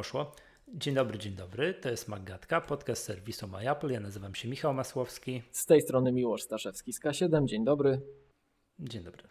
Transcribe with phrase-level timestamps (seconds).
[0.00, 0.32] Poszło.
[0.68, 1.74] Dzień dobry, dzień dobry.
[1.74, 3.92] To jest Maggatka, podcast serwisu MyApple.
[3.92, 5.42] Ja nazywam się Michał Masłowski.
[5.50, 7.44] Z tej strony Miłosz Staszewski z K7.
[7.44, 8.00] Dzień dobry.
[8.78, 9.22] Dzień dobry.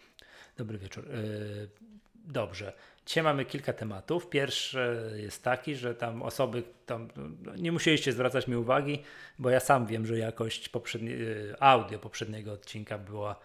[0.58, 1.08] Dobry wieczór.
[1.08, 1.70] Yy,
[2.16, 2.74] dobrze.
[3.06, 4.30] Dzisiaj mamy kilka tematów.
[4.30, 7.08] Pierwszy jest taki, że tam osoby tam
[7.42, 9.04] no, nie musieliście zwracać mi uwagi,
[9.40, 13.40] bo ja sam wiem, że jakość poprzednie, yy, audio poprzedniego odcinka była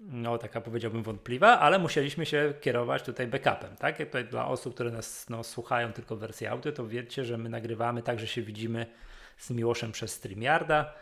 [0.00, 3.98] no taka powiedziałbym wątpliwa, ale musieliśmy się kierować tutaj backupem, tak?
[3.98, 7.48] Tutaj dla osób, które nas no, słuchają tylko w wersji audio, to wiecie, że my
[7.48, 8.86] nagrywamy tak, że się widzimy
[9.38, 10.94] z Miłoszem przez StreamYarda,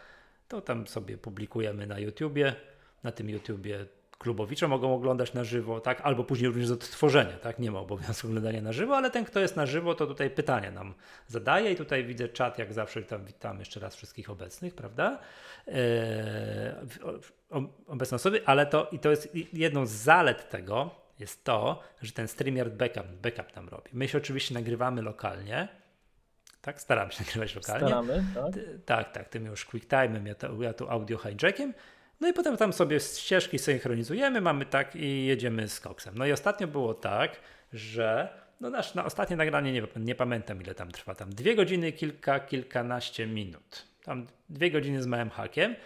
[0.49, 2.55] to tam sobie publikujemy na YouTubie,
[3.03, 3.87] na tym YouTubie
[4.19, 6.01] klubowicze mogą oglądać na żywo, tak?
[6.01, 7.59] Albo później również do odtworzenia, tak?
[7.59, 10.71] Nie ma obowiązku oglądania na żywo, ale ten, kto jest na żywo, to tutaj pytania
[10.71, 10.95] nam
[11.27, 15.19] zadaje i tutaj widzę czat, jak zawsze, tam witam jeszcze raz wszystkich obecnych, prawda?
[15.67, 15.75] Eee,
[17.87, 22.29] obecne osoby, ale to i to jest jedną z zalet tego, jest to, że ten
[22.29, 23.91] StreamYard backup, backup nam robi.
[23.93, 25.69] My się oczywiście nagrywamy lokalnie,
[26.61, 26.81] tak?
[26.81, 27.87] Staramy się nagrywać lokalnie.
[27.87, 28.55] Staramy, tak?
[28.55, 31.75] Ty, tak, tak, tym już QuickTime'em, ja, to, ja tu audio hijackiem,
[32.21, 36.15] no i potem tam sobie ścieżki synchronizujemy, mamy tak i jedziemy z koksem.
[36.19, 37.41] No i ostatnio było tak,
[37.73, 38.29] że
[38.61, 42.41] no nasz, na ostatnie nagranie, nie, nie pamiętam ile tam trwa, tam dwie godziny, kilka,
[42.41, 43.87] kilkanaście minut.
[44.05, 45.77] Tam dwie godziny z małym hakiem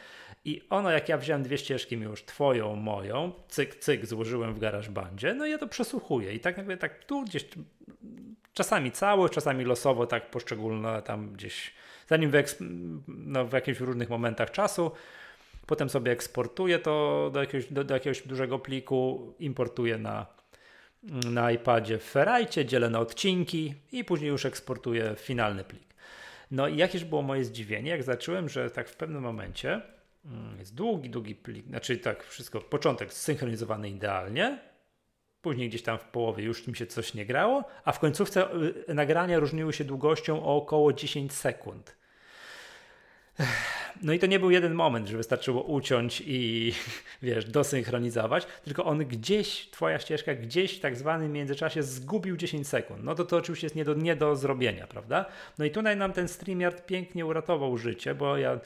[0.45, 5.35] i ono, jak ja wziąłem dwie ścieżki już, twoją, moją, cyk, cyk, złożyłem w GarageBandzie,
[5.35, 7.45] no i ja to przesłuchuję i tak jakby tak tu gdzieś,
[8.55, 11.73] czasami cały, czasami losowo, tak poszczególne tam gdzieś,
[12.09, 12.35] zanim w,
[13.09, 14.91] no, w jakichś różnych momentach czasu,
[15.67, 20.27] potem sobie eksportuję to do jakiegoś, do, do jakiegoś dużego pliku, importuję na,
[21.31, 25.95] na iPadzie w Ferrite, dzielę na odcinki i później już eksportuję finalny plik.
[26.51, 29.83] No i jakież było moje zdziwienie, jak zacząłem, że tak w pewnym momencie
[30.25, 34.59] mm, jest długi, długi plik, znaczy tak wszystko, początek zsynchronizowany idealnie,
[35.43, 38.49] później gdzieś tam w połowie już mi się coś nie grało, a w końcówce
[38.89, 41.97] y, nagrania różniły się długością o około 10 sekund.
[44.03, 46.73] No i to nie był jeden moment, że wystarczyło uciąć i
[47.23, 53.05] wiesz, dosynchronizować, tylko on gdzieś, twoja ścieżka gdzieś w tak zwanym międzyczasie zgubił 10 sekund.
[53.05, 55.25] No to to oczywiście jest nie do, nie do zrobienia, prawda?
[55.59, 58.61] No i tutaj nam ten StreamYard pięknie uratował życie, bo ja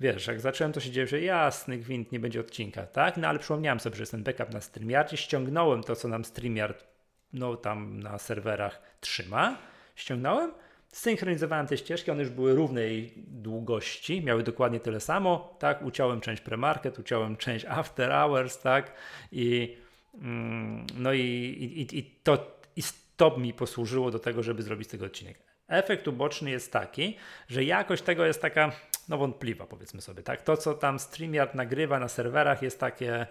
[0.00, 3.16] wiesz, jak zacząłem, to się dzieje, że jasny gwint, nie będzie odcinka, tak?
[3.16, 6.84] No ale przypomniałem sobie, że jest ten backup na StreamYardzie, ściągnąłem to, co nam StreamYard,
[7.32, 9.58] no tam na serwerach trzyma,
[9.94, 10.52] ściągnąłem,
[10.96, 16.42] Synchronizowałem te ścieżki, one już były równej długości, miały dokładnie tyle samo, tak, uciąłem część
[16.42, 18.92] premarket, uciąłem część after hours, tak,
[19.32, 19.76] i
[20.14, 22.82] mm, no i, i, i, to, i
[23.16, 25.38] to mi posłużyło do tego, żeby zrobić tego odcinek.
[25.68, 27.16] Efekt uboczny jest taki,
[27.48, 28.72] że jakość tego jest taka,
[29.08, 33.26] no wątpliwa powiedzmy sobie, tak, to co tam StreamYard nagrywa na serwerach jest takie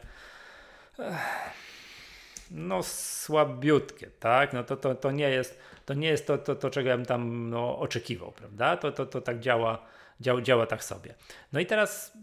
[2.51, 6.69] no słabiutkie, tak, no to, to, to nie jest to nie jest to, to, to
[6.69, 8.77] czego ja bym tam no, oczekiwał, prawda?
[8.77, 9.85] To, to, to tak działa,
[10.19, 11.15] działa, działa tak sobie.
[11.53, 12.17] No i teraz,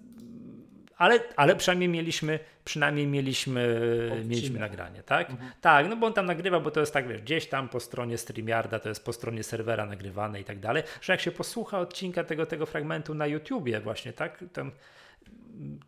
[0.97, 3.81] ale, ale przynajmniej mieliśmy, przynajmniej mieliśmy,
[4.25, 5.31] mieliśmy nagranie, tak?
[5.31, 5.53] Mhm.
[5.61, 8.19] Tak, no bo on tam nagrywa, bo to jest tak, wiesz, gdzieś tam po stronie
[8.19, 12.25] StreamYarda, to jest po stronie serwera nagrywane i tak dalej, że jak się posłucha odcinka
[12.25, 14.45] tego, tego fragmentu na YouTubie właśnie, tak?
[14.53, 14.73] Tam,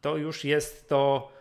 [0.00, 1.32] to już jest to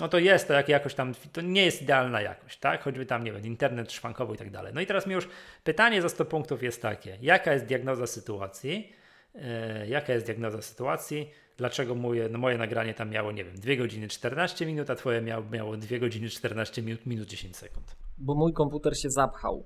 [0.00, 2.82] no to jest to jak jakoś tam, to nie jest idealna jakość, tak?
[2.82, 4.72] Choćby tam, nie wiem, internet szwankowo i tak dalej.
[4.74, 5.28] No i teraz mi już
[5.64, 8.92] pytanie za 100 punktów jest takie, jaka jest diagnoza sytuacji,
[9.34, 9.40] yy,
[9.88, 14.08] jaka jest diagnoza sytuacji, dlaczego moje, no moje nagranie tam miało, nie wiem, 2 godziny
[14.08, 17.96] 14 minut, a twoje miało, miało 2 godziny 14 minut, minut 10 sekund.
[18.18, 19.64] Bo mój komputer się zapchał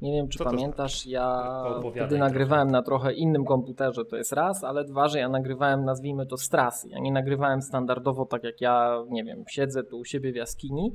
[0.00, 1.44] nie wiem, czy Co pamiętasz, ja
[1.90, 6.26] wtedy nagrywałem na trochę innym komputerze, to jest raz, ale dwa, że ja nagrywałem, nazwijmy
[6.26, 6.88] to z trasy.
[6.88, 10.92] Ja nie nagrywałem standardowo tak jak ja, nie wiem, siedzę tu u siebie w jaskini.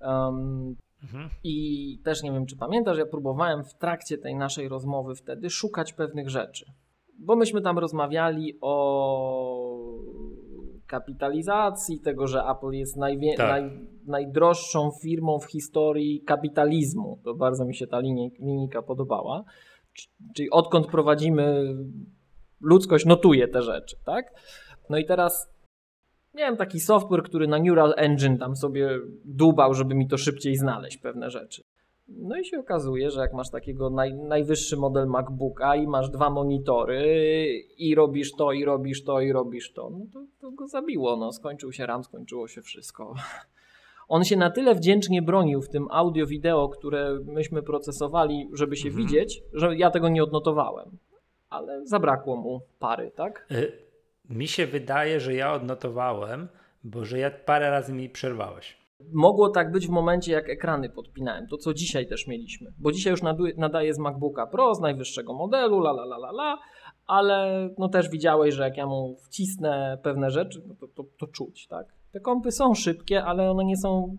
[0.00, 1.30] Um, mhm.
[1.44, 5.92] I też nie wiem, czy pamiętasz, ja próbowałem w trakcie tej naszej rozmowy wtedy szukać
[5.92, 6.66] pewnych rzeczy.
[7.18, 9.82] Bo myśmy tam rozmawiali o
[10.92, 13.48] kapitalizacji, tego, że Apple jest najwie- tak.
[13.48, 13.70] naj,
[14.06, 17.20] najdroższą firmą w historii kapitalizmu.
[17.24, 18.00] To bardzo mi się ta
[18.40, 19.44] linijka podobała.
[20.34, 21.74] Czyli odkąd prowadzimy,
[22.60, 24.32] ludzkość notuje te rzeczy, tak?
[24.90, 25.48] No i teraz
[26.34, 30.98] miałem taki software, który na Neural Engine tam sobie dubał, żeby mi to szybciej znaleźć
[30.98, 31.62] pewne rzeczy.
[32.16, 36.30] No i się okazuje, że jak masz takiego naj, najwyższy model MacBooka i masz dwa
[36.30, 37.04] monitory
[37.78, 41.16] i robisz to, i robisz to, i robisz to, no to, to go zabiło.
[41.16, 41.32] No.
[41.32, 43.14] Skończył się RAM, skończyło się wszystko.
[44.08, 49.06] On się na tyle wdzięcznie bronił w tym audio-wideo, które myśmy procesowali, żeby się mhm.
[49.06, 50.90] widzieć, że ja tego nie odnotowałem.
[51.50, 53.46] Ale zabrakło mu pary, tak?
[53.50, 53.72] Y,
[54.30, 56.48] mi się wydaje, że ja odnotowałem,
[56.84, 58.81] bo że ja parę razy mi przerwałeś.
[59.12, 63.10] Mogło tak być w momencie, jak ekrany podpinałem, to co dzisiaj też mieliśmy, bo dzisiaj
[63.10, 63.20] już
[63.56, 66.58] nadaje z MacBooka Pro, z najwyższego modelu, la la la la la,
[67.06, 71.26] ale no też widziałeś, że jak ja mu wcisnę pewne rzeczy, no to, to, to
[71.26, 71.86] czuć, tak?
[72.12, 74.16] Te kompy są szybkie, ale one nie są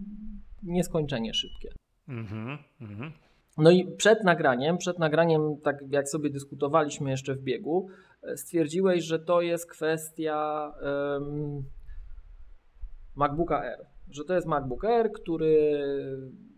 [0.63, 1.69] nieskończenie szybkie.
[2.07, 3.11] Mhm, mhm.
[3.57, 7.87] No i przed nagraniem, przed nagraniem, tak jak sobie dyskutowaliśmy jeszcze w biegu,
[8.23, 11.63] e, stwierdziłeś, że to jest kwestia um,
[13.15, 13.92] MacBooka Air.
[14.13, 15.81] Że to jest MacBook Air, który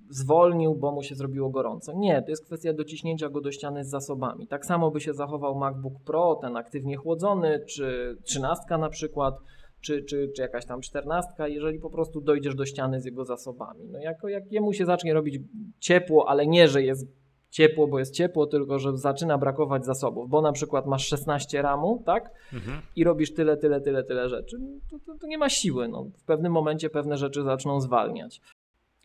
[0.09, 1.93] zwolnił, bo mu się zrobiło gorąco.
[1.95, 4.47] Nie, to jest kwestia dociśnięcia go do ściany z zasobami.
[4.47, 9.35] Tak samo by się zachował MacBook Pro, ten aktywnie chłodzony, czy trzynastka na przykład
[9.81, 13.87] czy, czy, czy jakaś tam czternastka, jeżeli po prostu dojdziesz do ściany z jego zasobami.
[13.91, 15.39] No jako, jak jemu się zacznie robić
[15.79, 17.07] ciepło, ale nie, że jest
[17.55, 22.03] ciepło, bo jest ciepło, tylko że zaczyna brakować zasobów, bo na przykład masz 16 ramu,
[22.05, 22.31] tak?
[22.53, 22.81] Mhm.
[22.95, 25.87] I robisz tyle, tyle, tyle, tyle rzeczy, no to, to, to, nie ma siły.
[25.87, 26.03] No.
[26.17, 28.41] W pewnym momencie pewne rzeczy zaczną zwalniać.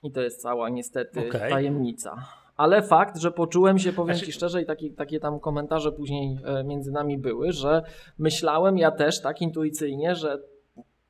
[0.03, 1.51] I to jest cała niestety okay.
[1.51, 2.27] tajemnica.
[2.57, 6.65] Ale fakt, że poczułem się, powiem Ci szczerze, i takie, takie tam komentarze później e,
[6.65, 7.83] między nami były, że
[8.19, 10.39] myślałem ja też tak intuicyjnie, że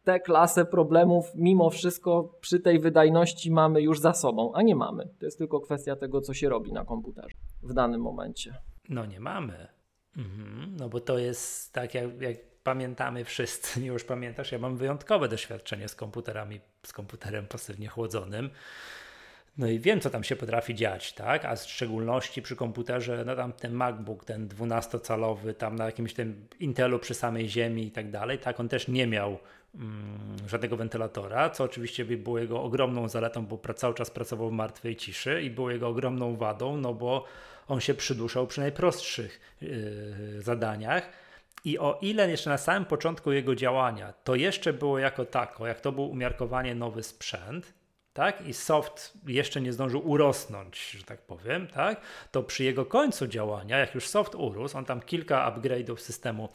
[0.05, 5.08] tę klasę problemów mimo wszystko przy tej wydajności mamy już za sobą, a nie mamy.
[5.19, 8.55] To jest tylko kwestia tego, co się robi na komputerze w danym momencie.
[8.88, 9.69] No nie mamy.
[10.17, 10.76] Mhm.
[10.79, 15.88] No bo to jest tak, jak, jak pamiętamy wszyscy, już pamiętasz, ja mam wyjątkowe doświadczenie
[15.88, 18.50] z komputerami, z komputerem pasywnie chłodzonym.
[19.58, 21.44] No i wiem, co tam się potrafi dziać, tak?
[21.44, 26.46] A w szczególności przy komputerze, no tam ten MacBook, ten 12-calowy, tam na jakimś tym
[26.61, 28.61] Intelu przy samej ziemi i tak dalej, tak?
[28.61, 29.38] On też nie miał
[30.46, 34.96] żadnego wentylatora, co oczywiście by było jego ogromną zaletą, bo cały czas pracował w martwej
[34.96, 37.25] ciszy i było jego ogromną wadą, no bo
[37.69, 41.11] on się przyduszał przy najprostszych yy, zadaniach.
[41.64, 45.81] I o ile jeszcze na samym początku jego działania to jeszcze było jako tako, jak
[45.81, 47.72] to był umiarkowanie nowy sprzęt,
[48.12, 48.46] tak?
[48.46, 52.00] I soft jeszcze nie zdążył urosnąć, że tak powiem, tak?
[52.31, 56.49] To przy jego końcu działania, jak już soft urósł, on tam kilka upgrade'ów systemu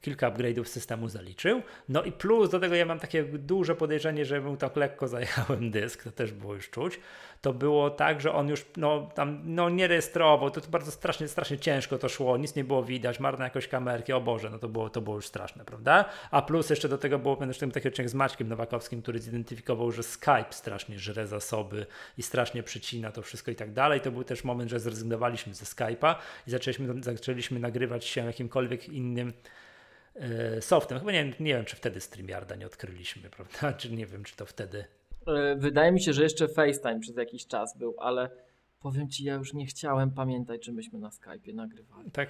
[0.00, 1.62] kilka upgrade'ów systemu zaliczył.
[1.88, 5.70] No i plus do tego ja mam takie duże podejrzenie, że mu tak lekko zajechałem
[5.78, 7.00] dysk, to też było już czuć.
[7.40, 11.28] To było tak, że on już no, tam no, nie rejestrował, to, to bardzo strasznie,
[11.28, 14.68] strasznie ciężko to szło, nic nie było widać, marne jakoś kamerki, o Boże, no to
[14.68, 16.04] było, to było już straszne, prawda?
[16.30, 20.02] A plus jeszcze do tego było ten taki odcinek z Maćkiem Nowakowskim, który zidentyfikował, że
[20.02, 21.86] Skype strasznie żre zasoby
[22.18, 24.00] i strasznie przycina to wszystko i tak dalej.
[24.00, 26.14] To był też moment, że zrezygnowaliśmy ze Skype'a
[26.46, 29.32] i zaczęliśmy, zaczęliśmy nagrywać się jakimkolwiek innym
[30.60, 30.98] softem.
[30.98, 33.72] Chyba nie, nie wiem, czy wtedy StreamYarda nie odkryliśmy, prawda?
[33.72, 34.84] Czy nie wiem, czy to wtedy.
[35.26, 38.30] E, wydaje mi się, że jeszcze FaceTime przez jakiś czas był, ale
[38.80, 42.10] powiem ci, ja już nie chciałem pamiętać, czy myśmy na Skype'ie nagrywali.
[42.10, 42.28] Tak.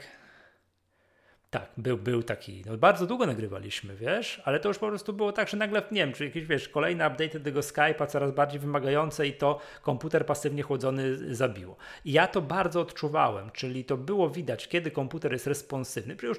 [1.50, 2.62] Tak, był, był taki.
[2.66, 6.00] No bardzo długo nagrywaliśmy, wiesz, ale to już po prostu było tak, że nagle, nie
[6.00, 10.62] wiem, czy jakieś, wiesz, kolejne update tego Skype'a coraz bardziej wymagające i to komputer pasywnie
[10.62, 11.76] chłodzony zabiło.
[12.04, 16.16] I ja to bardzo odczuwałem, czyli to było widać, kiedy komputer jest responsywny.
[16.22, 16.38] Już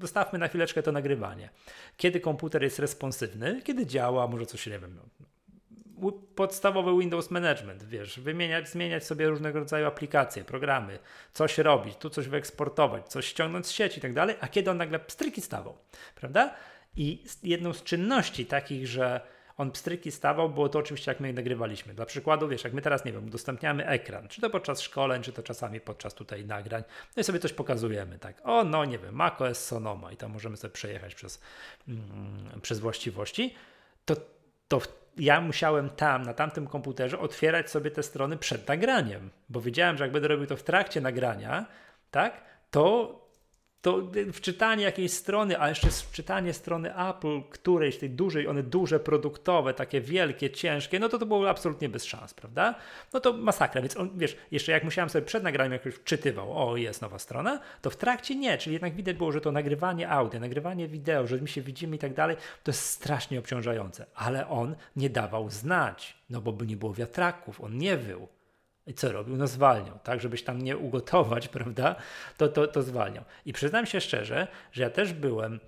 [0.00, 1.50] zostawmy na chwileczkę to nagrywanie.
[1.96, 4.98] Kiedy komputer jest responsywny, kiedy działa, może coś, nie wiem,
[6.34, 10.98] podstawowy Windows Management, wiesz, wymieniać, zmieniać sobie różnego rodzaju aplikacje, programy,
[11.32, 14.76] coś robić, tu coś wyeksportować, coś ściągnąć z sieci i tak dalej, a kiedy on
[14.76, 15.78] nagle pstryki stawał,
[16.14, 16.54] prawda?
[16.96, 19.20] I jedną z czynności takich, że
[19.58, 21.94] on pstryki stawał, było to oczywiście jak my nagrywaliśmy.
[21.94, 25.32] Dla przykładu, wiesz, jak my teraz, nie wiem, udostępniamy ekran, czy to podczas szkoleń, czy
[25.32, 26.82] to czasami podczas tutaj nagrań,
[27.16, 30.56] no i sobie coś pokazujemy, tak, o, no nie wiem, macOS Sonoma i tam możemy
[30.56, 31.40] sobie przejechać przez,
[31.88, 33.54] mm, przez właściwości,
[34.04, 34.16] to,
[34.68, 34.80] to
[35.18, 40.04] ja musiałem tam, na tamtym komputerze, otwierać sobie te strony przed nagraniem, bo wiedziałem, że
[40.04, 41.66] jak będę robił to w trakcie nagrania,
[42.10, 43.14] tak, to
[43.82, 49.74] to wczytanie jakiejś strony, a jeszcze wczytanie strony Apple, którejś tej dużej, one duże, produktowe,
[49.74, 52.74] takie wielkie, ciężkie, no to to było absolutnie bez szans, prawda?
[53.12, 56.70] No to masakra, więc on, wiesz, jeszcze jak musiałem sobie przed nagraniem, jak już wczytywał,
[56.70, 60.10] o jest nowa strona, to w trakcie nie, czyli jednak widać było, że to nagrywanie
[60.10, 64.48] audio, nagrywanie wideo, że my się widzimy i tak dalej, to jest strasznie obciążające, ale
[64.48, 68.28] on nie dawał znać, no bo by nie było wiatraków, on nie wył,
[68.88, 69.36] i co robił?
[69.36, 70.20] No zwalniał, tak?
[70.20, 71.96] Żebyś tam nie ugotować, prawda?
[72.36, 73.24] To, to, to zwalniał.
[73.46, 75.60] I przyznam się szczerze, że ja też byłem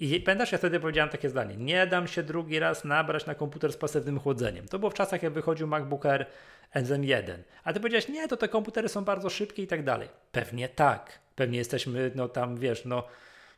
[0.00, 3.72] i pamiętasz, ja wtedy powiedziałem takie zdanie, nie dam się drugi raz nabrać na komputer
[3.72, 4.68] z pasywnym chłodzeniem.
[4.68, 6.26] To było w czasach, jak wychodził MacBook Air
[6.74, 7.38] NZM1.
[7.64, 10.08] A ty powiedziałeś, nie, to te komputery są bardzo szybkie i tak dalej.
[10.32, 11.18] Pewnie tak.
[11.36, 13.04] Pewnie jesteśmy, no tam, wiesz, no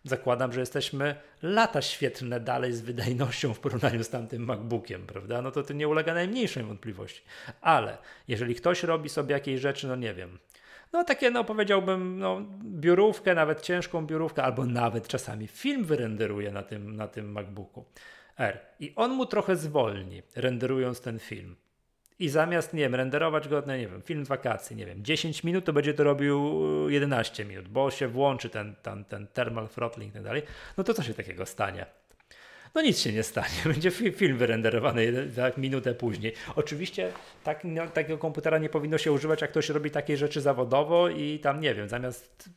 [0.04, 5.42] zakładam, że jesteśmy lata świetlne dalej z wydajnością w porównaniu z tamtym MacBookiem, prawda?
[5.42, 7.23] No to to nie ulega najmniejszej wątpliwości.
[7.61, 10.38] Ale jeżeli ktoś robi sobie jakieś rzeczy, no nie wiem,
[10.92, 16.62] no takie, no powiedziałbym, no, biurówkę, nawet ciężką biurówkę, albo nawet czasami film wyrenderuje na
[16.62, 17.85] tym, na tym MacBooku
[18.38, 18.61] R.
[18.80, 21.57] I on mu trochę zwolni, renderując ten film.
[22.21, 25.45] I zamiast, nie wiem, renderować go, no nie wiem, film z wakacji, nie wiem, 10
[25.45, 26.61] minut, to będzie to robił
[26.91, 30.43] 11 minut, bo się włączy ten, ten, ten thermal throttling i tak dalej,
[30.77, 31.87] no to co się takiego stanie?
[32.75, 36.33] No nic się nie stanie, będzie film wyrenderowany tak minutę później.
[36.57, 37.12] Oczywiście
[37.45, 41.39] tak, no, takiego komputera nie powinno się używać, jak ktoś robi takie rzeczy zawodowo i
[41.39, 42.50] tam, nie wiem, zamiast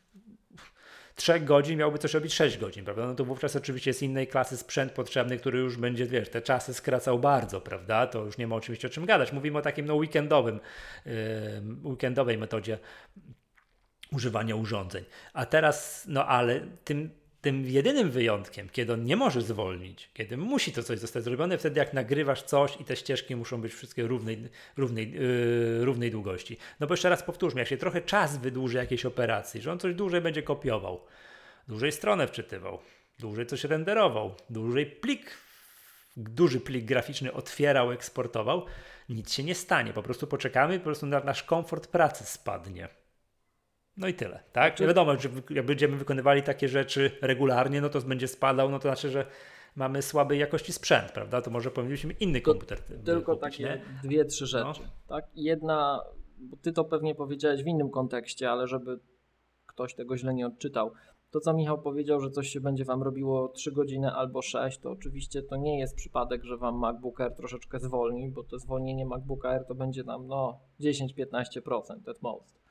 [1.16, 3.06] 3 godzin miałby coś robić 6 godzin, prawda?
[3.06, 6.74] No to wówczas oczywiście jest innej klasy sprzęt potrzebny, który już będzie, wiesz, te czasy
[6.74, 8.08] skracał bardzo, prawda?
[8.08, 9.32] To już nie ma oczywiście o czym gadać.
[9.32, 10.60] Mówimy o takim no weekendowym,
[11.06, 11.12] yy,
[11.84, 12.80] weekendowej metodzie
[14.12, 15.04] używania urządzeń.
[15.34, 17.10] A teraz, no ale tym
[17.44, 21.80] tym jedynym wyjątkiem, kiedy on nie może zwolnić, kiedy musi to coś zostać zrobione, wtedy
[21.80, 26.58] jak nagrywasz coś i te ścieżki muszą być wszystkie równej, równej, yy, równej długości.
[26.80, 29.96] No bo jeszcze raz powtórzmy, jak się trochę czas wydłuży jakiejś operacji, że on coś
[29.96, 31.02] dłużej będzie kopiował,
[31.68, 32.80] dłużej stronę wczytywał,
[33.20, 35.38] dłużej coś renderował, dłużej plik,
[36.18, 38.66] duży plik graficzny otwierał, eksportował,
[39.10, 39.94] nic się nie stanie.
[39.94, 43.03] Po prostu poczekamy, po prostu nasz komfort pracy spadnie.
[43.98, 44.72] No i tyle, tak?
[44.72, 44.88] Znaczy...
[44.88, 49.10] Wiadomo, że jak będziemy wykonywali takie rzeczy regularnie, no to będzie spadał, no to znaczy,
[49.10, 49.26] że
[49.76, 51.42] mamy słabej jakości sprzęt, prawda?
[51.42, 53.82] To może powinniśmy inny to komputer Tylko kupić, takie nie?
[54.04, 55.16] dwie, trzy rzeczy, no.
[55.16, 55.26] tak?
[55.36, 56.04] Jedna,
[56.38, 59.00] bo ty to pewnie powiedziałeś w innym kontekście, ale żeby
[59.66, 60.92] ktoś tego źle nie odczytał.
[61.32, 64.92] To, co Michał powiedział, że coś się będzie Wam robiło 3 godziny albo 6, to
[64.92, 69.50] oczywiście to nie jest przypadek, że Wam MacBook Air troszeczkę zwolni, bo to zwolnienie MacBooka
[69.50, 72.63] Air to będzie tam no 10-15% at most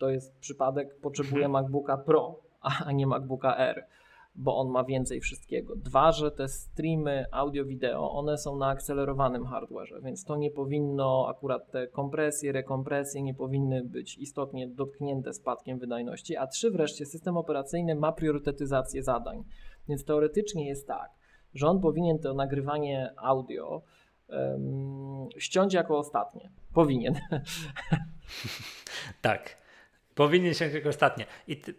[0.00, 1.52] to jest przypadek, potrzebuje mhm.
[1.52, 3.86] MacBooka Pro, a nie MacBooka R,
[4.34, 5.76] bo on ma więcej wszystkiego.
[5.76, 11.70] Dwa, że te streamy audio-wideo, one są na akcelerowanym hardwareze, więc to nie powinno, akurat
[11.70, 16.36] te kompresje, rekompresje nie powinny być istotnie dotknięte spadkiem wydajności.
[16.36, 19.44] A trzy, wreszcie system operacyjny ma priorytetyzację zadań,
[19.88, 21.10] więc teoretycznie jest tak,
[21.54, 23.82] że on powinien to nagrywanie audio
[24.28, 26.50] um, ściąć jako ostatnie.
[26.74, 27.14] Powinien.
[29.22, 29.60] tak.
[30.14, 31.26] Powinien się jak ostatnie.
[31.48, 31.74] I ty,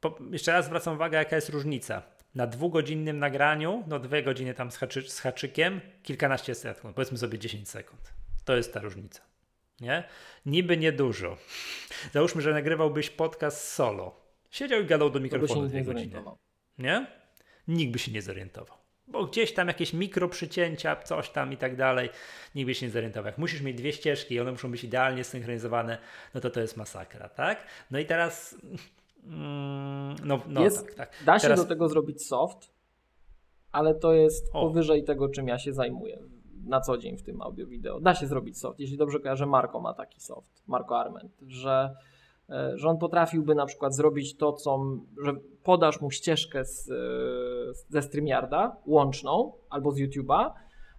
[0.00, 2.02] po, jeszcze raz zwracam uwagę, jaka jest różnica.
[2.34, 7.38] Na dwugodzinnym nagraniu, no dwie godziny tam z, haczy, z haczykiem, kilkanaście sekund, powiedzmy sobie
[7.38, 8.12] 10 sekund.
[8.44, 9.20] To jest ta różnica.
[9.80, 10.04] Nie?
[10.46, 11.36] Niby niedużo.
[12.14, 14.20] Załóżmy, że nagrywałbyś podcast solo.
[14.50, 16.22] Siedział i gadał do mikrofonu dwie godziny.
[16.78, 17.06] Nie?
[17.68, 22.10] Nikt by się nie zorientował bo gdzieś tam jakieś mikroprzycięcia, coś tam i tak dalej,
[22.54, 23.26] nikt by się nie zorientował.
[23.26, 25.98] Jak musisz mieć dwie ścieżki i one muszą być idealnie synchronizowane,
[26.34, 27.66] no to to jest masakra, tak?
[27.90, 28.56] No i teraz...
[29.24, 31.10] Mm, no, no jest, tak, tak.
[31.26, 31.60] Da się teraz...
[31.60, 32.70] do tego zrobić soft,
[33.72, 34.60] ale to jest o.
[34.60, 36.18] powyżej tego, czym ja się zajmuję
[36.64, 38.00] na co dzień w tym audio-wideo.
[38.00, 38.80] Da się zrobić soft.
[38.80, 41.96] Jeśli dobrze kojarzę, Marko ma taki soft, Marko Arment, że
[42.74, 44.78] że on potrafiłby na przykład zrobić to, co,
[45.24, 46.94] że podasz mu ścieżkę z, e,
[47.88, 50.50] ze StreamYarda łączną albo z YouTube'a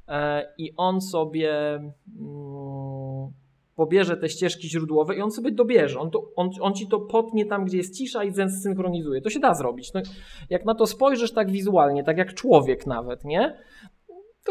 [0.07, 3.31] e, i on sobie mm,
[3.75, 5.99] pobierze te ścieżki źródłowe i on sobie dobierze.
[5.99, 9.21] On, to, on, on ci to potnie tam, gdzie jest cisza i zsynchronizuje.
[9.21, 9.93] To się da zrobić.
[9.93, 10.01] No,
[10.49, 13.57] jak na to spojrzysz tak wizualnie, tak jak człowiek nawet, nie?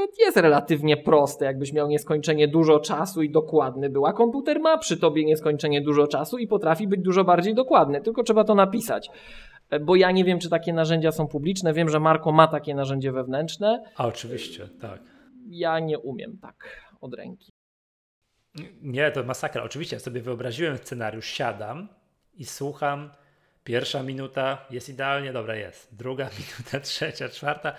[0.00, 4.78] To jest relatywnie proste, jakbyś miał nieskończenie dużo czasu i dokładny był, a komputer ma
[4.78, 9.10] przy tobie nieskończenie dużo czasu i potrafi być dużo bardziej dokładny, tylko trzeba to napisać.
[9.70, 11.72] E, bo ja nie wiem, czy takie narzędzia są publiczne.
[11.72, 13.82] Wiem, że Marko ma takie narzędzie wewnętrzne.
[13.96, 15.00] A oczywiście, tak.
[15.48, 17.52] Ja nie umiem tak od ręki.
[18.82, 19.62] Nie, to masakra.
[19.62, 21.88] Oczywiście ja sobie wyobraziłem scenariusz, siadam
[22.34, 23.10] i słucham.
[23.64, 25.96] Pierwsza minuta jest idealnie, dobra jest.
[25.96, 27.72] Druga minuta, trzecia, czwarta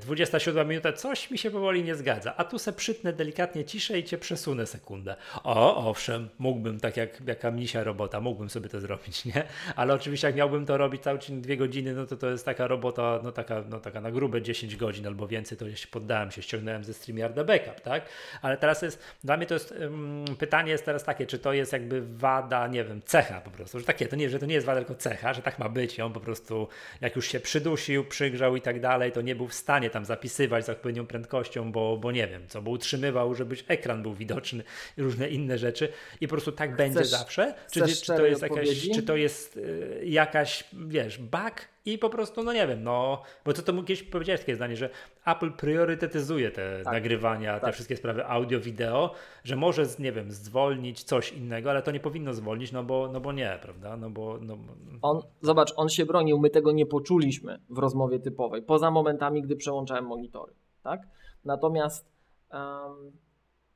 [0.00, 4.04] 27 minuta, coś mi się powoli nie zgadza, a tu se przytnę delikatnie ciszę i
[4.04, 5.16] cię przesunę sekundę.
[5.44, 9.44] O, owszem, mógłbym, tak jak jaka misia robota, mógłbym sobie to zrobić, nie?
[9.76, 12.66] Ale oczywiście jak miałbym to robić cały dzień dwie godziny, no to to jest taka
[12.66, 16.42] robota, no taka, no taka na grube 10 godzin albo więcej, to jeśli poddałem się,
[16.42, 18.08] ściągnąłem ze StreamYarda backup, tak?
[18.42, 21.72] Ale teraz jest, dla mnie to jest, um, pytanie jest teraz takie, czy to jest
[21.72, 24.66] jakby wada, nie wiem, cecha po prostu, że takie, to nie, że to nie jest
[24.66, 26.68] wada, tylko cecha, że tak ma być i on po prostu,
[27.00, 30.64] jak już się przydusił, przygrzał i tak dalej, to nie był w stanie tam zapisywać
[30.64, 34.62] z odpowiednią prędkością, bo, bo nie wiem, co, bo utrzymywał, żeby ekran był widoczny
[34.98, 35.88] i różne inne rzeczy
[36.20, 37.54] i po prostu tak chcesz, będzie zawsze?
[37.72, 42.42] Czy, czy, to jest jakaś, czy to jest y, jakaś, wiesz, bug i po prostu,
[42.42, 44.90] no nie wiem, no, bo to, to kiedyś powiedziałeś takie zdanie, że
[45.30, 47.64] Apple priorytetyzuje te tak, nagrywania, tak.
[47.64, 52.00] te wszystkie sprawy audio, wideo, że może, nie wiem, zwolnić coś innego, ale to nie
[52.00, 54.38] powinno zwolnić, no bo, no bo nie, prawda, no bo...
[54.40, 54.58] No...
[55.02, 59.56] On, zobacz, on się bronił, my tego nie poczuliśmy w rozmowie typowej, poza momentami, gdy
[59.56, 61.00] przełączałem monitory, tak?
[61.44, 62.12] Natomiast
[62.52, 63.12] um,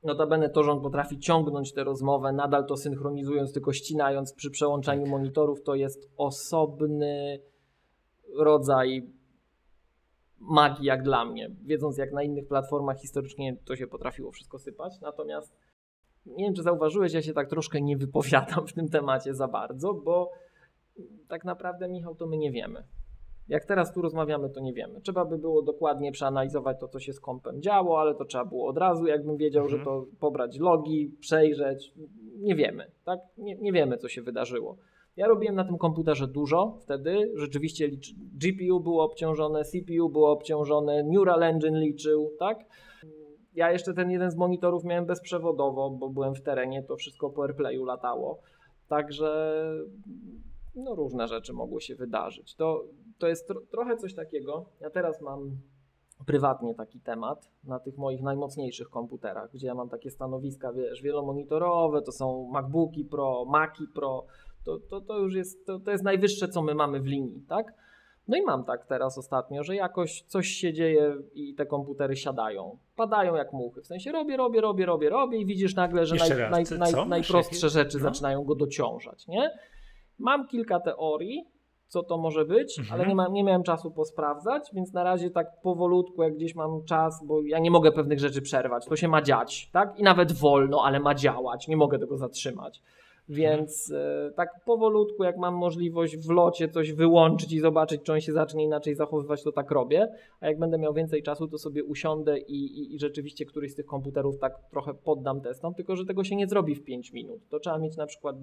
[0.03, 5.01] notabene to, że on potrafi ciągnąć tę rozmowę, nadal to synchronizując, tylko ścinając przy przełączaniu
[5.01, 5.11] tak.
[5.11, 7.39] monitorów, to jest osobny
[8.37, 9.07] rodzaj
[10.49, 11.51] magii jak dla mnie.
[11.63, 15.55] Wiedząc jak na innych platformach historycznie to się potrafiło wszystko sypać, natomiast
[16.25, 19.93] nie wiem, czy zauważyłeś, ja się tak troszkę nie wypowiadam w tym temacie za bardzo,
[19.93, 20.31] bo
[21.27, 22.83] tak naprawdę, Michał, to my nie wiemy.
[23.47, 25.01] Jak teraz tu rozmawiamy, to nie wiemy.
[25.01, 28.67] Trzeba by było dokładnie przeanalizować to, co się z kompem działo, ale to trzeba było
[28.67, 29.79] od razu, jakbym wiedział, mhm.
[29.79, 31.93] że to pobrać logi, przejrzeć.
[32.37, 33.19] Nie wiemy, tak?
[33.37, 34.77] Nie, nie wiemy, co się wydarzyło.
[35.17, 37.31] Ja robiłem na tym komputerze dużo wtedy.
[37.35, 42.59] Rzeczywiście GPU było obciążone, CPU było obciążone, Neural Engine liczył, tak?
[43.53, 47.43] Ja jeszcze ten jeden z monitorów miałem bezprzewodowo, bo byłem w terenie, to wszystko po
[47.43, 48.39] AirPlayu latało.
[48.87, 49.53] Także
[50.75, 52.55] no różne rzeczy mogły się wydarzyć.
[52.55, 52.83] To,
[53.17, 54.65] to jest tro, trochę coś takiego.
[54.79, 55.57] Ja teraz mam
[56.25, 62.01] prywatnie taki temat na tych moich najmocniejszych komputerach, gdzie ja mam takie stanowiska, wiesz, wielomonitorowe,
[62.01, 64.25] to są MacBooki Pro, Maci Pro,
[64.65, 67.73] to, to, to już jest, to, to jest najwyższe, co my mamy w linii, tak?
[68.27, 72.77] No i mam tak teraz ostatnio, że jakoś coś się dzieje i te komputery siadają.
[72.95, 73.81] Padają jak muchy.
[73.81, 77.69] W sensie robię, robię, robię, robię, robię i widzisz nagle, że naj, naj, naj, najprostsze
[77.69, 78.03] rzeczy no?
[78.03, 79.51] zaczynają go dociążać, nie?
[80.19, 81.47] Mam kilka teorii,
[81.87, 82.99] co to może być, mhm.
[82.99, 86.83] ale nie, ma, nie miałem czasu posprawdzać, więc na razie tak powolutku, jak gdzieś mam
[86.83, 89.99] czas, bo ja nie mogę pewnych rzeczy przerwać, to się ma dziać, tak?
[89.99, 92.81] I nawet wolno, ale ma działać, nie mogę tego zatrzymać.
[93.29, 94.27] Więc mhm.
[94.27, 98.33] e, tak powolutku, jak mam możliwość w locie coś wyłączyć i zobaczyć, czy on się
[98.33, 100.07] zacznie inaczej zachowywać, to tak robię.
[100.39, 103.75] A jak będę miał więcej czasu, to sobie usiądę i, i, i rzeczywiście któryś z
[103.75, 107.41] tych komputerów tak trochę poddam testom, tylko że tego się nie zrobi w 5 minut.
[107.49, 108.35] To trzeba mieć na przykład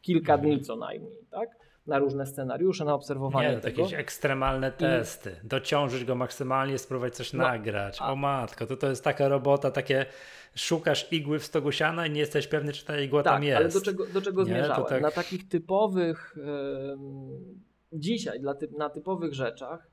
[0.00, 1.48] kilka dni co najmniej, tak?
[1.86, 3.48] Na różne scenariusze, na obserwowanie.
[3.48, 3.82] Nie, tego.
[3.82, 5.36] jakieś ekstremalne testy.
[5.44, 5.48] I...
[5.48, 7.98] Dociążyć go maksymalnie, spróbować coś no, nagrać.
[8.00, 8.12] A...
[8.12, 10.06] O matko, to, to jest taka robota, takie
[10.54, 13.56] szukasz igły w stogu siana i nie jesteś pewny, czy ta igła tak, tam jest.
[13.56, 14.84] ale do czego, do czego zmierzałem?
[14.84, 15.02] Tak...
[15.02, 19.92] Na takich typowych, yy, dzisiaj dla typ, na typowych rzeczach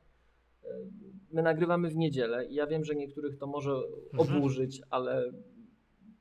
[1.31, 4.37] my nagrywamy w niedzielę i ja wiem, że niektórych to może mhm.
[4.37, 4.87] oburzyć, mhm.
[4.89, 5.31] ale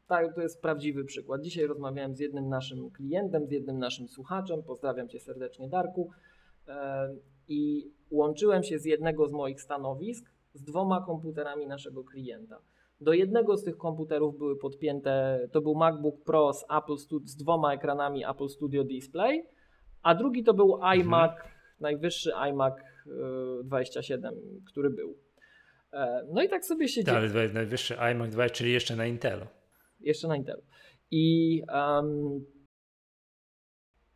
[0.09, 1.41] tak, to jest prawdziwy przykład.
[1.41, 4.63] Dzisiaj rozmawiałem z jednym naszym klientem, z jednym naszym słuchaczem.
[4.63, 6.11] Pozdrawiam Cię serdecznie, Darku.
[7.49, 12.59] I łączyłem się z jednego z moich stanowisk z dwoma komputerami naszego klienta.
[13.01, 17.75] Do jednego z tych komputerów były podpięte, to był MacBook Pro z, Apple z dwoma
[17.75, 19.47] ekranami Apple Studio Display,
[20.03, 21.51] a drugi to był iMac, mhm.
[21.81, 22.75] najwyższy iMac
[23.65, 25.19] 27, e, który był.
[25.93, 27.17] E, no i tak sobie się dzieje.
[27.17, 29.47] Ale najwyższy iMac 2, czyli jeszcze na Intelu
[30.01, 30.63] jeszcze na Intelu.
[31.11, 32.45] I um,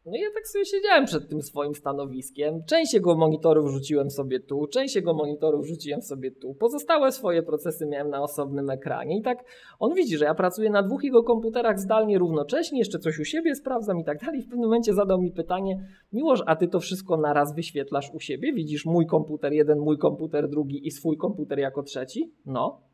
[0.07, 2.64] no ja tak sobie siedziałem przed tym swoim stanowiskiem.
[2.64, 6.55] Część jego monitorów rzuciłem sobie tu, część jego monitorów rzuciłem sobie tu.
[6.55, 9.18] Pozostałe swoje procesy miałem na osobnym ekranie.
[9.18, 9.45] I tak
[9.79, 13.55] on widzi, że ja pracuję na dwóch jego komputerach zdalnie równocześnie, jeszcze coś u siebie
[13.55, 14.42] sprawdzam i tak dalej.
[14.42, 18.53] W pewnym momencie zadał mi pytanie, Miłosz, a ty to wszystko naraz wyświetlasz u siebie?
[18.53, 22.33] Widzisz mój komputer jeden, mój komputer drugi i swój komputer jako trzeci?
[22.47, 22.91] No.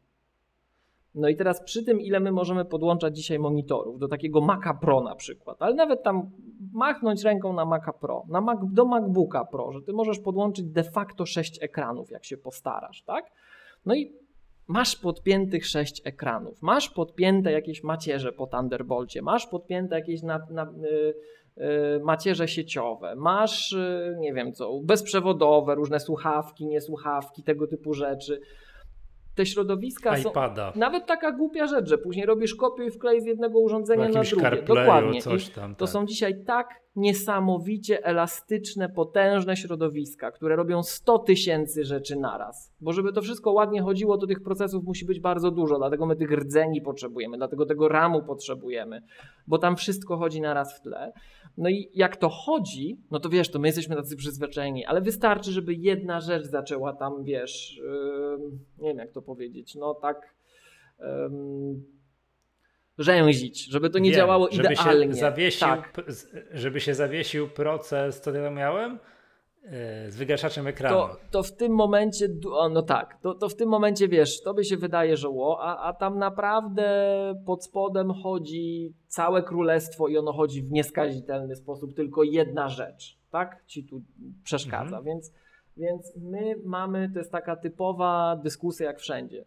[1.15, 5.01] No i teraz przy tym, ile my możemy podłączać dzisiaj monitorów, do takiego Maca Pro
[5.01, 6.31] na przykład, ale nawet tam
[6.73, 10.85] machnąć ręką na Maca Pro, na Mac, do MacBooka Pro, że ty możesz podłączyć de
[10.85, 13.25] facto 6 ekranów, jak się postarasz, tak?
[13.87, 14.13] No i
[14.67, 20.73] masz podpiętych 6 ekranów, masz podpięte jakieś macierze po Thunderbolcie, masz podpięte jakieś na, na,
[20.83, 21.15] yy,
[21.57, 28.41] yy, macierze sieciowe, masz, yy, nie wiem co, bezprzewodowe, różne słuchawki, niesłuchawki, tego typu rzeczy
[29.39, 30.73] te środowiska iPada.
[30.73, 30.79] są.
[30.81, 34.63] Nawet taka głupia rzecz, że później robisz kopiuj i wklej z jednego urządzenia na drugie.
[34.63, 35.23] Dokładnie.
[35.23, 35.93] Coś tam, to tak.
[35.93, 42.73] są dzisiaj tak niesamowicie elastyczne, potężne środowiska, które robią 100 tysięcy rzeczy naraz.
[42.81, 46.17] Bo żeby to wszystko ładnie chodziło, to tych procesów musi być bardzo dużo, dlatego my
[46.17, 49.03] tych rdzeni potrzebujemy, dlatego tego ramu potrzebujemy,
[49.47, 51.13] bo tam wszystko chodzi naraz w tle.
[51.59, 55.53] No i jak to chodzi, no to wiesz, to my jesteśmy tacy przyzwyczajeni, ale wystarczy,
[55.53, 58.39] żeby jedna rzecz zaczęła tam, wiesz, yy,
[58.79, 60.35] nie wiem jak to powiedzieć, no tak
[60.99, 61.07] yy,
[62.99, 65.15] rzęzić, żeby to nie wiem, działało żeby idealnie.
[65.15, 66.01] Się zawiesił, tak.
[66.53, 68.99] Żeby się zawiesił proces, co ja miałem?
[70.09, 70.97] Z wygaszaczem ekranu.
[70.97, 72.29] To, to w tym momencie,
[72.71, 75.89] no tak, to, to w tym momencie wiesz, to by się wydaje, że ło, a,
[75.89, 76.89] a tam naprawdę
[77.47, 83.63] pod spodem chodzi całe królestwo i ono chodzi w nieskazitelny sposób, tylko jedna rzecz, tak,
[83.67, 84.03] ci tu
[84.45, 85.05] przeszkadza, mhm.
[85.05, 85.33] więc,
[85.77, 89.45] więc my mamy, to jest taka typowa dyskusja jak wszędzie.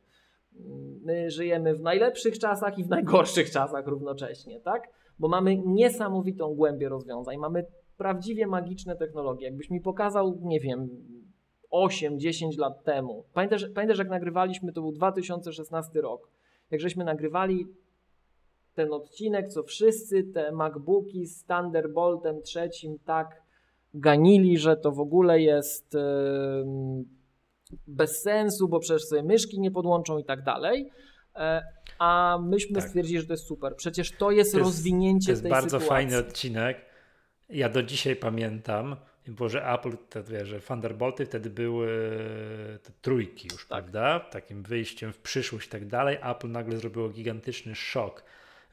[1.06, 4.90] My żyjemy w najlepszych czasach i w najgorszych czasach równocześnie, tak?
[5.20, 7.66] Bo mamy niesamowitą głębię rozwiązań, mamy
[8.02, 9.46] prawdziwie magiczne technologie.
[9.46, 10.90] Jakbyś mi pokazał, nie wiem,
[11.74, 13.26] 8-10 lat temu.
[13.34, 16.30] Pamiętasz, pamiętasz, jak nagrywaliśmy, to był 2016 rok.
[16.72, 17.68] Jak żeśmy nagrywali
[18.74, 23.42] ten odcinek, co wszyscy te MacBooki z Thunderboltem trzecim tak
[23.94, 27.06] ganili, że to w ogóle jest yy,
[27.88, 30.92] bez sensu, bo przecież sobie myszki nie podłączą i tak dalej.
[31.36, 31.62] E,
[32.00, 32.88] a myśmy tak.
[32.88, 33.76] stwierdzili, że to jest super.
[33.76, 35.70] Przecież to jest, to jest rozwinięcie tej sytuacji.
[35.70, 36.91] To jest bardzo fajny odcinek.
[37.52, 38.96] Ja do dzisiaj pamiętam,
[39.28, 41.88] bo że Apple, te, wie, że Thunderbolty wtedy były
[42.84, 43.68] te trójki już, tak.
[43.68, 44.20] prawda?
[44.20, 46.18] Takim wyjściem w przyszłość i tak dalej.
[46.22, 48.24] Apple nagle zrobiło gigantyczny szok.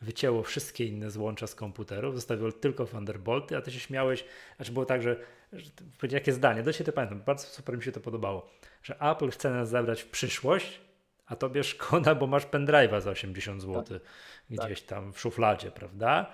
[0.02, 4.24] Wycięło wszystkie inne złącza z komputerów, zostawiło tylko Thunderbolty, a ty się śmiałeś,
[4.56, 5.16] znaczy było tak, że,
[5.52, 5.70] że
[6.10, 8.50] jakie zdanie, do dzisiaj to pamiętam, bardzo super mi się to podobało,
[8.82, 10.80] że Apple chce nas zabrać w przyszłość,
[11.26, 14.02] a tobie szkoda, bo masz pendrive'a za 80 zł tak.
[14.50, 14.88] gdzieś tak.
[14.88, 16.32] tam w szufladzie, prawda?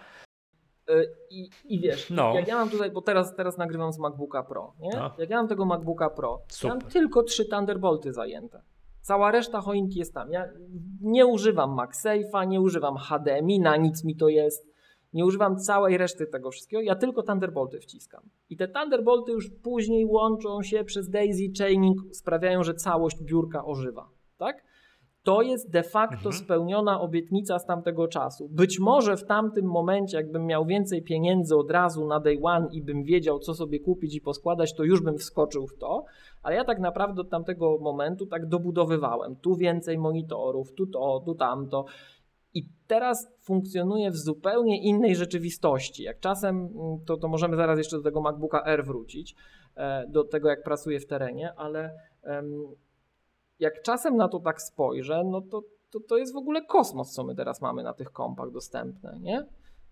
[0.90, 2.34] Y, I, I wiesz, no.
[2.34, 4.90] jak ja mam tutaj, bo teraz, teraz nagrywam z MacBooka Pro, nie?
[4.94, 5.10] No.
[5.18, 8.62] Jak ja mam tego MacBooka Pro, ja mam tylko trzy Thunderbolty zajęte.
[9.00, 10.30] Cała reszta choinki jest tam.
[10.30, 10.48] Ja
[11.00, 14.74] nie używam MagSafe'a, nie używam HDMI, na nic mi to jest.
[15.12, 18.22] Nie używam całej reszty tego wszystkiego, ja tylko Thunderbolty wciskam.
[18.50, 24.08] I te Thunderbolty już później łączą się przez daisy chaining, sprawiają, że całość biurka ożywa.
[24.38, 24.63] Tak?
[25.24, 26.34] To jest de facto mhm.
[26.34, 28.48] spełniona obietnica z tamtego czasu.
[28.48, 32.82] Być może w tamtym momencie, jakbym miał więcej pieniędzy od razu na day one i
[32.82, 36.04] bym wiedział, co sobie kupić i poskładać, to już bym wskoczył w to,
[36.42, 39.36] ale ja tak naprawdę od tamtego momentu tak dobudowywałem.
[39.36, 41.84] Tu więcej monitorów, tu to, tu tamto.
[42.54, 46.02] I teraz funkcjonuje w zupełnie innej rzeczywistości.
[46.02, 49.34] Jak czasem, mm, to, to możemy zaraz jeszcze do tego MacBooka Air wrócić,
[49.76, 51.94] e, do tego jak pracuję w terenie, ale
[53.64, 57.24] jak czasem na to tak spojrzę, no to, to, to jest w ogóle kosmos, co
[57.24, 59.46] my teraz mamy na tych kompach dostępne, nie?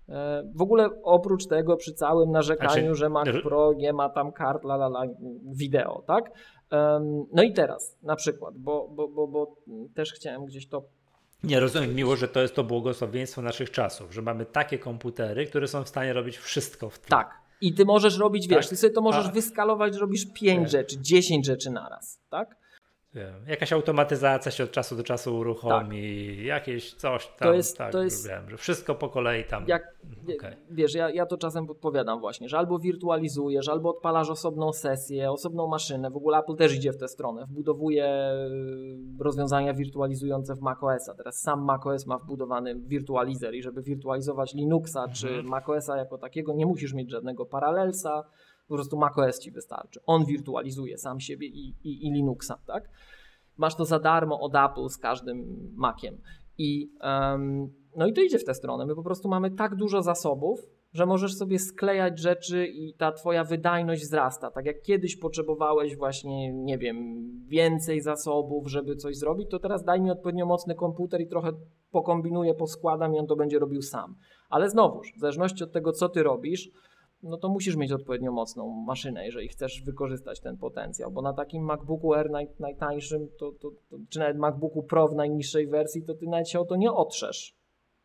[0.08, 4.32] E, w ogóle oprócz tego, przy całym narzekaniu, znaczy, że Mac Pro nie ma tam
[4.32, 5.02] kart, la, la, la,
[5.44, 6.30] wideo, tak?
[7.32, 9.56] No i teraz na przykład, bo, bo, bo, bo
[9.94, 10.82] też chciałem gdzieś to.
[11.44, 15.68] Nie rozumiem, miło, że to jest to błogosławieństwo naszych czasów, że mamy takie komputery, które
[15.68, 17.08] są w stanie robić wszystko w tle.
[17.08, 17.42] Tak.
[17.61, 18.68] I ty możesz robić, wiesz, tak?
[18.68, 19.30] ty sobie to możesz A...
[19.30, 22.56] wyskalować, że robisz pięć rzeczy, dziesięć rzeczy naraz, tak?
[23.14, 26.44] Wiem, jakaś automatyzacja się od czasu do czasu uruchomi, tak.
[26.44, 29.64] jakieś coś tam, to jest, tak, to jest, wiem, że wszystko po kolei tam.
[29.66, 29.83] Jak,
[30.37, 30.57] okay.
[30.70, 35.68] Wiesz, ja, ja to czasem podpowiadam właśnie, że albo wirtualizujesz, albo odpalasz osobną sesję, osobną
[35.68, 38.33] maszynę, w ogóle Apple też idzie w tę stronę, wbudowuje
[39.18, 41.14] y, rozwiązania wirtualizujące w macOSa.
[41.16, 45.14] Teraz sam macOS ma wbudowany wirtualizer i żeby wirtualizować Linuxa mhm.
[45.14, 48.25] czy macOSa jako takiego, nie musisz mieć żadnego paralelsa,
[48.72, 50.00] po prostu macOS ci wystarczy.
[50.06, 52.88] On wirtualizuje sam siebie i, i, i Linuxa, tak?
[53.56, 56.18] Masz to za darmo od Apple z każdym Maciem.
[56.58, 58.87] I, um, no i to idzie w tę stronę.
[58.87, 60.61] My po prostu mamy tak dużo zasobów,
[60.92, 64.50] że możesz sobie sklejać rzeczy i ta twoja wydajność wzrasta.
[64.50, 66.96] Tak jak kiedyś potrzebowałeś właśnie, nie wiem,
[67.46, 71.52] więcej zasobów, żeby coś zrobić, to teraz daj mi odpowiednio mocny komputer i trochę
[71.90, 74.14] pokombinuję, poskładam i on to będzie robił sam.
[74.50, 76.70] Ale znowuż, w zależności od tego, co ty robisz,
[77.22, 81.64] no to musisz mieć odpowiednio mocną maszynę, jeżeli chcesz wykorzystać ten potencjał, bo na takim
[81.64, 86.14] MacBooku Air naj, najtańszym, to, to, to, czy nawet MacBooku Pro w najniższej wersji, to
[86.14, 87.54] ty nawet się o to nie otrzesz,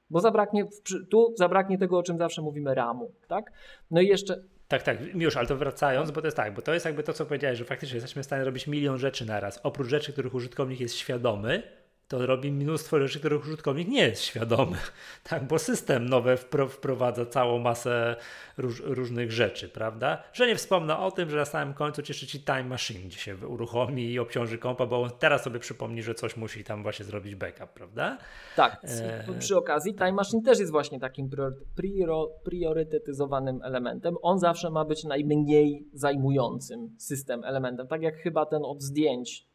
[0.10, 0.66] bo zabraknie,
[1.10, 3.52] tu zabraknie tego, o czym zawsze mówimy, RAMu, tak?
[3.92, 4.44] No i jeszcze...
[4.68, 7.14] Tak, tak, już, ale to wracając, bo to jest tak, bo to jest jakby to,
[7.14, 10.80] co powiedziałeś, że faktycznie jesteśmy w stanie robić milion rzeczy naraz, oprócz rzeczy, których użytkownik
[10.80, 11.64] jest świadomy,
[12.08, 14.78] to robi mnóstwo rzeczy, których użytkownik nie jest świadomy,
[15.30, 16.38] tak, bo system nowe
[16.70, 18.16] wprowadza całą masę
[18.58, 20.24] róż, różnych rzeczy, prawda?
[20.34, 23.36] Że nie wspomnę o tym, że na samym końcu cieszy ci Time Machine, gdzie się
[23.48, 27.36] uruchomi i obciąży kompa, bo on teraz sobie przypomni, że coś musi tam właśnie zrobić
[27.36, 28.18] backup, prawda?
[28.56, 29.34] Tak, e...
[29.40, 31.30] przy okazji Time Machine też jest właśnie takim
[32.44, 34.16] priorytetyzowanym elementem.
[34.22, 39.48] On zawsze ma być najmniej zajmującym system elementem, tak jak chyba ten od zdjęć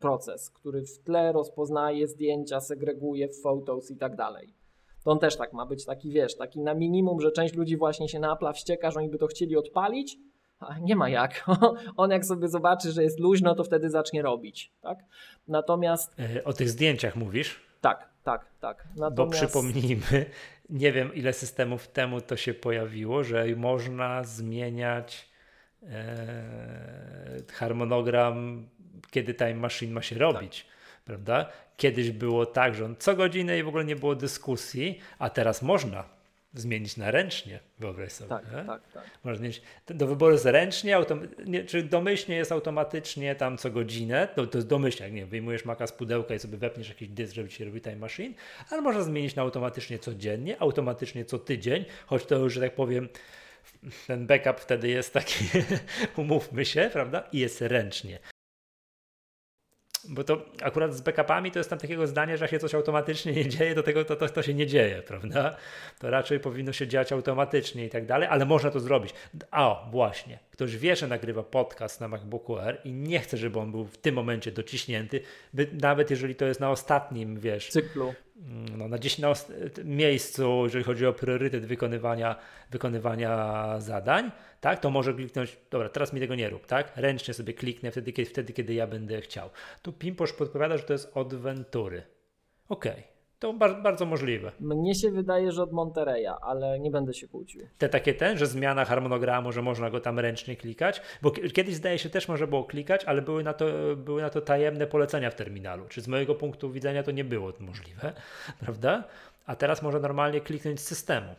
[0.00, 4.54] proces, który w tle rozpoznaje zdjęcia, segreguje w photos i tak dalej.
[5.04, 8.08] To on też tak ma być taki, wiesz, taki na minimum, że część ludzi właśnie
[8.08, 10.18] się na Apple'a wścieka, że oni by to chcieli odpalić,
[10.60, 11.44] a nie ma jak.
[11.96, 14.98] On jak sobie zobaczy, że jest luźno, to wtedy zacznie robić, tak?
[15.48, 16.14] Natomiast...
[16.36, 17.60] E, o tych zdjęciach mówisz?
[17.80, 18.88] Tak, tak, tak.
[18.96, 19.16] Natomiast...
[19.16, 20.26] Bo przypomnijmy,
[20.70, 25.28] nie wiem ile systemów temu to się pojawiło, że można zmieniać
[25.82, 28.68] e, harmonogram
[29.10, 30.62] kiedy Time Machine ma się robić.
[30.62, 31.04] Tak.
[31.04, 31.46] Prawda?
[31.78, 35.62] Kiedyś było tak, że on co godzinę i w ogóle nie było dyskusji, a teraz
[35.62, 36.04] można
[36.54, 38.28] zmienić na ręcznie, wyobraź sobie.
[38.28, 39.04] Tak, tak, tak.
[39.24, 40.96] Można mieć do wyboru jest ręcznie,
[41.46, 45.64] nie, czy domyślnie jest automatycznie tam co godzinę, to, to jest domyślnie, jak nie wyjmujesz
[45.64, 48.34] maka z pudełka i sobie wepniesz jakiś dysk, żeby ci robi time machine,
[48.70, 53.08] ale można zmienić na automatycznie codziennie, automatycznie co tydzień, choć to już, że tak powiem,
[54.06, 55.44] ten backup wtedy jest taki,
[56.16, 58.18] umówmy się, prawda, i jest ręcznie.
[60.08, 63.32] Bo to akurat z backupami to jest tam takiego zdania, że jak się coś automatycznie
[63.32, 65.56] nie dzieje, do tego to, to, to się nie dzieje, prawda?
[65.98, 69.14] To raczej powinno się dziać automatycznie i tak dalej, ale można to zrobić.
[69.50, 73.70] A, właśnie, ktoś wie, że nagrywa podcast na MacBooku Air i nie chce, żeby on
[73.70, 75.20] był w tym momencie dociśnięty,
[75.52, 78.14] by, nawet jeżeli to jest na ostatnim, wiesz, cyklu.
[78.76, 79.32] no, na gdzieś na
[79.84, 82.36] miejscu, jeżeli chodzi o priorytet wykonywania,
[82.70, 84.30] wykonywania zadań,
[84.60, 88.12] tak, to może kliknąć, dobra, teraz mi tego nie rób, tak, ręcznie sobie kliknę wtedy,
[88.12, 89.50] kiedy, wtedy, kiedy ja będę chciał.
[89.82, 92.02] Tu Pimposz podpowiada, że to jest od Ventury.
[92.68, 92.92] Okej.
[92.92, 93.18] Okay.
[93.38, 94.52] To bardzo, bardzo możliwe.
[94.60, 97.66] Mnie się wydaje, że od Montereya, ale nie będę się kłócił.
[97.78, 101.98] Te takie ten, że zmiana harmonogramu, że można go tam ręcznie klikać, bo kiedyś zdaje
[101.98, 103.66] się też można było klikać, ale były na to,
[103.96, 105.84] były na to tajemne polecenia w terminalu.
[105.88, 108.12] Czy z mojego punktu widzenia to nie było możliwe,
[108.60, 109.04] prawda?
[109.46, 111.34] A teraz można normalnie kliknąć z systemu.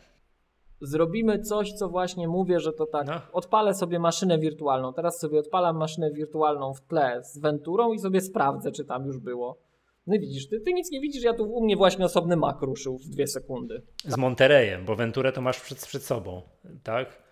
[0.80, 3.06] Zrobimy coś, co właśnie mówię, że to tak.
[3.06, 3.20] No.
[3.32, 4.92] Odpalę sobie maszynę wirtualną.
[4.92, 9.18] Teraz sobie odpalam maszynę wirtualną w tle z Venturą i sobie sprawdzę, czy tam już
[9.18, 9.58] było.
[10.06, 12.62] No i widzisz, ty, ty nic nie widzisz, ja tu u mnie właśnie osobny mak
[12.62, 13.82] ruszył w dwie sekundy.
[14.04, 16.42] Z Montereyem, bo Venturę to masz przed, przed sobą,
[16.82, 17.22] tak?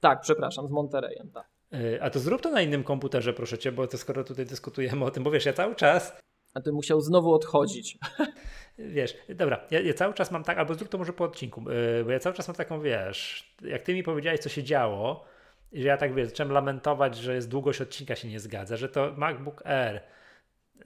[0.00, 1.48] Tak, przepraszam, z Montereyem, tak.
[1.72, 5.04] E, a to zrób to na innym komputerze, proszę cię, bo to skoro tutaj dyskutujemy
[5.04, 6.12] o tym, bo wiesz, ja cały czas.
[6.54, 7.98] A ty musiał znowu odchodzić.
[8.78, 11.64] Wiesz, dobra, ja, ja, cały czas mam tak, albo zrób to może po odcinku,
[12.00, 15.24] e, bo ja cały czas mam taką, wiesz, jak ty mi powiedziałeś, co się działo,
[15.72, 19.12] że ja tak wiesz, zacząłem lamentować, że jest długość odcinka się nie zgadza, że to
[19.16, 20.00] MacBook Air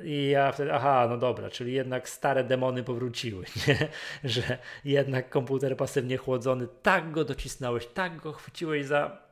[0.00, 3.88] i ja wtedy, aha, no dobra, czyli jednak stare demony powróciły, nie?
[4.24, 9.22] że jednak komputer pasywnie chłodzony, tak go docisnąłeś, tak go chwyciłeś za.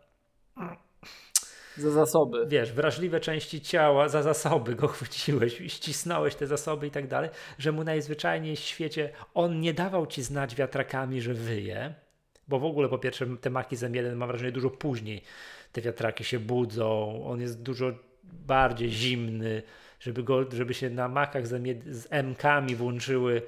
[1.77, 2.47] Za zasoby.
[2.47, 7.73] Wiesz, wrażliwe części ciała, za zasoby go chwyciłeś ścisnąłeś te zasoby i tak dalej, że
[7.73, 11.95] mu najzwyczajniej w świecie on nie dawał ci znać wiatrakami, że wyje,
[12.49, 15.23] bo w ogóle po pierwsze te maki Z1 mam wrażenie dużo później
[15.73, 17.93] te wiatraki się budzą, on jest dużo
[18.25, 19.63] bardziej zimny,
[20.01, 23.43] żeby, go, żeby się na makach z, z M-kami włączyły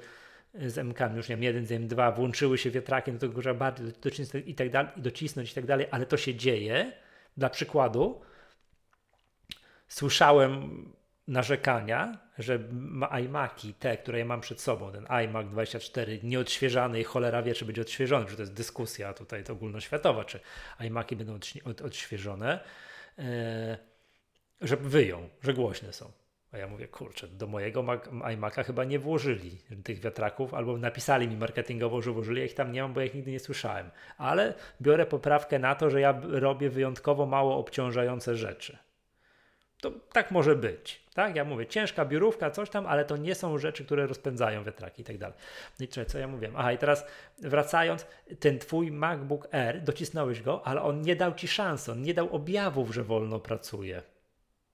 [0.53, 3.87] z M-kami, już nie wiem, jeden z M2, włączyły się wiatraki, no to trzeba bardziej
[4.01, 6.91] docisnąć i tak dalej, docisnąć i tak dalej, ale to się dzieje.
[7.39, 8.21] Dla przykładu,
[9.87, 10.85] słyszałem
[11.27, 12.59] narzekania, że
[13.25, 17.65] iMaki, te, które ja mam przed sobą, ten iMac 24, nieodświeżany i cholera wie, czy
[17.65, 20.39] będzie odświeżony, że to jest dyskusja tutaj to ogólnoświatowa, czy
[20.79, 21.39] iMaki będą
[21.85, 22.59] odświeżone,
[23.19, 23.77] e,
[24.61, 26.11] że wyją, że głośne są.
[26.51, 31.37] A ja mówię, kurczę, do mojego iMac'a chyba nie włożyli tych wiatraków, albo napisali mi
[31.37, 33.91] marketingowo, że włożyli, ja ich tam nie mam, bo ja ich nigdy nie słyszałem.
[34.17, 38.77] Ale biorę poprawkę na to, że ja robię wyjątkowo mało obciążające rzeczy.
[39.81, 41.35] To tak może być, tak?
[41.35, 45.05] Ja mówię, ciężka biurówka, coś tam, ale to nie są rzeczy, które rozpędzają wiatraki i
[45.05, 45.37] tak dalej.
[45.79, 46.51] No i co ja mówię?
[46.55, 47.05] Aha, i teraz
[47.41, 48.05] wracając,
[48.39, 52.35] ten twój MacBook Air, docisnąłeś go, ale on nie dał ci szansy, on nie dał
[52.35, 54.01] objawów, że wolno pracuje,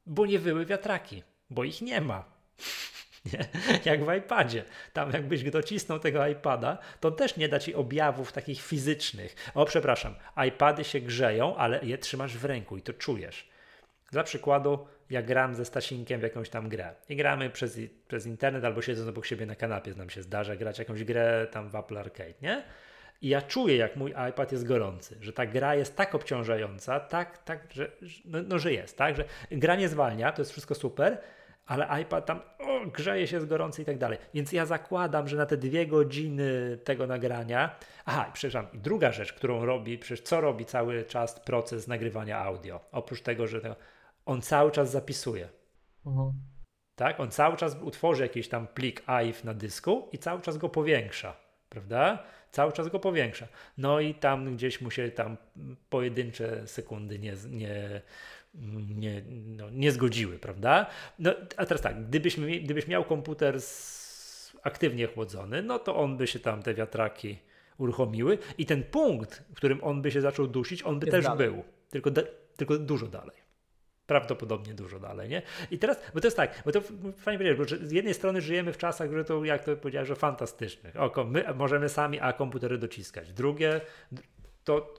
[0.05, 2.25] bo nie wyły wiatraki bo ich nie ma.
[3.33, 3.45] Nie?
[3.85, 4.63] Jak w iPadzie.
[4.93, 9.35] Tam jakbyś docisnął tego iPada, to też nie da ci objawów takich fizycznych.
[9.53, 10.15] O, przepraszam,
[10.47, 13.49] iPady się grzeją, ale je trzymasz w ręku i to czujesz.
[14.11, 18.65] Dla przykładu, ja gram ze Stasinkiem w jakąś tam grę i gramy przez, przez internet
[18.65, 21.97] albo siedząc obok siebie na kanapie, nam się zdarza grać jakąś grę tam w Apple
[21.97, 22.63] Arcade, nie?
[23.21, 27.43] I ja czuję, jak mój iPad jest gorący, że ta gra jest tak obciążająca, tak,
[27.43, 27.91] tak, że,
[28.25, 31.17] no, no, że jest, tak, że gra nie zwalnia, to jest wszystko super,
[31.65, 34.17] ale iPad tam o, grzeje się, jest gorący i tak dalej.
[34.33, 37.75] Więc ja zakładam, że na te dwie godziny tego nagrania.
[38.05, 42.79] Aha, przepraszam, i druga rzecz, którą robi, przecież co robi cały czas proces nagrywania audio?
[42.91, 43.75] Oprócz tego, że to,
[44.25, 45.49] on cały czas zapisuje.
[46.05, 46.31] Mhm.
[46.95, 47.19] Tak?
[47.19, 51.35] On cały czas utworzy jakiś tam plik AIF na dysku i cały czas go powiększa,
[51.69, 52.23] prawda?
[52.51, 53.47] Cały czas go powiększa.
[53.77, 55.37] No i tam gdzieś mu się tam
[55.89, 58.01] pojedyncze sekundy nie, nie,
[58.95, 60.85] nie, no, nie zgodziły, prawda?
[61.19, 66.27] No, a teraz tak, gdybyś, gdybyś miał komputer z, aktywnie chłodzony, no to on by
[66.27, 67.37] się tam, te wiatraki
[67.77, 71.25] uruchomiły i ten punkt, w którym on by się zaczął dusić, on by Jest też
[71.25, 71.49] dalej.
[71.49, 72.11] był, tylko,
[72.57, 73.45] tylko dużo dalej.
[74.07, 75.41] Prawdopodobnie dużo dalej, nie?
[75.71, 76.81] I teraz, bo to jest tak, bo to
[77.17, 80.15] fajnie powiedzieć, bo z jednej strony żyjemy w czasach, że to, jak to powiedziałeś, że
[80.15, 81.01] fantastycznych.
[81.01, 83.33] Oko, my możemy sami A komputery dociskać.
[83.33, 83.81] Drugie,
[84.63, 84.93] to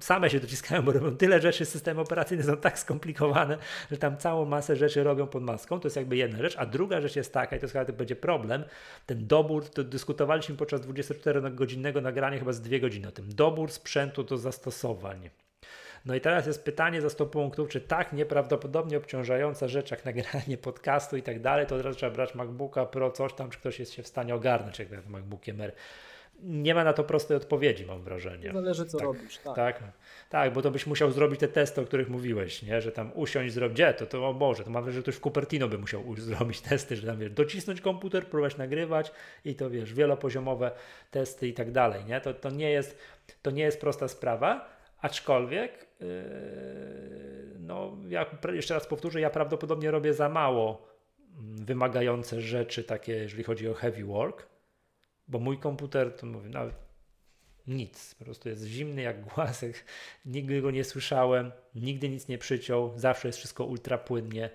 [0.00, 3.58] same się dociskają, bo robią tyle rzeczy, systemy operacyjne są tak skomplikowane,
[3.90, 5.80] że tam całą masę rzeczy robią pod maską.
[5.80, 6.56] To jest jakby jedna rzecz.
[6.58, 8.64] A druga rzecz jest taka, i to chyba to będzie problem,
[9.06, 13.34] ten dobór, to dyskutowaliśmy podczas 24-godzinnego nagrania chyba z dwie godziny o tym.
[13.34, 15.30] Dobór sprzętu do zastosowań.
[16.04, 20.58] No i teraz jest pytanie za 100 punktów, czy tak nieprawdopodobnie obciążająca rzecz jak nagranie
[20.58, 23.78] podcastu i tak dalej, to od razu trzeba brać MacBooka Pro, coś tam, czy ktoś
[23.78, 25.72] jest się w stanie ogarnąć, jak MacBookiem Air
[26.42, 28.52] nie ma na to prostej odpowiedzi, mam wrażenie.
[28.52, 29.38] Zależy, co tak, robisz.
[29.38, 29.54] Tak.
[29.54, 29.82] tak.
[30.30, 32.80] tak, bo to byś musiał zrobić te testy, o których mówiłeś, nie?
[32.80, 35.20] że tam usiąść, zrobić, gdzie to, to o Boże, to mam wrażenie, że ktoś w
[35.20, 39.12] Cupertino by musiał zrobić testy, że tam wiesz, docisnąć komputer, próbować nagrywać
[39.44, 40.70] i to wiesz, wielopoziomowe
[41.10, 42.04] testy i tak dalej.
[42.04, 42.20] Nie?
[42.20, 42.98] To, to, nie jest,
[43.42, 44.68] to nie jest prosta sprawa,
[45.00, 46.06] aczkolwiek, yy,
[47.58, 50.88] no, ja jeszcze raz powtórzę, ja prawdopodobnie robię za mało
[51.38, 54.47] mm, wymagające rzeczy takie, jeżeli chodzi o heavy work
[55.28, 56.74] bo mój komputer, to mówię, nawet
[57.66, 59.84] nic, po prostu jest zimny jak głazek,
[60.26, 64.50] nigdy go nie słyszałem, nigdy nic nie przyciął, zawsze jest wszystko ultra płynnie,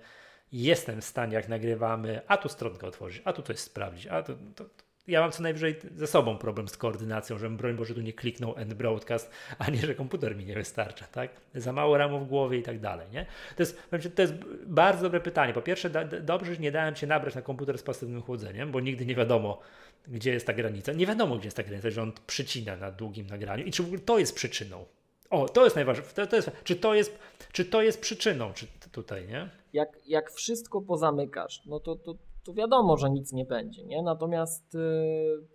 [0.52, 4.34] jestem w stanie jak nagrywamy, a tu stronkę otworzyć, a tu coś sprawdzić, a to,
[4.54, 8.00] to, to ja mam co najwyżej ze sobą problem z koordynacją, żebym broń Boże tu
[8.00, 11.30] nie kliknął end broadcast, a nie, że komputer mi nie wystarcza, tak?
[11.54, 13.26] Za mało ramu w głowie i tak dalej, nie?
[13.56, 13.82] To jest,
[14.14, 14.34] to jest
[14.66, 15.52] bardzo dobre pytanie.
[15.52, 15.90] Po pierwsze,
[16.22, 19.60] dobrze, że nie dałem się nabrać na komputer z pasywnym chłodzeniem, bo nigdy nie wiadomo,
[20.08, 20.92] gdzie jest ta granica.
[20.92, 23.86] Nie wiadomo, gdzie jest ta granica, że on przycina na długim nagraniu i czy w
[23.86, 24.84] ogóle to jest przyczyną.
[25.30, 26.14] O, to jest najważniejsze.
[26.14, 27.18] To, to jest, czy, to jest,
[27.52, 29.50] czy to jest przyczyną czy tutaj, nie?
[29.72, 33.84] Jak, jak wszystko pozamykasz, no to, to to wiadomo, że nic nie będzie.
[33.84, 34.02] Nie?
[34.02, 34.78] Natomiast y,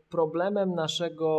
[0.09, 1.29] problemem naszego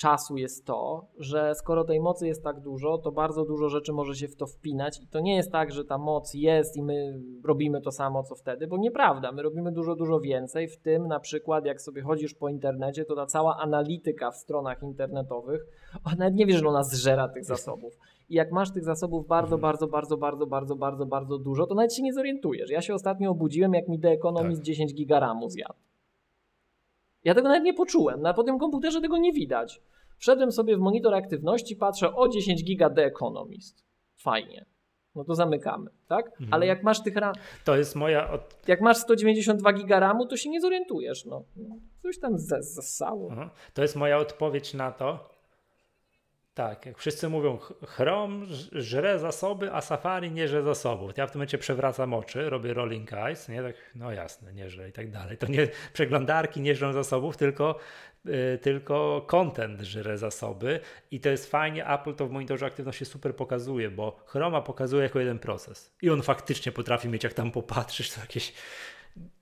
[0.00, 4.14] czasu jest to, że skoro tej mocy jest tak dużo, to bardzo dużo rzeczy może
[4.14, 7.20] się w to wpinać i to nie jest tak, że ta moc jest i my
[7.44, 11.20] robimy to samo co wtedy, bo nieprawda, my robimy dużo, dużo więcej, w tym na
[11.20, 15.66] przykład jak sobie chodzisz po internecie, to ta cała analityka w stronach internetowych,
[16.04, 17.98] ona nawet nie wie, że ona zżera tych zasobów.
[18.28, 19.60] I jak masz tych zasobów bardzo, mhm.
[19.60, 22.70] bardzo, bardzo, bardzo, bardzo, bardzo, bardzo dużo, to nawet się nie zorientujesz.
[22.70, 24.66] Ja się ostatnio obudziłem, jak mi The Economist tak.
[24.66, 25.89] 10 gigaramu zjadł.
[27.24, 28.22] Ja tego nawet nie poczułem.
[28.22, 29.80] Na po tym komputerze tego nie widać.
[30.18, 33.84] Wszedłem sobie w monitor aktywności, patrzę o 10 giga The Economist.
[34.16, 34.66] Fajnie.
[35.14, 36.26] No to zamykamy, tak?
[36.26, 36.54] Mhm.
[36.54, 37.34] Ale jak masz tych ram...
[37.64, 38.30] To jest moja...
[38.30, 38.68] Od...
[38.68, 41.44] Jak masz 192 giga RAMu, to się nie zorientujesz, no.
[42.02, 43.30] Coś tam zasało.
[43.74, 45.30] To jest moja odpowiedź na to,
[46.60, 51.12] tak, jak wszyscy mówią, Chrome żre zasoby, a Safari nie żre zasobów.
[51.16, 54.88] Ja w tym momencie przewracam oczy, robię rolling eyes, nie tak, no jasne, nie żre
[54.88, 55.38] i tak dalej.
[55.38, 57.78] To nie przeglądarki nie żrą zasobów, tylko,
[58.24, 63.36] yy, tylko content żre zasoby i to jest fajnie, Apple to w monitorze aktywności super
[63.36, 68.10] pokazuje, bo Chroma pokazuje jako jeden proces i on faktycznie potrafi mieć, jak tam popatrzysz,
[68.10, 68.52] to jakieś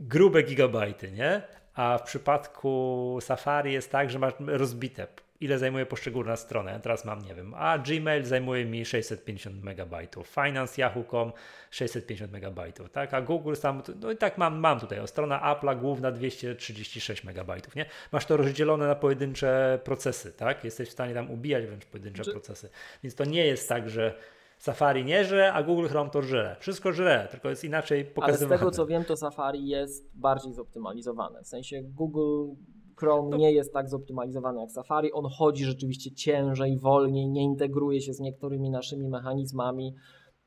[0.00, 1.42] grube gigabajty, nie?
[1.74, 5.06] A w przypadku Safari jest tak, że masz rozbite
[5.40, 6.78] ile zajmuje poszczególna strona.
[6.78, 11.32] Teraz mam, nie wiem, a Gmail zajmuje mi 650 MB, Finance Yahoo.com
[11.70, 12.60] 650 MB,
[12.92, 13.14] tak?
[13.14, 17.76] A Google sam, no i tak mam, mam tutaj, o strona Apple'a główna 236 MB,
[17.76, 17.86] nie?
[18.12, 20.64] Masz to rozdzielone na pojedyncze procesy, tak?
[20.64, 22.30] Jesteś w stanie tam ubijać wręcz pojedyncze Czy...
[22.30, 22.68] procesy.
[23.02, 24.14] Więc to nie jest tak, że
[24.58, 26.56] Safari nie żre, a Google Chrome to żre.
[26.60, 28.46] Wszystko żre, tylko jest inaczej pokazywane.
[28.46, 31.42] Ale z tego co wiem, to Safari jest bardziej zoptymalizowane.
[31.42, 32.54] W sensie Google
[32.98, 35.12] Chrome nie jest tak zoptymalizowany jak Safari.
[35.12, 39.94] On chodzi rzeczywiście ciężej, wolniej, nie integruje się z niektórymi naszymi mechanizmami.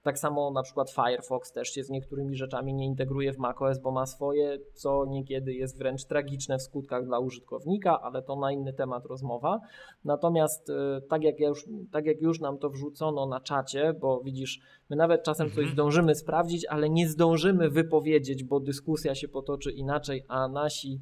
[0.04, 3.92] Tak samo na przykład Firefox też się z niektórymi rzeczami nie integruje w macOS, bo
[3.92, 8.74] ma swoje, co niekiedy jest wręcz tragiczne w skutkach dla użytkownika, ale to na inny
[8.74, 9.60] temat rozmowa.
[10.06, 14.22] Natomiast e, tak jak, ja już, tak jak już nam to wrzucono na czacie, bo
[14.24, 14.60] widzisz,
[14.90, 15.74] my nawet czasem coś mhm.
[15.74, 21.02] zdążymy sprawdzić, ale nie zdążymy wypowiedzieć, bo dyskusja się potoczy inaczej, a nasi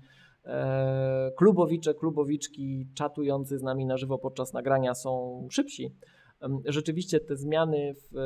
[1.38, 5.95] klubowicze, klubowiczki czatujący z nami na żywo podczas nagrania są szybsi.
[6.65, 8.21] Rzeczywiście te zmiany w e,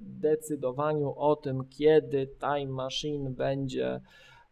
[0.00, 4.00] decydowaniu o tym, kiedy Time Machine będzie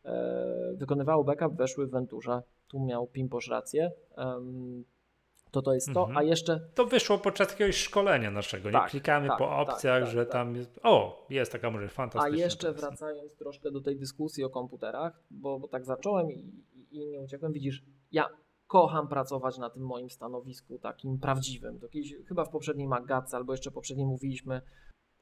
[0.05, 2.43] e, wykonywało backup, weszły w Venturze.
[2.69, 3.93] Tu miał Pimposz rację.
[5.51, 6.17] To to jest to, mhm.
[6.17, 6.61] a jeszcze...
[6.75, 10.27] To wyszło podczas jakiegoś szkolenia naszego, tak, nie klikamy tak, po tak, opcjach, tak, że
[10.27, 10.33] tak.
[10.33, 10.81] tam jest...
[10.83, 12.43] O, jest taka możliwość, fantastyczna.
[12.43, 16.53] A jeszcze wracając troszkę do tej dyskusji o komputerach, bo, bo tak zacząłem i,
[16.91, 17.53] i nie uciekłem.
[17.53, 18.29] Widzisz, ja
[18.67, 21.79] kocham pracować na tym moim stanowisku takim prawdziwym.
[21.79, 24.61] To kiedyś, chyba w poprzedniej Magatce albo jeszcze poprzedniej mówiliśmy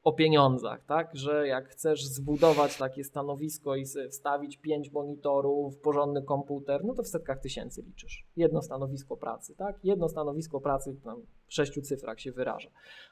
[0.03, 1.09] o pieniądzach, tak?
[1.13, 7.07] Że jak chcesz zbudować takie stanowisko i wstawić pięć monitorów, porządny komputer, no to w
[7.07, 8.25] setkach tysięcy liczysz.
[8.35, 9.79] Jedno stanowisko pracy, tak?
[9.83, 12.69] Jedno stanowisko pracy tam w sześciu cyfrach się wyraża.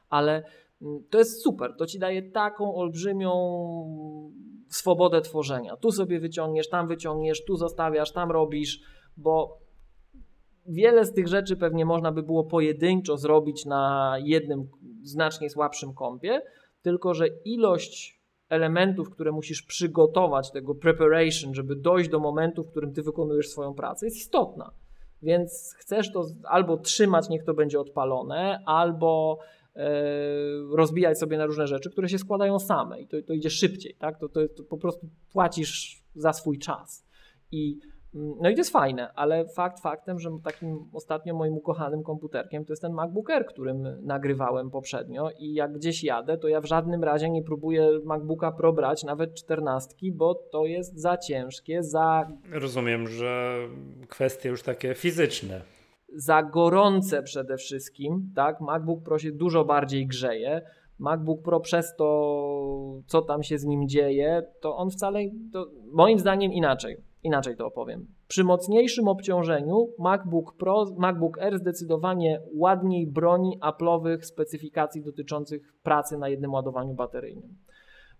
[0.10, 0.44] Ale
[1.10, 3.32] to jest super, to ci daje taką olbrzymią
[4.68, 5.78] swobodę tworzenia.
[5.78, 8.82] Tu sobie wyciągniesz, tam wyciągniesz, tu zostawiasz, tam robisz,
[9.18, 9.58] bo
[10.66, 14.68] wiele z tych rzeczy pewnie można by było pojedynczo zrobić na jednym
[15.02, 16.42] znacznie słabszym kompie,
[16.82, 22.94] tylko że ilość elementów, które musisz przygotować, tego preparation, żeby dojść do momentu, w którym
[22.94, 24.72] ty wykonujesz swoją pracę, jest istotna.
[25.22, 29.40] Więc chcesz to albo trzymać, niech to będzie odpalone, albo
[30.72, 33.96] rozbijać sobie na różne rzeczy, które się składają same i to, to idzie szybciej.
[34.00, 34.20] Tak?
[34.20, 37.06] To, to, to po prostu płacisz za swój czas.
[37.52, 37.80] I
[38.14, 42.74] no i to jest fajne, ale fakt faktem, że takim ostatnio moim ukochanym komputerkiem to
[42.74, 47.04] jest ten MacBook Air, którym nagrywałem poprzednio i jak gdzieś jadę, to ja w żadnym
[47.04, 52.28] razie nie próbuję MacBooka Pro brać, nawet czternastki, bo to jest za ciężkie, za...
[52.52, 53.58] Rozumiem, że
[54.10, 55.62] kwestie już takie fizyczne.
[56.16, 58.62] Za gorące przede wszystkim, tak?
[58.62, 60.62] MacBook Pro się dużo bardziej grzeje.
[61.00, 65.20] MacBook Pro przez to, co tam się z nim dzieje, to on wcale,
[65.54, 68.08] to moim zdaniem inaczej Inaczej to opowiem.
[68.28, 76.30] Przy mocniejszym obciążeniu MacBook Pro, MacBook Air zdecydowanie ładniej broni Apple'owych specyfikacji dotyczących pracy na
[76.30, 77.56] jednym ładowaniu bateryjnym.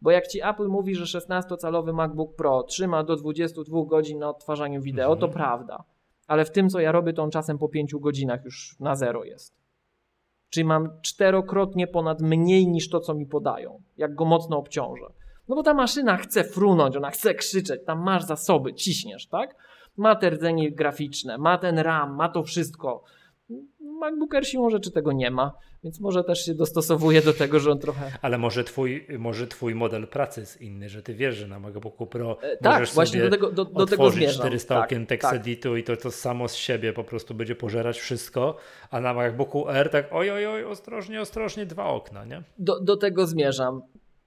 [0.02, 4.82] Bo jak ci Apple mówi, że 16-calowy MacBook Pro trzyma do 22 godzin na odtwarzaniu
[4.82, 5.34] wideo, to mhm.
[5.34, 5.84] prawda.
[6.28, 9.24] Ale w tym, co ja robię, to on czasem po 5 godzinach już na zero
[9.24, 9.64] jest.
[10.50, 15.06] Czyli mam czterokrotnie ponad mniej niż to, co mi podają, jak go mocno obciążę.
[15.48, 19.56] No bo ta maszyna chce frunąć, ona chce krzyczeć, tam masz zasoby, ciśniesz, tak?
[19.98, 23.04] Ma te rdzenie graficzne, ma ten RAM, ma to wszystko.
[24.04, 27.72] MacBook Air siłą rzeczy tego nie ma, więc może też się dostosowuje do tego, że
[27.72, 28.12] on trochę...
[28.22, 32.08] Ale może twój, może twój model pracy jest inny, że ty wiesz, że na MacBooku
[32.08, 34.40] Pro e, tak, właśnie do tego, do, do tego zmierzam.
[34.40, 35.40] 400 tak, okien tekst tak.
[35.40, 38.58] editu i to, to samo z siebie po prostu będzie pożerać wszystko,
[38.92, 42.44] a na MacBooku R tak oj, oj, oj, ostrożnie, ostrożnie, dwa okna, nie?
[42.58, 43.82] Do, do tego zmierzam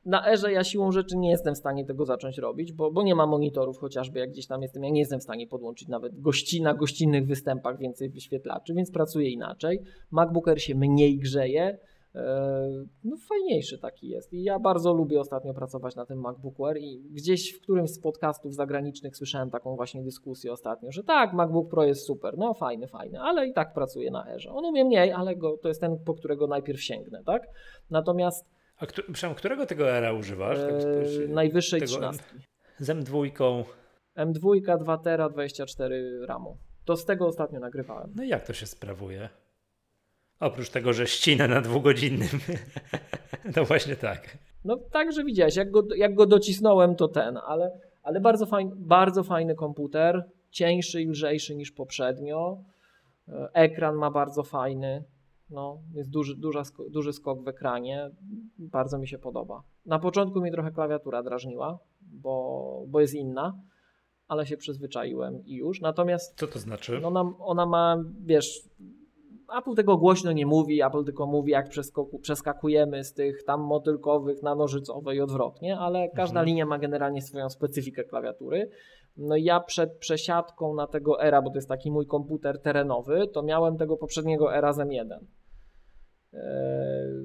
[0.07, 3.14] na erze ja siłą rzeczy nie jestem w stanie tego zacząć robić, bo, bo nie
[3.14, 6.62] ma monitorów chociażby, jak gdzieś tam jestem, ja nie jestem w stanie podłączyć nawet gości,
[6.62, 9.82] na gościnnych występach więcej wyświetlaczy, więc pracuję inaczej.
[10.11, 11.78] MacBook Air się mniej grzeje,
[12.14, 16.76] e, no fajniejszy taki jest i ja bardzo lubię ostatnio pracować na tym MacBook Air
[16.76, 21.70] i gdzieś w którymś z podcastów zagranicznych słyszałem taką właśnie dyskusję ostatnio, że tak, MacBook
[21.70, 24.52] Pro jest super, no fajny, fajny, ale i tak pracuję na Erze.
[24.52, 27.48] On umie mniej, ale go, to jest ten, po którego najpierw sięgnę, tak?
[27.90, 29.03] Natomiast a kto,
[29.37, 30.59] którego tego era używasz?
[30.59, 32.37] Tak, eee, najwyższej trzynastki.
[32.79, 33.31] Z M2.
[34.16, 36.57] M2, 2 tera, 24 RAMu.
[36.85, 38.12] To z tego ostatnio nagrywałem.
[38.16, 39.29] No i jak to się sprawuje?
[40.41, 42.29] Oprócz tego, że ścinę na dwugodzinnym.
[43.57, 44.39] no właśnie tak.
[44.64, 48.72] No tak, że widziałeś, jak go, jak go docisnąłem, to ten, ale, ale bardzo, fajny,
[48.77, 52.59] bardzo fajny komputer, cieńszy i lżejszy niż poprzednio.
[53.29, 55.05] E, ekran ma bardzo fajny.
[55.51, 58.11] No, jest duży, duża, duży skok w ekranie.
[58.59, 59.62] Bardzo mi się podoba.
[59.86, 63.61] Na początku mi trochę klawiatura drażniła, bo, bo jest inna,
[64.28, 65.80] ale się przyzwyczaiłem i już.
[65.80, 66.38] Natomiast.
[66.38, 67.07] Co to znaczy?
[67.07, 68.68] Ona, ona ma, wiesz,
[69.59, 71.68] Apple tego głośno nie mówi, Apple tylko mówi, jak
[72.22, 76.47] przeskakujemy z tych tam motylkowych na nożycowe i odwrotnie, ale każda mhm.
[76.47, 78.70] linia ma generalnie swoją specyfikę klawiatury.
[79.16, 83.42] No ja przed przesiadką na tego Era, bo to jest taki mój komputer terenowy, to
[83.42, 85.26] miałem tego poprzedniego Era Zen 1.
[86.34, 86.38] E,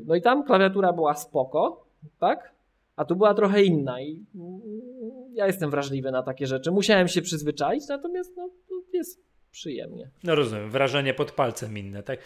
[0.05, 1.85] no i tam klawiatura była spoko,
[2.19, 2.55] tak?
[2.95, 4.25] A tu była trochę inna i
[5.33, 6.71] ja jestem wrażliwy na takie rzeczy.
[6.71, 8.49] Musiałem się przyzwyczaić, natomiast no,
[8.93, 10.09] jest przyjemnie.
[10.23, 12.19] No rozumiem, wrażenie pod palcem inne, tak?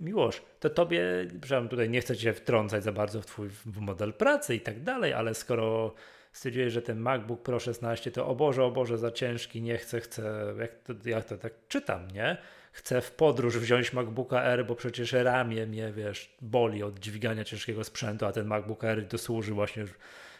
[0.00, 3.48] Miłosz, to tobie, przepraszam, tutaj nie chcę cię wtrącać za bardzo w twój
[3.80, 5.94] model pracy i tak dalej, ale skoro
[6.32, 10.00] stwierdziłeś, że ten MacBook Pro 16 to o Boże, o Boże, za ciężki, nie chcę,
[10.00, 12.36] chcę, jak to, jak to tak czytam, nie?
[12.72, 17.84] Chcę w podróż wziąć MacBooka R, bo przecież ramię mnie, wiesz, boli od dźwigania ciężkiego
[17.84, 19.84] sprzętu, a ten MacBook R to służy właśnie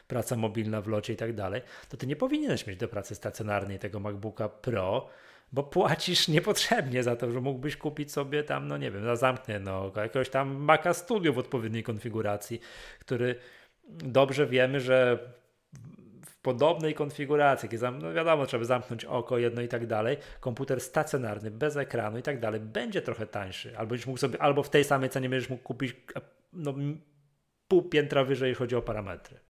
[0.09, 3.79] praca mobilna w locie i tak dalej, to ty nie powinieneś mieć do pracy stacjonarnej
[3.79, 5.09] tego MacBooka Pro,
[5.53, 9.61] bo płacisz niepotrzebnie za to, że mógłbyś kupić sobie tam, no nie wiem, na zamknę,
[9.61, 12.61] no, jakiegoś tam Maca Studio w odpowiedniej konfiguracji,
[12.99, 13.35] który
[13.89, 15.19] dobrze wiemy, że
[16.27, 17.69] w podobnej konfiguracji,
[18.01, 22.41] no wiadomo, trzeba zamknąć oko, jedno i tak dalej, komputer stacjonarny, bez ekranu i tak
[22.41, 23.79] dalej, będzie trochę tańszy.
[23.79, 25.97] Albo będziesz mógł sobie, albo w tej samej cenie będziesz mógł kupić
[26.53, 26.75] no,
[27.69, 29.41] pół piętra wyżej, jeśli chodzi o parametry.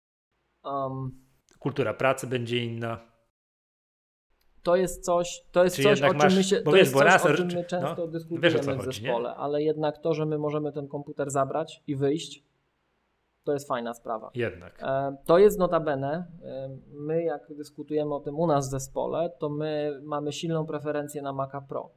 [0.65, 1.29] Um,
[1.59, 3.01] Kultura pracy będzie inna.
[4.69, 7.33] To jest coś, to jest coś, o czym my się, to wiesz, jest coś, raser,
[7.33, 10.89] o czym my często no, dyskutujemy w zespole, ale jednak to, że my możemy ten
[10.89, 12.45] komputer zabrać i wyjść,
[13.45, 14.31] to jest fajna sprawa.
[14.35, 14.83] Jednak.
[14.83, 19.49] E, to jest notabene, e, my jak dyskutujemy o tym u nas w zespole, to
[19.49, 21.91] my mamy silną preferencję na Maca Pro.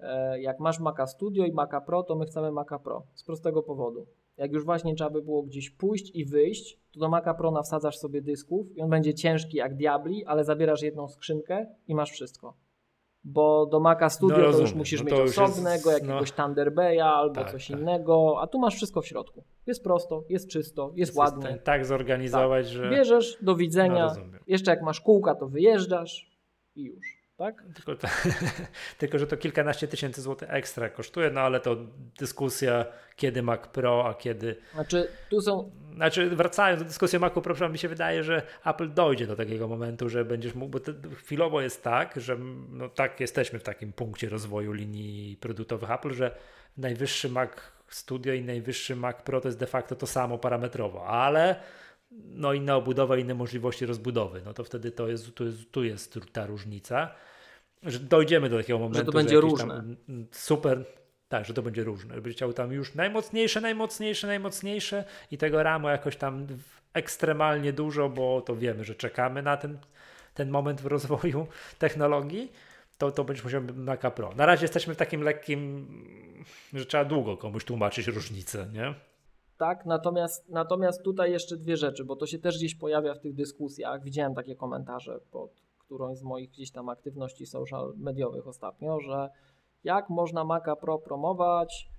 [0.00, 3.06] E, jak masz Maca Studio i Maca Pro, to my chcemy Maca Pro.
[3.14, 4.06] Z prostego powodu.
[4.36, 7.98] Jak już właśnie trzeba by było gdzieś pójść i wyjść, to do Maca Pro wsadzasz
[7.98, 12.54] sobie dysków i on będzie ciężki jak diabli, ale zabierasz jedną skrzynkę i masz wszystko
[13.24, 16.44] bo do Maca Studio no, to już musisz no mieć osobnego, jest, jakiegoś no.
[16.44, 17.80] Thunderbaya albo tak, coś tak.
[17.80, 19.44] innego, a tu masz wszystko w środku.
[19.66, 21.58] Jest prosto, jest czysto, jest System ładnie.
[21.58, 22.74] Tak zorganizować, tak.
[22.74, 22.90] że...
[22.90, 26.38] Bierzesz, do widzenia, no, jeszcze jak masz kółka, to wyjeżdżasz
[26.74, 27.17] i już.
[27.38, 27.64] Tak?
[27.74, 28.08] Tylko, to,
[28.98, 31.76] tylko, że to kilkanaście tysięcy złotych ekstra kosztuje, no ale to
[32.18, 32.86] dyskusja,
[33.16, 34.56] kiedy Mac Pro, a kiedy.
[34.74, 35.70] Znaczy, tu są.
[35.94, 40.08] Znaczy, wracając do dyskusji Macu Pro, mi się wydaje, że Apple dojdzie do takiego momentu,
[40.08, 40.80] że będziesz mógł, bo
[41.14, 42.36] chwilowo jest tak, że
[42.70, 46.36] no tak jesteśmy w takim punkcie rozwoju linii produktowych Apple, że
[46.76, 47.50] najwyższy Mac
[47.88, 51.60] Studio i najwyższy Mac Pro to jest de facto to samo parametrowo, ale
[52.10, 56.18] no inna obudowa, inne możliwości rozbudowy, no to wtedy to jest, tu, jest, tu jest
[56.32, 57.14] ta różnica,
[57.82, 59.84] że dojdziemy do takiego momentu, że to będzie że różne.
[60.30, 60.84] Super,
[61.28, 65.88] tak, że to będzie różne, żeby chciał tam już najmocniejsze, najmocniejsze, najmocniejsze i tego ramu
[65.88, 66.46] jakoś tam
[66.94, 69.78] ekstremalnie dużo, bo to wiemy, że czekamy na ten
[70.38, 71.46] ten moment w rozwoju
[71.84, 72.52] technologii,
[72.98, 74.34] to, to będziesz musiał Maca Pro.
[74.34, 75.86] Na razie jesteśmy w takim lekkim,
[76.74, 78.94] że trzeba długo komuś tłumaczyć różnicę, nie?
[79.58, 83.34] Tak, natomiast, natomiast tutaj jeszcze dwie rzeczy, bo to się też gdzieś pojawia w tych
[83.34, 84.02] dyskusjach.
[84.02, 89.30] Widziałem takie komentarze pod którąś z moich gdzieś tam aktywności social mediowych ostatnio, że
[89.84, 91.90] jak można Maca Pro promować,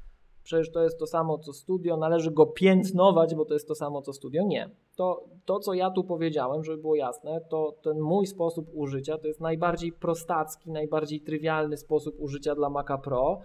[0.43, 4.01] przecież to jest to samo co studio, należy go piętnować, bo to jest to samo
[4.01, 4.43] co studio.
[4.43, 4.70] Nie.
[4.95, 9.28] To, to co ja tu powiedziałem, żeby było jasne, to ten mój sposób użycia to
[9.28, 13.41] jest najbardziej prostacki, najbardziej trywialny sposób użycia dla Maca Pro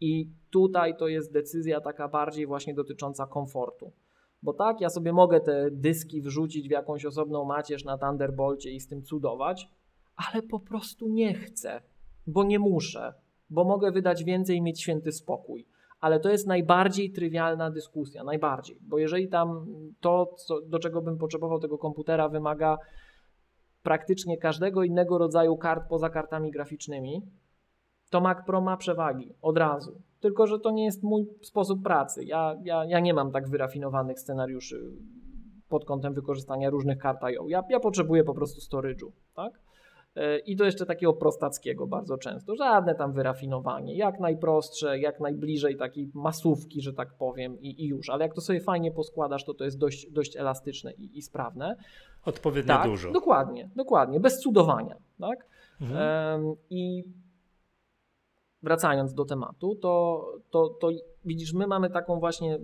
[0.00, 3.92] i tutaj to jest decyzja taka bardziej właśnie dotycząca komfortu.
[4.42, 8.80] Bo tak, ja sobie mogę te dyski wrzucić w jakąś osobną macierz na Thunderbolcie i
[8.80, 9.68] z tym cudować,
[10.16, 11.82] ale po prostu nie chcę,
[12.26, 13.14] bo nie muszę,
[13.50, 15.66] bo mogę wydać więcej i mieć święty spokój.
[16.00, 19.66] Ale to jest najbardziej trywialna dyskusja, najbardziej, bo jeżeli tam
[20.00, 22.78] to, co, do czego bym potrzebował tego komputera, wymaga
[23.82, 27.22] praktycznie każdego innego rodzaju kart poza kartami graficznymi,
[28.14, 30.00] to Mac Pro ma przewagi od razu.
[30.20, 32.24] Tylko, że to nie jest mój sposób pracy.
[32.24, 34.80] Ja, ja, ja nie mam tak wyrafinowanych scenariuszy
[35.68, 37.48] pod kątem wykorzystania różnych kart I.O.
[37.48, 39.52] Ja, ja potrzebuję po prostu storage'u, tak?
[40.16, 42.56] E, I to jeszcze takiego prostackiego bardzo często.
[42.56, 43.96] Żadne tam wyrafinowanie.
[43.96, 48.10] Jak najprostsze, jak najbliżej takiej masówki, że tak powiem, i, i już.
[48.10, 51.76] Ale jak to sobie fajnie poskładasz, to to jest dość, dość elastyczne i, i sprawne.
[52.24, 53.12] Odpowiednio tak, dużo.
[53.12, 54.20] Dokładnie, dokładnie.
[54.20, 54.96] Bez cudowania.
[55.20, 55.46] Tak?
[55.80, 56.42] Mhm.
[56.42, 57.04] Um, I
[58.64, 60.90] wracając do tematu, to, to, to
[61.24, 62.58] widzisz, my mamy taką właśnie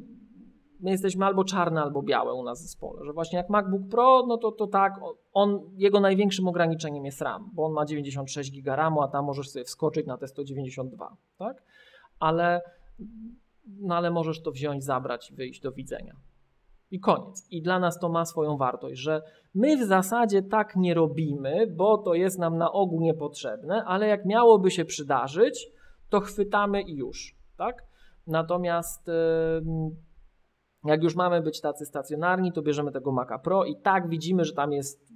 [0.80, 4.24] my jesteśmy albo czarne, albo białe u nas w zespole, że właśnie jak MacBook Pro,
[4.28, 5.00] no to, to tak,
[5.32, 9.50] on, jego największym ograniczeniem jest RAM, bo on ma 96 GB RAMu, a tam możesz
[9.50, 11.62] sobie wskoczyć na te 192, tak?
[12.18, 12.60] Ale,
[13.66, 16.16] no ale możesz to wziąć, zabrać i wyjść do widzenia.
[16.90, 17.46] I koniec.
[17.50, 19.22] I dla nas to ma swoją wartość, że
[19.54, 24.26] my w zasadzie tak nie robimy, bo to jest nam na ogół niepotrzebne, ale jak
[24.26, 25.68] miałoby się przydarzyć,
[26.10, 27.84] to chwytamy i już, tak?
[28.26, 29.10] Natomiast
[30.84, 34.52] jak już mamy być tacy stacjonarni, to bierzemy tego Maca Pro i tak widzimy, że
[34.52, 35.10] tam jest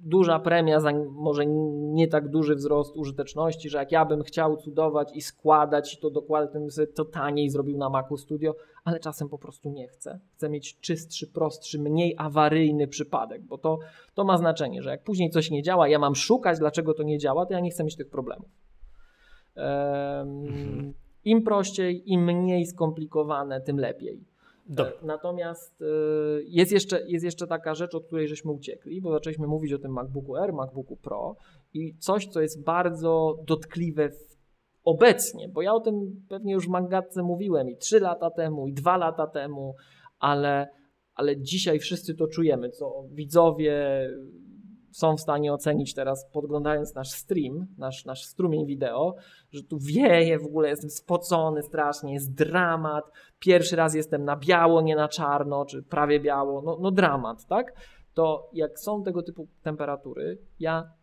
[0.00, 5.16] duża premia za może nie tak duży wzrost użyteczności, że jak ja bym chciał cudować
[5.16, 9.28] i składać to dokładnie, to bym sobie to taniej zrobił na Macu Studio, ale czasem
[9.28, 10.20] po prostu nie chcę.
[10.32, 13.78] Chcę mieć czystszy, prostszy, mniej awaryjny przypadek, bo to,
[14.14, 17.18] to ma znaczenie, że jak później coś nie działa, ja mam szukać, dlaczego to nie
[17.18, 18.48] działa, to ja nie chcę mieć tych problemów.
[19.58, 20.94] Um,
[21.24, 24.24] Im prościej, im mniej skomplikowane, tym lepiej.
[24.66, 24.92] Dobrze.
[25.02, 25.84] Natomiast e,
[26.44, 29.92] jest jeszcze, jest jeszcze taka rzecz, od której żeśmy uciekli, bo zaczęliśmy mówić o tym
[29.92, 31.36] MacBooku Air, MacBooku Pro
[31.74, 34.10] i coś, co jest bardzo dotkliwe
[34.84, 38.72] obecnie, bo ja o tym pewnie już w Mangatce mówiłem i 3 lata temu, i
[38.72, 39.74] 2 lata temu,
[40.18, 40.68] ale,
[41.14, 44.08] ale dzisiaj wszyscy to czujemy, co widzowie
[44.90, 49.14] są w stanie ocenić teraz, podglądając nasz stream, nasz, nasz strumień wideo,
[49.52, 53.04] że tu wieje, w ogóle jestem spocony strasznie, jest dramat.
[53.38, 57.72] Pierwszy raz jestem na biało, nie na czarno, czy prawie biało, no, no dramat, tak?
[58.14, 60.97] To jak są tego typu temperatury, ja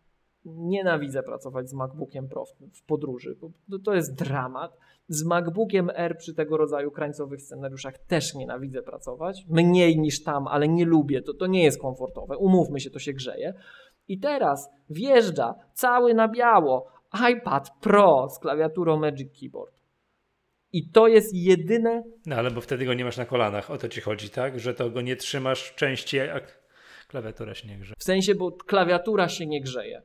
[0.46, 3.38] nienawidzę pracować z MacBookiem Pro w, podróży,
[3.68, 4.78] bo to jest dramat.
[5.08, 9.46] Z MacBookiem R przy tego rodzaju krańcowych scenariuszach też nienawidzę pracować.
[9.50, 11.22] Mniej niż tam, ale nie lubię.
[11.22, 12.38] To, to nie jest komfortowe.
[12.38, 13.54] Umówmy się, to się grzeje.
[14.08, 16.88] I teraz wjeżdża cały na biało
[17.32, 19.82] iPad Pro z klawiaturą Magic Keyboard.
[20.74, 22.04] I to jest jedyne.
[22.26, 24.60] No ale bo wtedy go nie masz na kolanach, o to ci chodzi, tak?
[24.60, 26.66] Że to go nie trzymasz częściej, jak
[27.08, 27.96] klawiatura się nie grzeje.
[28.00, 30.02] W sensie, bo klawiatura się nie grzeje.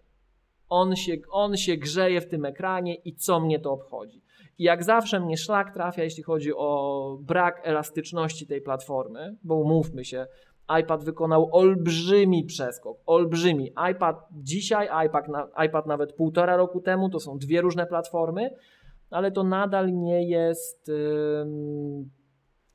[0.70, 4.22] On się, on się grzeje w tym ekranie i co mnie to obchodzi.
[4.58, 10.04] I jak zawsze mnie szlak trafia, jeśli chodzi o brak elastyczności tej platformy, bo umówmy
[10.04, 10.26] się,
[10.80, 13.72] iPad wykonał olbrzymi przeskok, olbrzymi.
[13.92, 18.50] iPad dzisiaj, iPad, na, iPad nawet półtora roku temu, to są dwie różne platformy,
[19.10, 21.46] ale to nadal nie jest, yy,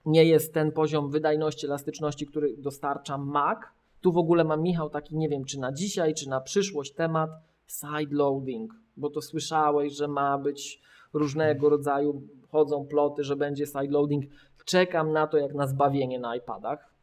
[0.06, 3.60] nie jest ten poziom wydajności, elastyczności, który dostarcza Mac.
[4.02, 7.30] Tu w ogóle mam Michał taki, nie wiem czy na dzisiaj, czy na przyszłość temat
[7.68, 10.82] sideloading, bo to słyszałeś, że ma być
[11.14, 14.26] różnego rodzaju, chodzą ploty, że będzie sideloading.
[14.66, 16.96] Czekam na to jak na zbawienie na iPadach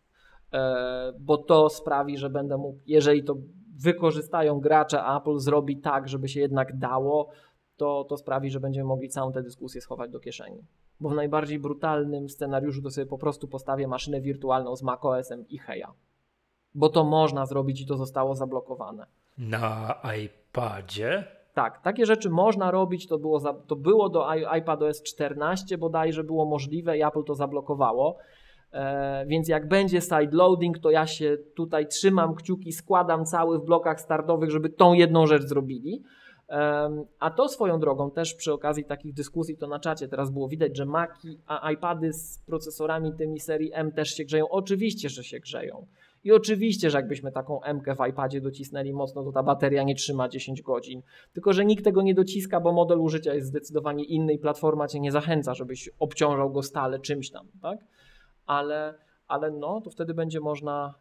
[0.52, 3.36] E, bo to sprawi, że będę mógł, jeżeli to
[3.82, 7.30] wykorzystają gracze, Apple zrobi tak, żeby się jednak dało,
[7.76, 10.64] to, to sprawi, że będziemy mogli całą tę dyskusję schować do kieszeni.
[11.00, 15.58] Bo w najbardziej brutalnym scenariuszu to sobie po prostu postawię maszynę wirtualną z macOSem i
[15.58, 15.92] heja.
[16.74, 19.06] Bo to można zrobić i to zostało zablokowane.
[19.38, 19.94] Na
[20.24, 21.24] iPadzie?
[21.54, 26.44] Tak, takie rzeczy można robić, to było, za, to było do iPadOS 14 bodajże było
[26.44, 28.16] możliwe i Apple to zablokowało.
[28.72, 34.00] E, więc jak będzie sideloading, to ja się tutaj trzymam kciuki, składam cały w blokach
[34.00, 36.02] startowych, żeby tą jedną rzecz zrobili.
[37.18, 40.76] A to swoją drogą też przy okazji takich dyskusji, to na czacie teraz było widać,
[40.76, 44.48] że Maki, a iPady z procesorami tymi serii M też się grzeją.
[44.48, 45.86] Oczywiście, że się grzeją.
[46.24, 50.28] I oczywiście, że jakbyśmy taką M w iPadzie docisnęli mocno, to ta bateria nie trzyma
[50.28, 51.02] 10 godzin.
[51.32, 55.00] Tylko, że nikt tego nie dociska, bo model użycia jest zdecydowanie inny i platforma cię
[55.00, 57.78] nie zachęca, żebyś obciążał go stale czymś tam, tak?
[58.46, 58.94] Ale,
[59.28, 60.94] ale no, to wtedy będzie można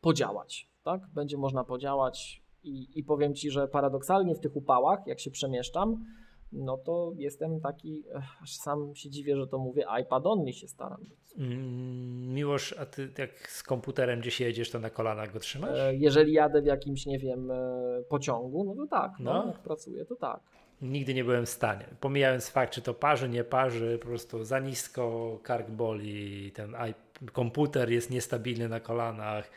[0.00, 1.00] podziałać, tak?
[1.14, 6.04] Będzie można podziałać i, I powiem Ci, że paradoksalnie w tych upałach, jak się przemieszczam,
[6.52, 8.04] no to jestem taki,
[8.42, 11.04] aż sam się dziwię, że to mówię, iPad only się staram.
[11.38, 15.78] Mm, Miłosz, a ty jak z komputerem gdzieś jedziesz, to na kolanach go trzymasz?
[15.78, 19.32] E, jeżeli jadę w jakimś, nie wiem, e, pociągu, no to tak, no.
[19.32, 20.40] no jak pracuję, to tak.
[20.82, 21.84] Nigdy nie byłem w stanie.
[22.00, 26.76] Pomijając fakt, czy to parzy, nie parzy, po prostu za nisko, kark boli, ten
[27.32, 29.50] komputer jest niestabilny na kolanach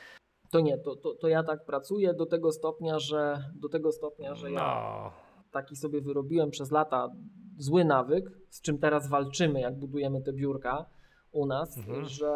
[0.51, 4.35] to nie, to, to, to ja tak pracuję do tego stopnia, że do tego stopnia,
[4.35, 5.11] że ja no.
[5.52, 7.10] Taki sobie wyrobiłem przez lata
[7.58, 10.86] zły nawyk, z czym teraz walczymy, jak budujemy te biurka
[11.32, 12.06] u nas, mhm.
[12.06, 12.32] że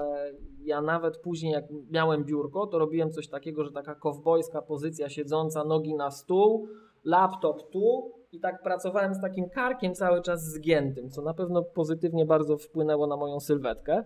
[0.59, 5.63] ja nawet później, jak miałem biurko, to robiłem coś takiego, że taka kowbojska pozycja siedząca,
[5.63, 6.67] nogi na stół,
[7.03, 12.25] laptop tu i tak pracowałem z takim karkiem cały czas zgiętym, co na pewno pozytywnie
[12.25, 14.03] bardzo wpłynęło na moją sylwetkę.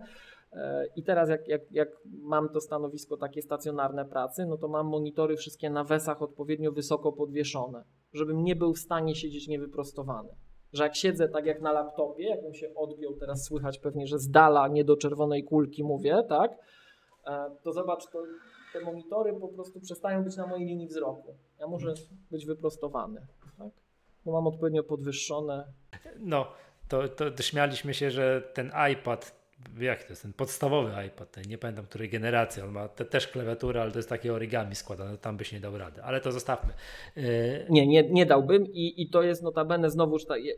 [0.52, 4.86] E, I teraz jak, jak, jak mam to stanowisko takie stacjonarne pracy, no to mam
[4.86, 10.28] monitory wszystkie na wesach odpowiednio wysoko podwieszone, żebym nie był w stanie siedzieć niewyprostowany.
[10.72, 14.30] Że jak siedzę tak jak na laptopie, jakbym się odbił, teraz słychać pewnie, że z
[14.30, 16.50] dala, nie do czerwonej kulki mówię, tak?
[17.26, 18.22] E, to zobacz, to
[18.72, 21.34] te monitory po prostu przestają być na mojej linii wzroku.
[21.58, 21.94] Ja muszę
[22.30, 23.26] być wyprostowany,
[23.58, 23.70] tak?
[24.24, 25.72] Bo mam odpowiednio podwyższone.
[26.20, 26.46] No,
[26.88, 29.39] to, to śmialiśmy się, że ten iPad
[29.80, 33.28] jak to jest, ten podstawowy iPad, ten, nie pamiętam której generacji, on ma te, też
[33.28, 36.72] klawiaturę, ale to jest takie origami składane, tam byś nie dał rady, ale to zostawmy.
[37.16, 37.22] Yy,
[37.68, 40.36] nie, nie, nie dałbym i, i to jest notabene znowuż ta...
[40.36, 40.54] Yy,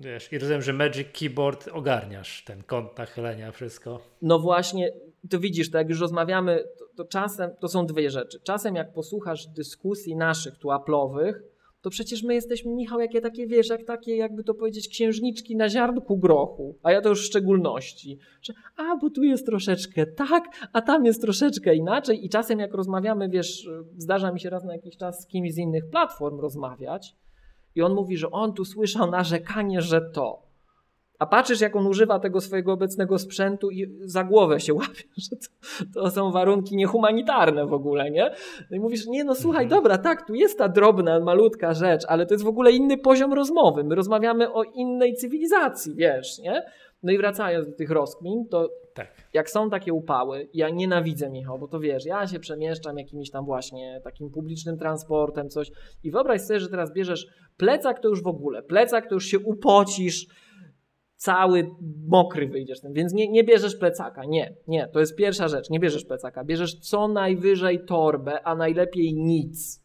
[0.00, 4.00] wiesz, i rozumiem, że Magic Keyboard ogarniasz, ten kąt nachylenia, wszystko.
[4.22, 4.92] No właśnie,
[5.30, 8.40] to widzisz, to jak już rozmawiamy, to, to czasem, to są dwie rzeczy.
[8.40, 11.34] Czasem jak posłuchasz dyskusji naszych tu Apple'owych,
[11.84, 15.68] to przecież my jesteśmy, Michał, jakie takie, wiesz, jak takie, jakby to powiedzieć, księżniczki na
[15.68, 20.44] ziarnku grochu, a ja to już w szczególności, że a, bo tu jest troszeczkę tak,
[20.72, 22.24] a tam jest troszeczkę inaczej.
[22.24, 25.58] I czasem jak rozmawiamy, wiesz, zdarza mi się raz na jakiś czas z kimś z
[25.58, 27.16] innych platform rozmawiać
[27.74, 30.43] i on mówi, że on tu słyszał narzekanie, że to.
[31.24, 35.36] A patrzysz, jak on używa tego swojego obecnego sprzętu i za głowę się łapie, że
[35.36, 38.30] to, to są warunki niehumanitarne w ogóle, nie?
[38.70, 39.82] No i mówisz, nie no słuchaj, mhm.
[39.82, 43.32] dobra, tak, tu jest ta drobna, malutka rzecz, ale to jest w ogóle inny poziom
[43.32, 43.84] rozmowy.
[43.84, 46.62] My rozmawiamy o innej cywilizacji, wiesz, nie?
[47.02, 49.08] No i wracając do tych rozkmin, to tak.
[49.32, 53.44] jak są takie upały, ja nienawidzę Michał, bo to wiesz, ja się przemieszczam jakimś tam
[53.44, 55.70] właśnie takim publicznym transportem, coś
[56.02, 59.38] i wyobraź sobie, że teraz bierzesz plecak, to już w ogóle, plecak to już się
[59.38, 60.26] upocisz,
[61.24, 61.70] cały
[62.06, 65.80] mokry wyjdziesz ten, więc nie, nie bierzesz plecaka, nie, nie, to jest pierwsza rzecz, nie
[65.80, 69.84] bierzesz plecaka, bierzesz co najwyżej torbę, a najlepiej nic.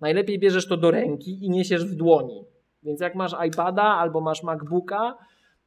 [0.00, 2.44] Najlepiej bierzesz to do ręki i niesiesz w dłoni.
[2.82, 5.18] Więc jak masz iPada albo masz MacBooka,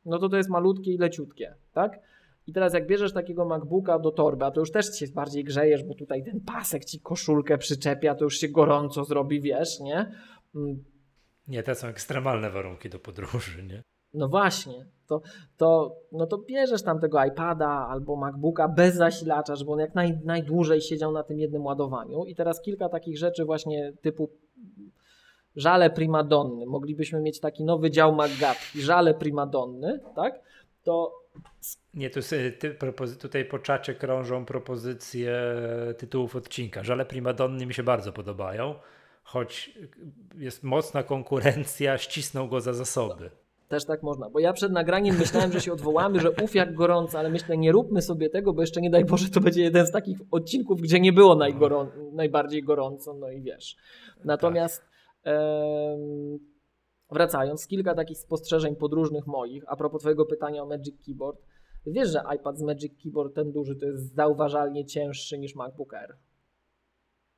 [0.05, 1.99] no to to jest malutkie i leciutkie, tak?
[2.47, 5.83] I teraz jak bierzesz takiego MacBooka do torby, a to już też się bardziej grzejesz,
[5.83, 10.11] bo tutaj ten pasek ci koszulkę przyczepia, to już się gorąco zrobi, wiesz, nie?
[10.55, 10.83] Mm.
[11.47, 13.83] Nie, te są ekstremalne warunki do podróży, nie?
[14.13, 14.85] No właśnie,
[15.19, 15.21] to,
[15.57, 20.19] to, no to bierzesz tam tego iPada albo MacBooka bez zasilacza, żeby on jak naj,
[20.25, 22.25] najdłużej siedział na tym jednym ładowaniu.
[22.25, 24.29] I teraz kilka takich rzeczy właśnie typu
[25.55, 26.65] żale primadonny.
[26.65, 30.39] Moglibyśmy mieć taki nowy dział MacGatki, żale primadonny, tak?
[30.83, 31.23] To
[31.93, 32.19] nie, tu
[32.59, 32.77] ty,
[33.21, 35.35] tutaj po czacie krążą propozycje
[35.97, 36.83] tytułów odcinka.
[36.83, 38.75] Żale primadonny mi się bardzo podobają,
[39.23, 39.79] choć
[40.35, 43.29] jest mocna konkurencja, ścisną go za zasoby.
[43.73, 47.19] Też tak można, bo ja przed nagraniem myślałem, że się odwołamy, że uf jak gorąco,
[47.19, 49.91] ale myślę, nie róbmy sobie tego, bo jeszcze nie daj Boże, to będzie jeden z
[49.91, 53.75] takich odcinków, gdzie nie było najgorą najbardziej gorąco, no i wiesz.
[54.23, 54.81] Natomiast
[55.23, 55.33] tak.
[57.11, 61.41] wracając, kilka takich spostrzeżeń podróżnych moich, a propos twojego pytania o Magic Keyboard.
[61.85, 66.17] Wiesz, że iPad z Magic Keyboard, ten duży, to jest zauważalnie cięższy niż MacBook Air.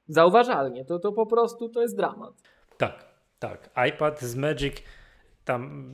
[0.08, 2.34] Zauważalnie, to, to po prostu to jest dramat.
[2.78, 3.06] Tak,
[3.40, 3.70] tak.
[3.90, 4.76] iPad z Magic
[5.46, 5.92] tam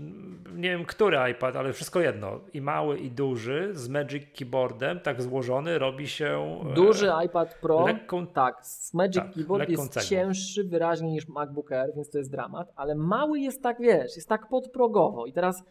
[0.56, 2.40] nie wiem który iPad, ale wszystko jedno.
[2.54, 6.60] I mały, i duży z Magic Keyboardem, tak złożony, robi się.
[6.72, 10.10] E, duży iPad Pro, lekką, tak, z Magic tak, Keyboard jest cegłą.
[10.10, 14.30] cięższy wyraźnie niż MacBook Air, więc to jest dramat, ale mały jest tak, wiesz, jest
[14.30, 15.26] tak podprogowo.
[15.26, 15.64] I teraz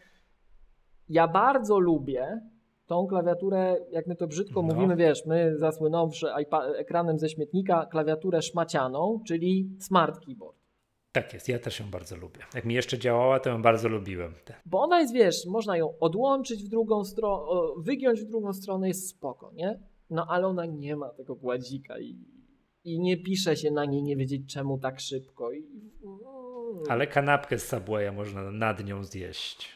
[1.08, 2.40] ja bardzo lubię
[2.86, 4.74] tą klawiaturę, jak my to brzydko no.
[4.74, 6.26] mówimy, wiesz, my zasłynąwszy
[6.76, 10.59] ekranem ze śmietnika, klawiaturę szmacianą, czyli smart keyboard.
[11.12, 12.40] Tak jest, ja też ją bardzo lubię.
[12.54, 14.34] Jak mi jeszcze działała, to ją bardzo lubiłem.
[14.66, 17.44] Bo ona jest, wiesz, można ją odłączyć w drugą stronę,
[17.78, 19.80] wygiąć w drugą stronę, jest spoko, nie?
[20.10, 22.18] No ale ona nie ma tego gładzika i,
[22.84, 25.52] i nie pisze się na niej nie wiedzieć czemu tak szybko.
[25.52, 25.66] I,
[26.88, 29.68] Ale kanapkę z Subwaya można nad nią zjeść.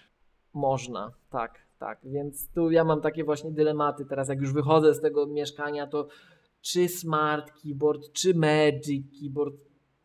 [0.53, 2.01] Można, tak, tak.
[2.05, 6.09] Więc tu ja mam takie właśnie dylematy teraz, jak już wychodzę z tego mieszkania, to
[6.61, 9.55] czy smart keyboard, czy magic keyboard,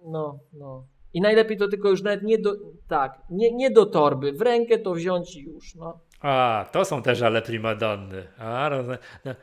[0.06, 0.88] no, no.
[1.14, 2.56] I najlepiej to tylko już nawet nie do,
[2.88, 6.00] tak, nie, nie do torby, w rękę to wziąć i już, no.
[6.22, 8.28] A, to są też ale primadonny.
[8.38, 9.00] A, rozumiem.
[9.26, 9.36] No.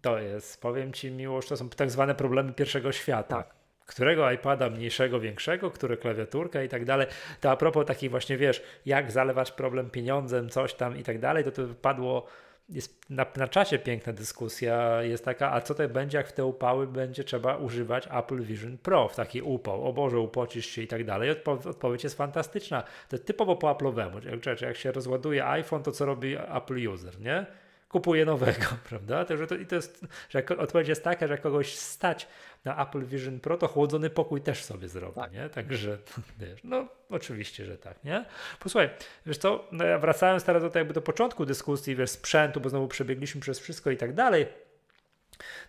[0.00, 3.36] To jest, powiem Ci miłość, to są tak zwane problemy pierwszego świata.
[3.36, 3.54] Tak.
[3.86, 7.06] Którego iPada mniejszego, większego, które klawiaturka i tak dalej.
[7.40, 11.44] To a propos takich właśnie, wiesz, jak zalewać problem pieniądzem, coś tam i tak dalej,
[11.44, 12.26] to to padło
[12.68, 16.44] jest na, na czacie piękna dyskusja jest taka, a co to będzie, jak w te
[16.44, 20.86] upały będzie trzeba używać Apple Vision Pro w taki upał, o Boże, upocisz się i
[20.86, 21.30] tak dalej.
[21.30, 22.82] Odpo odpowiedź jest fantastyczna.
[23.08, 24.46] To typowo po Apple'owemu.
[24.46, 27.46] Jak, jak się rozładuje iPhone, to co robi Apple User, nie?
[27.94, 29.24] Kupuje nowego, prawda?
[29.24, 32.28] To, że to, I to jest, że odpowiedź jest taka, że kogoś stać
[32.64, 35.32] na Apple Vision Pro, to chłodzony pokój też sobie zrobi, tak.
[35.32, 35.48] nie?
[35.48, 35.98] Także,
[36.40, 38.24] wiesz, no oczywiście, że tak, nie?
[38.60, 38.90] Posłuchaj,
[39.26, 42.88] wiesz co, no ja wracając teraz do, jakby do początku dyskusji, wiesz, sprzętu, bo znowu
[42.88, 44.46] przebiegliśmy przez wszystko i tak dalej,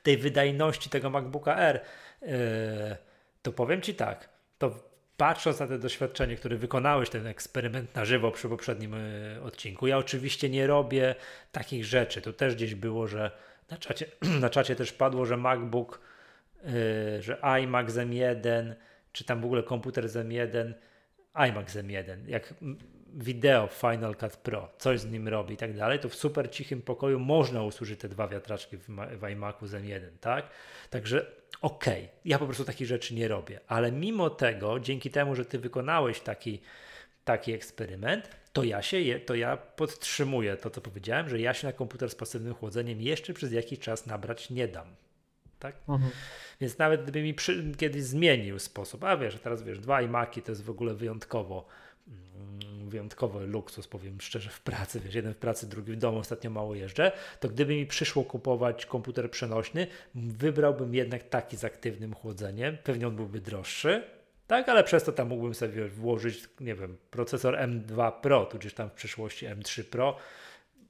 [0.04, 1.82] tej wydajności tego MacBooka R,
[2.22, 2.30] yy,
[3.42, 4.76] to powiem Ci tak, to
[5.18, 8.94] patrząc na to doświadczenie, które wykonałeś, ten eksperyment na żywo przy poprzednim
[9.36, 11.16] yy, odcinku, ja oczywiście nie robię
[11.52, 12.22] takich rzeczy.
[12.22, 13.32] To też gdzieś było, że
[13.72, 14.06] na czacie,
[14.42, 16.00] na czacie też padło, że MacBook
[16.70, 18.74] Y, że iMac z M1,
[19.12, 20.74] czy tam w ogóle komputer z M1,
[21.34, 22.54] iMac z M1, jak
[23.16, 26.82] wideo Final Cut Pro, coś z nim robi i tak dalej, to w super cichym
[26.82, 28.88] pokoju można usłyszeć te dwa wiatraczki w,
[29.20, 30.50] w iMacu z M1, tak?
[30.90, 35.36] Także okej, okay, ja po prostu takich rzeczy nie robię, ale mimo tego, dzięki temu,
[35.36, 36.62] że ty wykonałeś taki,
[37.26, 41.74] taki eksperyment, to ja się, to ja podtrzymuję to, co powiedziałem, że ja się na
[41.74, 44.96] komputer z pasywnym chłodzeniem jeszcze przez jakiś czas nabrać nie dam.
[45.60, 45.76] Tak?
[45.90, 46.12] Mhm.
[46.62, 50.52] Więc nawet gdyby mi przy, kiedyś zmienił sposób, a wiesz, teraz wiesz, dwa iMaki to
[50.52, 51.68] jest w ogóle wyjątkowo
[52.88, 56.76] wyjątkowy luksus, powiem szczerze, w pracy, wiesz, jeden w pracy, drugi w domu, ostatnio mało
[56.76, 63.08] jeżdżę, to gdyby mi przyszło kupować komputer przenośny, wybrałbym jednak taki z aktywnym chłodzeniem, pewnie
[63.08, 64.04] on byłby droższy,
[64.48, 68.90] tak, ale przez to tam mógłbym sobie włożyć, nie wiem, procesor M2 Pro, tudzież tam
[68.90, 70.18] w przyszłości M3 Pro,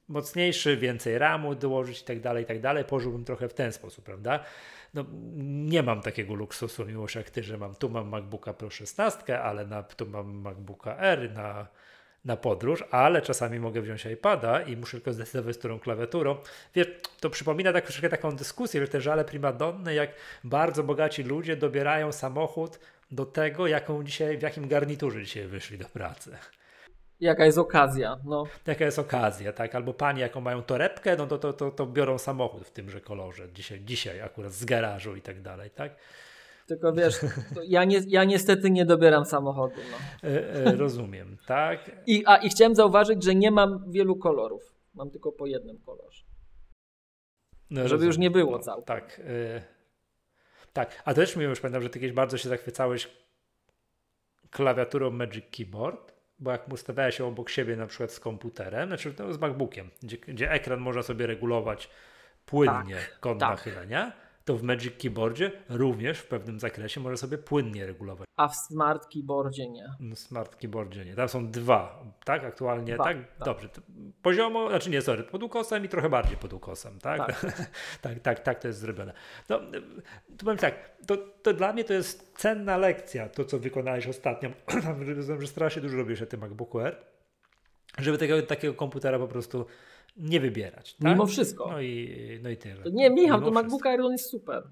[0.08, 4.04] mocniejszy, więcej RAMu dołożyć i tak dalej, i tak dalej, położyłbym trochę w ten sposób,
[4.04, 4.44] prawda?
[4.96, 5.04] No,
[5.68, 9.40] nie mam takiego luksusu, mimo że jak ty, że mam, tu mam MacBooka Pro 16,
[9.42, 11.66] ale na, tu mam MacBooka R na,
[12.24, 16.36] na podróż, ale czasami mogę wziąć iPada i muszę tylko zdecydować, z którą klawiaturą.
[16.74, 16.86] Wiesz,
[17.20, 20.10] to przypomina tak troszeczkę taką dyskusję, że te żale primadonne, jak
[20.44, 22.78] bardzo bogaci ludzie dobierają samochód
[23.10, 26.36] do tego, jaką dzisiaj, w jakim garniturze dzisiaj wyszli do pracy.
[27.20, 28.44] Jaka jest okazja, no.
[28.66, 29.74] Jaka jest okazja, tak?
[29.74, 33.48] Albo panie, jaką mają torebkę, no to, to, to, to biorą samochód w tymże kolorze.
[33.52, 35.96] Dzisiaj, dzisiaj akurat z garażu i tak dalej, tak?
[36.66, 37.14] Tylko wiesz,
[37.64, 39.74] ja, nie, ja niestety nie dobieram samochodu.
[39.90, 40.28] No.
[40.28, 41.90] E, e, rozumiem, tak?
[42.06, 44.74] I, a, I chciałem zauważyć, że nie mam wielu kolorów.
[44.94, 46.24] Mam tylko po jednym kolorze.
[47.70, 48.06] No, Żeby rozumiem.
[48.06, 48.84] już nie było no, całkiem.
[48.84, 49.20] Tak.
[49.24, 49.62] E,
[50.72, 53.08] tak, a też mi już pamiętam, że ty kiedyś bardzo się zachwycałeś
[54.50, 59.32] klawiaturą Magic Keyboard bo jak ustawiała się obok siebie na przykład z komputerem, znaczy no,
[59.32, 61.90] z MacBookiem, gdzie, gdzie ekran można sobie regulować
[62.46, 63.50] płynnie tak, kąt tak.
[63.50, 64.12] nachylenia,
[64.46, 68.28] to w Magic Keyboardzie również w pewnym zakresie może sobie płynnie regulować.
[68.36, 69.88] A w Smart Keyboardzie nie.
[70.00, 71.14] W no, Smart Keyboardzie nie.
[71.14, 72.44] Tam są dwa, tak?
[72.44, 73.16] Aktualnie, dwa, tak?
[73.38, 73.46] tak?
[73.46, 73.68] Dobrze.
[74.22, 77.26] Poziomo, znaczy nie, sorry, pod ukosem i trochę bardziej pod ukosem, tak?
[77.26, 77.44] Tak,
[78.02, 79.12] tak, tak, tak, to jest zrobione.
[79.48, 79.60] No,
[80.38, 84.50] to powiem tak, to, to dla mnie to jest cenna lekcja, to co wykonałeś ostatnio.
[85.40, 86.96] że strasznie dużo robisz na tym MacBooku R,
[87.98, 89.66] żeby tego, takiego komputera po prostu
[90.16, 90.94] nie wybierać.
[90.94, 91.12] Tak?
[91.12, 91.68] Mimo wszystko.
[91.70, 92.10] No i,
[92.42, 92.82] no i tyle.
[92.92, 94.62] Nie, Michał, to MacBook Air on jest super.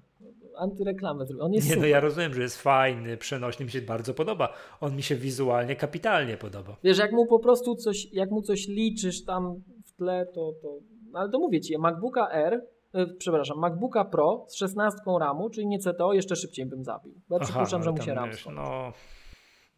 [0.57, 1.81] Antyreklamę On jest nie, super.
[1.81, 4.53] no ja rozumiem, że jest fajny, przenośny, mi się bardzo podoba.
[4.81, 6.77] On mi się wizualnie kapitalnie podoba.
[6.83, 10.79] Wiesz, jak mu po prostu coś, jak mu coś liczysz tam w tle, to, to
[11.11, 12.61] no ale to mówię ci, MacBooka R
[12.93, 17.13] e, przepraszam, MacBooka Pro z 16 RAMu, czyli nie CTO, jeszcze szybciej bym zabił.
[17.29, 18.93] Bo ja przypuszczam, że mu się RAM wiesz, No,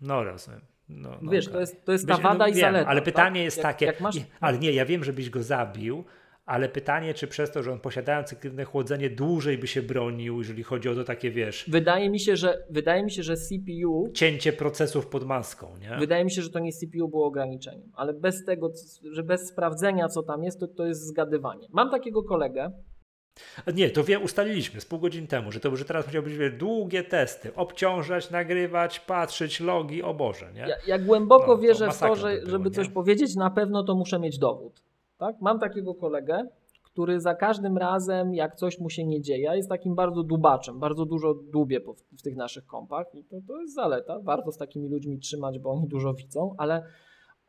[0.01, 0.61] no rozumiem.
[0.89, 1.53] No, no Wiesz, okay.
[1.53, 2.89] to jest, to jest ta wada no, i wiem, zaleta.
[2.89, 3.45] Ale pytanie tak?
[3.45, 4.15] jest jak, takie, jak masz...
[4.39, 6.03] ale nie, ja wiem, żebyś go zabił,
[6.45, 10.63] ale pytanie, czy przez to, że on posiadając cyklitne chłodzenie dłużej by się bronił, jeżeli
[10.63, 11.65] chodzi o to takie, wiesz...
[11.67, 14.11] Wydaje mi się, że, wydaje mi się, że CPU...
[14.13, 15.97] Cięcie procesów pod maską, nie?
[15.99, 18.71] Wydaje mi się, że to nie CPU było ograniczeniem, ale bez tego,
[19.11, 21.67] że bez sprawdzenia, co tam jest, to, to jest zgadywanie.
[21.71, 22.71] Mam takiego kolegę,
[23.73, 27.03] nie, to wiem, ustaliliśmy z pół godziny temu, że to że teraz musiał być długie
[27.03, 30.61] testy, obciążać, nagrywać, patrzeć, logi, o Boże, nie?
[30.61, 33.83] Ja, ja głęboko no, wierzę w to, że, by było, żeby coś powiedzieć, na pewno
[33.83, 34.83] to muszę mieć dowód.
[35.17, 35.35] Tak?
[35.41, 36.47] Mam takiego kolegę,
[36.83, 41.05] który za każdym razem, jak coś mu się nie dzieje, jest takim bardzo dubaczem, bardzo
[41.05, 41.81] dużo dłubie
[42.17, 44.19] w tych naszych kompach i to, to jest zaleta.
[44.19, 46.83] Warto z takimi ludźmi trzymać, bo oni dużo widzą, ale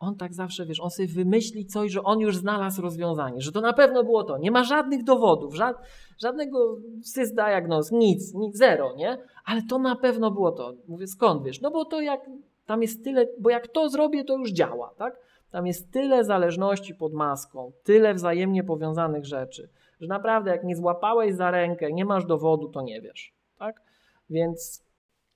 [0.00, 3.60] on tak zawsze, wiesz, on sobie wymyśli coś, że on już znalazł rozwiązanie, że to
[3.60, 4.38] na pewno było to.
[4.38, 5.76] Nie ma żadnych dowodów, żad,
[6.18, 9.18] żadnego sysdiagnoz, nic, nic, zero, nie?
[9.44, 10.72] Ale to na pewno było to.
[10.88, 11.60] Mówię, skąd wiesz?
[11.60, 12.20] No bo to jak,
[12.66, 15.16] tam jest tyle, bo jak to zrobię, to już działa, tak?
[15.50, 19.68] Tam jest tyle zależności pod maską, tyle wzajemnie powiązanych rzeczy,
[20.00, 23.82] że naprawdę jak nie złapałeś za rękę, nie masz dowodu, to nie wiesz, tak?
[24.30, 24.84] Więc...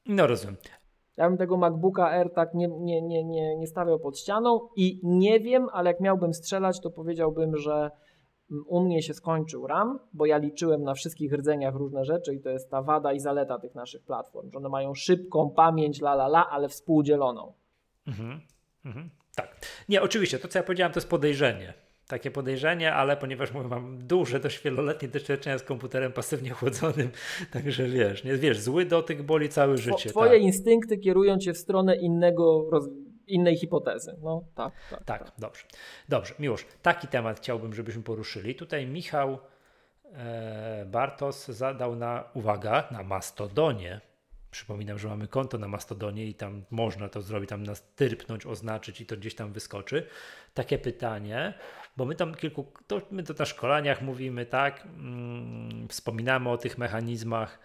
[0.06, 0.56] No rozumiem.
[1.16, 5.00] Ja bym tego MacBooka Air tak nie, nie, nie, nie, nie stawiał pod ścianą i
[5.02, 7.90] nie wiem, ale jak miałbym strzelać, to powiedziałbym, że
[8.66, 12.50] u mnie się skończył RAM, bo ja liczyłem na wszystkich rdzeniach różne rzeczy i to
[12.50, 16.26] jest ta wada i zaleta tych naszych platform, że one mają szybką pamięć, la la
[16.26, 17.52] la, ale współdzieloną.
[18.06, 18.40] Mhm,
[18.84, 19.10] mhm.
[19.36, 19.56] Tak.
[19.88, 21.74] Nie, oczywiście, to co ja powiedziałem, to jest podejrzenie.
[22.12, 27.10] Takie podejrzenie, ale ponieważ mówię, mam duże, dość wieloletnie doświadczenia z komputerem pasywnie chłodzonym,
[27.52, 30.10] także wiesz, nie wiesz, zły dotyk boli całe życie.
[30.10, 30.40] Twoje tak.
[30.40, 32.88] instynkty kierują cię w stronę innego roz
[33.26, 34.16] innej hipotezy.
[34.22, 35.32] No, tak, tak, tak, tak.
[35.38, 35.64] Dobrze.
[36.08, 38.54] Dobrze, Miłosz, taki temat chciałbym, żebyśmy poruszyli.
[38.54, 39.38] Tutaj Michał
[40.12, 44.00] e, Bartos zadał na, uwaga, na Mastodonie
[44.52, 49.00] Przypominam, że mamy konto na Mastodonie i tam można to zrobić, tam nas tyrpnąć, oznaczyć
[49.00, 50.06] i to gdzieś tam wyskoczy.
[50.54, 51.54] Takie pytanie,
[51.96, 56.78] bo my tam kilku, to my to na szkoleniach mówimy, tak, mm, wspominamy o tych
[56.78, 57.58] mechanizmach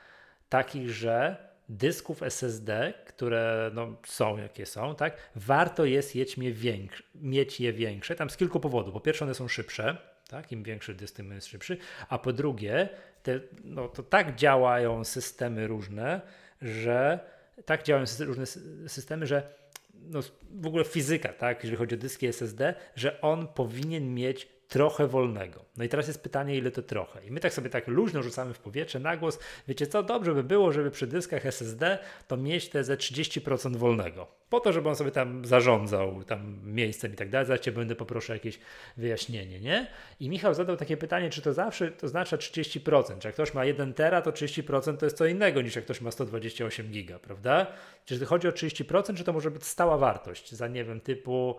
[0.49, 6.15] takich, że dysków SSD, które no, są jakie są, tak, warto jest
[6.53, 8.93] większe, mieć je większe, tam z kilku powodów.
[8.93, 9.97] Po pierwsze one są szybsze,
[10.28, 11.78] tak, im większy dysk, tym jest szybszy,
[12.09, 12.89] a po drugie,
[13.23, 16.21] te, no, to tak działają systemy różne,
[16.61, 17.19] że
[17.65, 18.45] tak działają różne
[18.88, 19.53] systemy, że
[20.01, 20.19] no,
[20.51, 25.65] w ogóle fizyka, tak, jeżeli chodzi o dyski SSD, że on powinien mieć trochę wolnego.
[25.78, 27.26] No i teraz jest pytanie, ile to trochę.
[27.26, 29.39] I my tak sobie tak luźno rzucamy w powietrze na głos.
[29.68, 34.28] Wiecie co, dobrze by było, żeby przy dyskach SSD to mieć te ze 30% wolnego.
[34.49, 37.47] Po to, żeby on sobie tam zarządzał tam miejscem i tak dalej.
[37.47, 38.59] Zaraz cię będę poproszę jakieś
[38.97, 39.88] wyjaśnienie, nie?
[40.20, 43.20] I Michał zadał takie pytanie, czy to zawsze to oznacza 30%.
[43.20, 46.01] Czy jak ktoś ma 1 tera, to 30% to jest co innego niż jak ktoś
[46.01, 47.68] ma 128 giga, prawda?
[48.05, 51.55] Czy chodzi o 30%, czy to może być stała wartość za, nie wiem, typu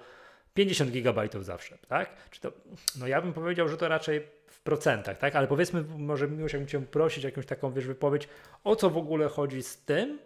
[0.59, 2.31] 50 gigabajtów zawsze, tak?
[2.31, 2.53] Czy to,
[2.99, 5.37] no ja bym powiedział, że to raczej w procentach, tak?
[5.37, 8.29] Ale powiedzmy, może miłość, jakbym cię prosić jakąś taką, wiesz, wypowiedź,
[8.65, 10.19] o co w ogóle chodzi z tym,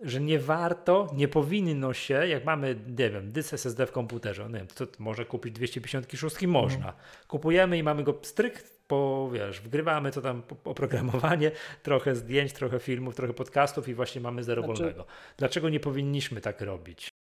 [0.00, 4.48] że nie warto, nie powinno się, jak mamy, nie wiem, dysk SSD w komputerze, no
[4.48, 6.92] nie wiem, to, to może kupić 256, można.
[7.28, 11.50] Kupujemy i mamy go stryk, po, wiesz, wgrywamy to tam oprogramowanie,
[11.82, 14.78] trochę zdjęć, trochę filmów, trochę podcastów i właśnie mamy zero znaczy...
[14.78, 15.06] wolnego.
[15.36, 17.13] Dlaczego nie powinniśmy tak robić?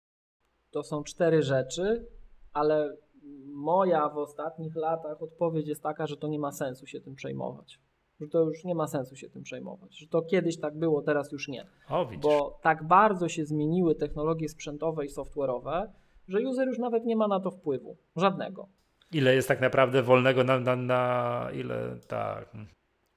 [0.71, 2.07] To są cztery rzeczy,
[2.53, 2.97] ale
[3.45, 7.79] moja w ostatnich latach odpowiedź jest taka, że to nie ma sensu się tym przejmować.
[8.21, 9.97] Że to już nie ma sensu się tym przejmować.
[9.97, 11.65] Że to kiedyś tak było, teraz już nie.
[11.89, 15.87] O, Bo tak bardzo się zmieniły technologie sprzętowe i software'owe,
[16.27, 17.97] że user już nawet nie ma na to wpływu.
[18.15, 18.67] Żadnego.
[19.11, 22.55] Ile jest tak naprawdę wolnego na, na, na ile tak.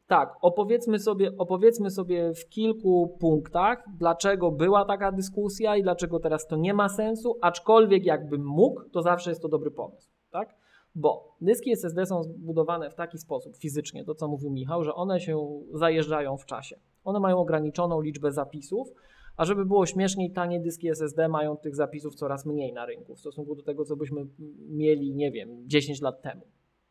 [0.07, 6.47] Tak, opowiedzmy sobie, opowiedzmy sobie w kilku punktach, dlaczego była taka dyskusja i dlaczego teraz
[6.47, 10.55] to nie ma sensu, aczkolwiek jakbym mógł, to zawsze jest to dobry pomysł, tak?
[10.95, 15.21] Bo dyski SSD są zbudowane w taki sposób fizycznie, to co mówił Michał, że one
[15.21, 16.77] się zajeżdżają w czasie.
[17.05, 18.89] One mają ograniczoną liczbę zapisów,
[19.37, 23.21] a żeby było śmieszniej, tanie dyski SSD mają tych zapisów coraz mniej na rynku w
[23.21, 24.27] stosunku do tego, co byśmy
[24.69, 26.43] mieli, nie wiem, 10 lat temu,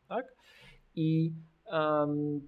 [0.08, 0.34] tak?
[0.94, 1.32] I
[1.72, 2.40] um,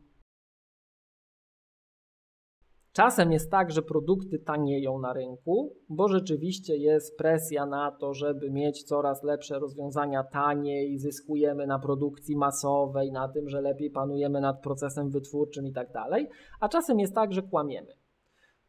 [2.97, 8.51] Czasem jest tak, że produkty tanieją na rynku, bo rzeczywiście jest presja na to, żeby
[8.51, 14.61] mieć coraz lepsze rozwiązania taniej, zyskujemy na produkcji masowej, na tym, że lepiej panujemy nad
[14.63, 16.29] procesem wytwórczym i tak dalej,
[16.61, 17.93] a czasem jest tak, że kłamiemy.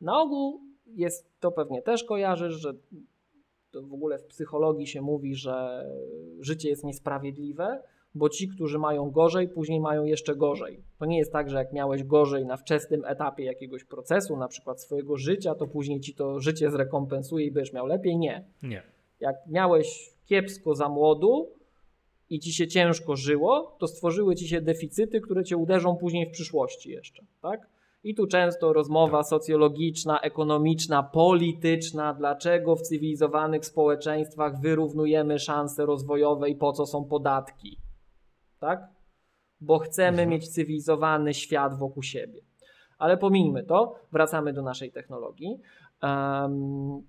[0.01, 2.73] Na ogół jest to pewnie też kojarzysz, że
[3.73, 5.85] w ogóle w psychologii się mówi, że
[6.39, 7.83] życie jest niesprawiedliwe
[8.17, 10.83] bo ci, którzy mają gorzej, później mają jeszcze gorzej.
[10.99, 14.81] To nie jest tak, że jak miałeś gorzej na wczesnym etapie jakiegoś procesu, na przykład
[14.81, 18.17] swojego życia, to później ci to życie zrekompensuje i będziesz miał lepiej.
[18.17, 18.43] Nie.
[18.63, 18.83] Nie.
[19.19, 21.57] Jak miałeś kiepsko za młodu,
[22.29, 26.31] i ci się ciężko żyło, to stworzyły ci się deficyty, które cię uderzą później w
[26.31, 27.67] przyszłości jeszcze, tak?
[28.03, 36.55] I tu często rozmowa socjologiczna, ekonomiczna, polityczna, dlaczego w cywilizowanych społeczeństwach wyrównujemy szanse rozwojowe i
[36.55, 37.77] po co są podatki.
[38.59, 38.87] Tak?
[39.61, 40.29] Bo chcemy mhm.
[40.29, 42.41] mieć cywilizowany świat wokół siebie.
[42.97, 45.59] Ale pomijmy to, wracamy do naszej technologii.
[46.03, 47.01] Um,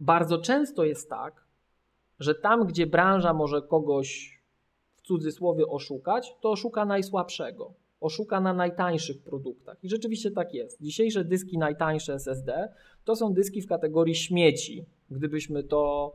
[0.00, 1.46] bardzo często jest tak,
[2.20, 4.40] że tam, gdzie branża może kogoś
[4.94, 9.84] w cudzysłowie oszukać, to oszuka najsłabszego oszuka na najtańszych produktach.
[9.84, 10.82] I rzeczywiście tak jest.
[10.82, 12.68] Dzisiejsze dyski najtańsze SSD
[13.04, 14.84] to są dyski w kategorii śmieci.
[15.10, 16.12] Gdybyśmy to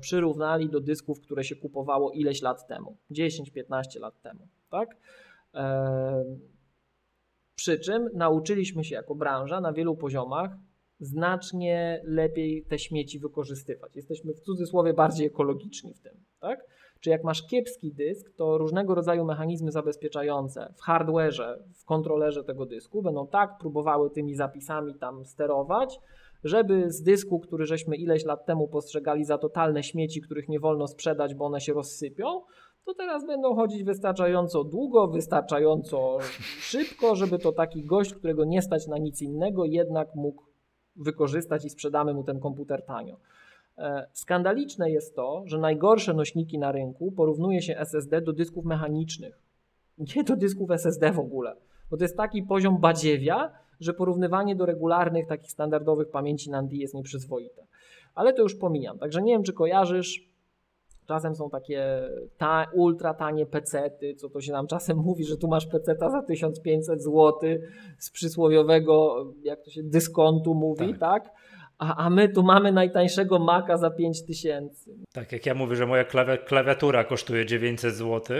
[0.00, 4.48] przyrównali do dysków, które się kupowało ileś lat temu 10-15 lat temu.
[4.70, 4.96] Tak?
[5.54, 6.24] E,
[7.54, 10.50] przy czym nauczyliśmy się jako branża na wielu poziomach
[11.00, 13.96] znacznie lepiej te śmieci wykorzystywać.
[13.96, 16.14] Jesteśmy w cudzysłowie bardziej ekologiczni w tym.
[16.40, 16.60] Tak?
[17.00, 22.66] czy jak masz kiepski dysk, to różnego rodzaju mechanizmy zabezpieczające w hardware'ze, w kontrolerze tego
[22.66, 26.00] dysku będą tak próbowały tymi zapisami tam sterować,
[26.44, 30.86] żeby z dysku, który żeśmy ileś lat temu postrzegali za totalne śmieci, których nie wolno
[30.86, 32.40] sprzedać, bo one się rozsypią,
[32.86, 36.18] to teraz będą chodzić wystarczająco długo, wystarczająco
[36.60, 40.42] szybko, żeby to taki gość, którego nie stać na nic innego, jednak mógł
[40.96, 43.16] wykorzystać i sprzedamy mu ten komputer tanio.
[43.78, 49.42] E, skandaliczne jest to, że najgorsze nośniki na rynku porównuje się SSD do dysków mechanicznych.
[50.16, 51.56] Nie do dysków SSD w ogóle,
[51.90, 56.94] bo to jest taki poziom badziewia, że porównywanie do regularnych, takich standardowych pamięci NAND jest
[56.94, 57.66] nieprzyzwoite.
[58.14, 58.98] Ale to już pomijam.
[58.98, 60.30] Także nie wiem, czy kojarzysz,
[61.06, 62.02] Czasem są takie
[62.38, 66.22] ta, ultra tanie pecety, co to się nam czasem mówi, że tu masz peceta za
[66.22, 67.40] 1500 zł
[67.98, 71.24] z przysłowiowego, jak to się, dyskontu mówi, tak?
[71.24, 71.32] tak?
[71.80, 74.90] a, a my tu mamy najtańszego Maca za 5000.
[75.12, 76.04] Tak, jak ja mówię, że moja
[76.46, 78.36] klawiatura kosztuje 900 zł,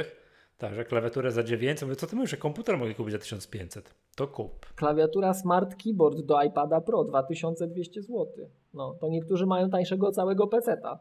[0.59, 3.95] tak, że klawiaturę za 900, mówię, co ty mówisz, że komputer mogę kupić za 1500,
[4.21, 4.67] to kup.
[4.77, 8.27] Klawiatura Smart Keyboard do iPada Pro 2200 zł.
[8.75, 10.99] No, to niektórzy mają tańszego całego peceta.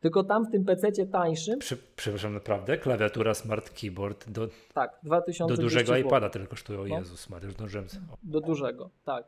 [0.00, 1.58] Tylko tam w tym pececie tańszym.
[1.58, 2.78] Przy, przepraszam, naprawdę?
[2.78, 6.06] Klawiatura Smart Keyboard do, tak, 2200 do dużego zł.
[6.06, 6.80] iPada tyle kosztuje.
[6.80, 6.98] O no.
[6.98, 7.86] Jezus, Maria, już zdążyłem.
[8.22, 9.24] Do dużego, tak.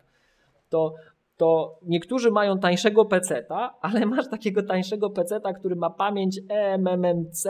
[0.68, 0.94] To
[1.36, 7.48] to niektórzy mają tańszego peceta, ale masz takiego tańszego peceta, który ma pamięć eMMC,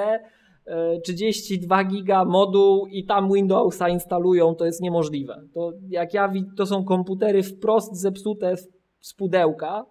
[1.05, 5.43] 32 e, giga moduł i tam Windowsa instalują, to jest niemożliwe.
[5.55, 8.55] To jak ja to są komputery wprost zepsute
[9.01, 9.87] z pudełka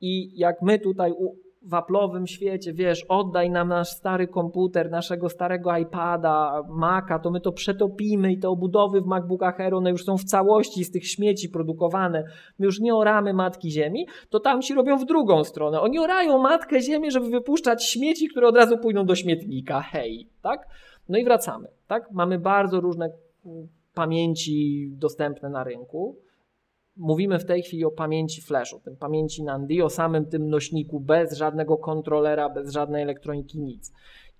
[0.00, 1.12] i jak my tutaj
[1.64, 7.40] w Apple'owym świecie, wiesz, oddaj nam nasz stary komputer, naszego starego iPada, Maca, to my
[7.40, 11.06] to przetopimy i te obudowy w MacBookach Air, one już są w całości z tych
[11.06, 12.24] śmieci produkowane,
[12.58, 15.80] my już nie oramy Matki Ziemi, to tam ci robią w drugą stronę.
[15.80, 19.80] Oni orają Matkę Ziemię, żeby wypuszczać śmieci, które od razu pójdą do śmietnika.
[19.80, 20.66] Hej, tak?
[21.08, 22.10] No i wracamy, tak?
[22.12, 23.10] Mamy bardzo różne
[23.94, 26.16] pamięci dostępne na rynku
[26.96, 31.00] mówimy w tej chwili o pamięci flash, o tym pamięci NAND, o samym tym nośniku,
[31.00, 33.92] bez żadnego kontrolera, bez żadnej elektroniki, nic.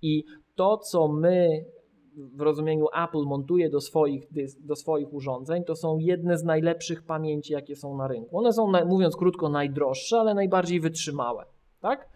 [0.02, 0.24] I
[0.54, 1.64] to, co my
[2.16, 4.28] w rozumieniu Apple montuje do swoich,
[4.60, 8.38] do swoich urządzeń, to są jedne z najlepszych pamięci, jakie są na rynku.
[8.38, 11.44] One są, mówiąc krótko, najdroższe, ale najbardziej wytrzymałe.
[11.80, 12.11] Tak?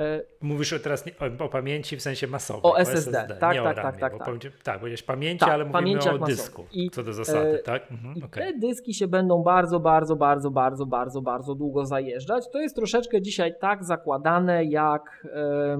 [0.00, 1.04] E, Mówisz teraz
[1.40, 2.72] o, o, pamięci w sensie masowej.
[2.72, 4.24] O SSD, o SSD tak, nie tak, o tak, tak, tak.
[4.24, 7.92] Pamięci, tak, powiedziałeś pamięci, tak, ale mówimy o dysku, I, co do zasady, e, tak?
[7.92, 8.52] Mhm, okay.
[8.52, 12.44] te dyski się będą bardzo, bardzo, bardzo, bardzo, bardzo, bardzo długo zajeżdżać.
[12.52, 15.78] To jest troszeczkę dzisiaj tak zakładane jak, e,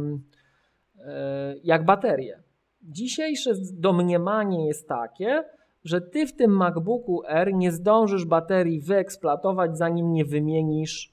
[1.64, 2.42] jak baterie.
[2.82, 5.44] Dzisiejsze domniemanie jest takie,
[5.84, 11.12] że ty w tym MacBooku R nie zdążysz baterii wyeksploatować, zanim nie wymienisz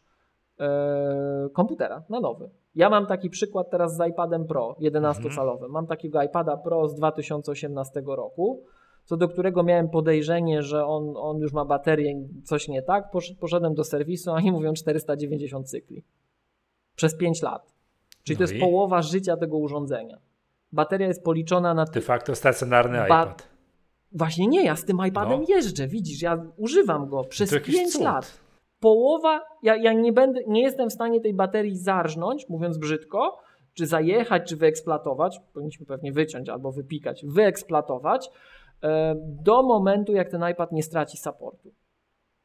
[0.60, 2.50] e, komputera na nowy.
[2.78, 5.54] Ja mam taki przykład teraz z iPadem Pro 11-calowym.
[5.54, 5.72] Mhm.
[5.72, 8.64] Mam takiego iPada Pro z 2018 roku,
[9.06, 13.12] co do którego miałem podejrzenie, że on, on już ma baterię, coś nie tak.
[13.40, 16.04] Poszedłem do serwisu, a oni mówią 490 cykli.
[16.96, 17.74] Przez 5 lat.
[18.24, 18.60] Czyli no to jest i?
[18.60, 20.18] połowa życia tego urządzenia.
[20.72, 21.86] Bateria jest policzona na...
[21.86, 23.48] De facto stacjonarny iPad.
[24.12, 25.46] Właśnie nie, ja z tym iPadem no.
[25.50, 28.47] jeżdżę, widzisz, ja używam go przez 5 lat
[28.80, 33.40] połowa, ja, ja nie, będę, nie jestem w stanie tej baterii zarżnąć, mówiąc brzydko,
[33.74, 38.30] czy zajechać, czy wyeksploatować, powinniśmy pewnie wyciąć albo wypikać, wyeksploatować,
[38.84, 41.74] e, do momentu, jak ten iPad nie straci supportu.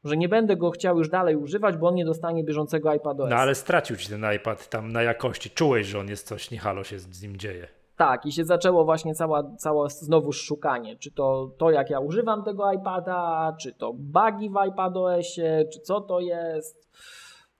[0.03, 3.27] Że nie będę go chciał już dalej używać, bo on nie dostanie bieżącego iPadu.
[3.27, 5.49] No ale stracił ci ten iPad tam na jakości.
[5.49, 7.67] Czułeś, że on jest coś, nie halo się z nim dzieje.
[7.97, 12.43] Tak, i się zaczęło właśnie cała, cała znowu szukanie, czy to to jak ja używam
[12.43, 16.89] tego iPada, czy to bugi w iPadOSie, czy co to jest.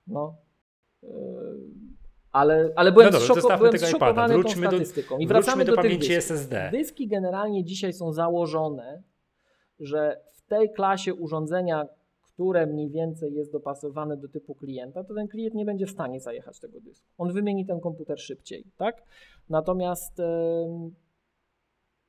[0.07, 0.35] No.
[1.03, 1.09] Yy,
[2.31, 5.15] Ale, ale byłem, no dobrze, szoko, byłem zszokowany wróćmy tą statystyką.
[5.15, 6.69] Do, I wracamy do, do pamięci SSD.
[6.71, 9.03] Dyski generalnie dzisiaj są założone,
[9.79, 11.85] że w tej klasie urządzenia,
[12.33, 16.19] które mniej więcej jest dopasowane do typu klienta, to ten klient nie będzie w stanie
[16.19, 17.07] zajechać tego dysku.
[17.17, 19.03] On wymieni ten komputer szybciej, tak?
[19.49, 20.21] Natomiast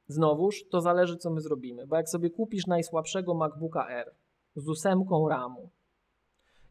[0.08, 4.14] znowuż to zależy, co my zrobimy, bo jak sobie kupisz najsłabszego MacBooka R
[4.56, 5.70] z ósemką RAMu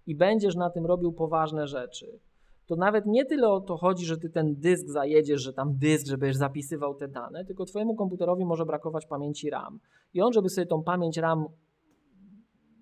[0.08, 2.20] i będziesz na tym robił poważne rzeczy,
[2.66, 6.08] to nawet nie tyle o to chodzi, że ty ten dysk zajedziesz, że tam dysk,
[6.08, 9.80] żebyś zapisywał te dane, tylko twojemu komputerowi może brakować pamięci RAM.
[10.14, 11.46] I on, żeby sobie tą pamięć RAM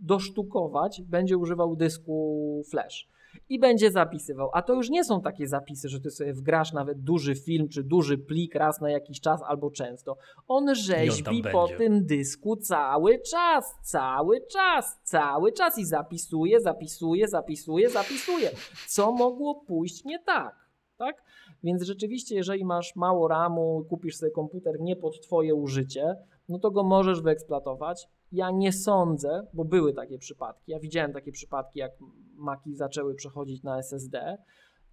[0.02, 3.12] dosztukować, będzie używał dysku flash
[3.50, 4.50] i będzie zapisywał.
[4.54, 7.84] A to już nie są takie zapisy, że ty sobie wgrasz nawet duży film czy
[7.84, 10.18] duży plik raz na jakiś czas albo często.
[10.48, 11.78] On rzeźbi on po będzie.
[11.78, 18.52] tym dysku cały czas, cały czas, cały czas i zapisuje, zapisuje, zapisuje, zapisuje.
[18.88, 20.56] Co mogło pójść nie tak?
[20.98, 21.24] Tak?
[21.64, 26.16] Więc rzeczywiście, jeżeli masz mało RAMu, kupisz sobie komputer nie pod Twoje użycie,
[26.50, 28.08] no to go możesz wyeksploatować.
[28.32, 31.92] Ja nie sądzę, bo były takie przypadki, ja widziałem takie przypadki, jak
[32.36, 34.38] Maki zaczęły przechodzić na SSD,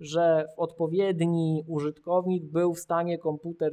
[0.01, 3.73] że odpowiedni użytkownik był w stanie komputer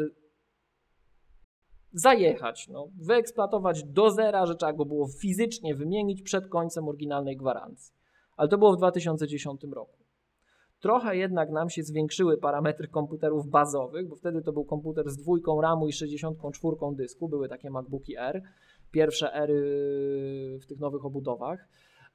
[1.94, 7.94] zajechać, no, wyeksploatować do zera, że trzeba go było fizycznie wymienić przed końcem oryginalnej gwarancji.
[8.38, 9.98] Ale to było w 2010 roku.
[10.80, 15.62] Trochę jednak nam się zwiększyły parametry komputerów bazowych, bo wtedy to był komputer z dwójką
[15.62, 18.42] RAMu i 64 dysku, były takie MacBooki R,
[18.96, 19.60] pierwsze ery
[20.62, 21.68] w tych nowych obudowach.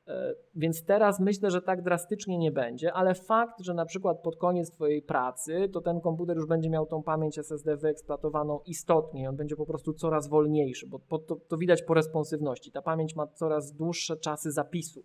[0.08, 4.36] E, więc teraz myślę, że tak drastycznie nie będzie, ale fakt, że na przykład pod
[4.36, 9.36] koniec Twojej pracy, to ten komputer już będzie miał tą pamięć SSD wyeksploatowaną istotnie, on
[9.36, 12.72] będzie po prostu coraz wolniejszy, bo to, to widać po responsywności.
[12.72, 15.04] Ta pamięć ma coraz dłuższe czasy zapisu.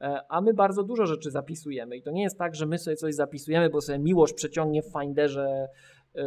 [0.00, 2.96] E, a my bardzo dużo rzeczy zapisujemy i to nie jest tak, że my sobie
[2.96, 5.68] coś zapisujemy, bo sobie miłość przeciągnie w Finderze
[6.14, 6.22] yy,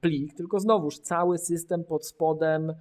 [0.00, 2.72] plik, tylko znowuż cały system pod spodem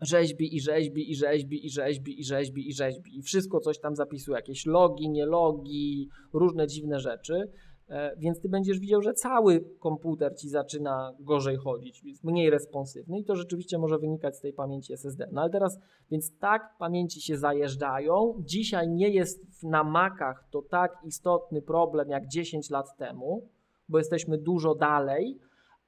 [0.00, 3.96] rzeźbi i rzeźbi i rzeźbi i rzeźbi i rzeźbi i rzeźbi i wszystko coś tam
[3.96, 7.50] zapisuje, jakieś logi, nie logi, różne dziwne rzeczy.
[7.90, 13.18] E, więc ty będziesz widział, że cały komputer ci zaczyna gorzej chodzić, jest mniej responsywny
[13.18, 15.28] i to rzeczywiście może wynikać z tej pamięci SSD.
[15.32, 15.78] No ale teraz,
[16.10, 18.34] więc tak, pamięci się zajeżdżają.
[18.44, 23.48] Dzisiaj nie jest na Macach to tak istotny problem jak 10 lat temu,
[23.88, 25.38] bo jesteśmy dużo dalej,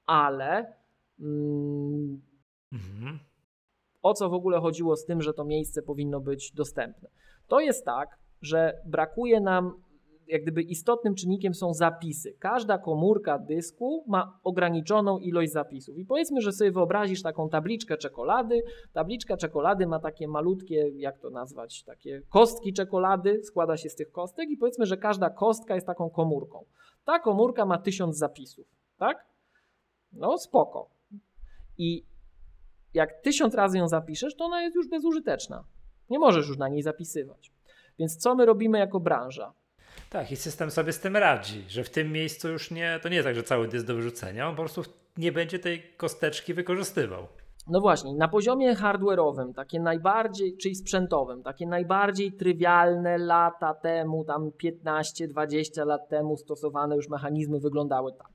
[0.06, 0.74] ale
[1.20, 2.22] mm,
[2.72, 3.18] mhm.
[4.02, 7.08] o co w ogóle chodziło z tym, że to miejsce powinno być dostępne?
[7.48, 9.82] To jest tak, że brakuje nam
[10.26, 12.36] jak gdyby istotnym czynnikiem są zapisy.
[12.38, 15.98] Każda komórka dysku ma ograniczoną ilość zapisów.
[15.98, 18.62] I powiedzmy, że sobie wyobrazisz taką tabliczkę czekolady.
[18.92, 24.12] Tabliczka czekolady ma takie malutkie, jak to nazwać, takie kostki czekolady, składa się z tych
[24.12, 26.64] kostek i powiedzmy, że każda kostka jest taką komórką.
[27.04, 28.66] Ta komórka ma tysiąc zapisów,
[28.98, 29.26] tak?
[30.12, 30.90] No spoko.
[31.78, 32.04] I
[32.94, 35.64] jak tysiąc razy ją zapiszesz, to ona jest już bezużyteczna.
[36.10, 37.52] Nie możesz już na niej zapisywać.
[37.98, 39.52] Więc co my robimy jako branża?
[40.10, 43.16] Tak, i system sobie z tym radzi, że w tym miejscu już nie, to nie
[43.16, 44.82] jest tak, że cały dysk do wyrzucenia, on po prostu
[45.16, 47.26] nie będzie tej kosteczki wykorzystywał.
[47.66, 54.50] No właśnie, na poziomie hardware'owym, takie najbardziej, czyli sprzętowym, takie najbardziej trywialne lata temu, tam
[54.84, 58.31] 15-20 lat temu stosowane już mechanizmy wyglądały tak.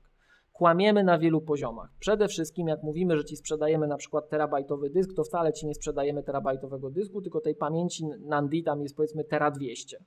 [0.58, 1.90] Kłamiemy na wielu poziomach.
[1.98, 5.74] Przede wszystkim, jak mówimy, że ci sprzedajemy na przykład terabajtowy dysk, to wcale ci nie
[5.74, 9.98] sprzedajemy terabajtowego dysku, tylko tej pamięci NAND tam jest powiedzmy tera 200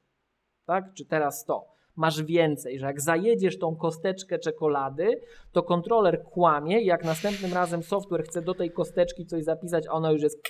[0.71, 0.93] tak?
[0.93, 1.65] Czy teraz to.
[1.95, 5.21] Masz więcej, że jak zajedziesz tą kosteczkę czekolady,
[5.51, 10.11] to kontroler kłamie jak następnym razem software chce do tej kosteczki coś zapisać, a ona
[10.11, 10.41] już jest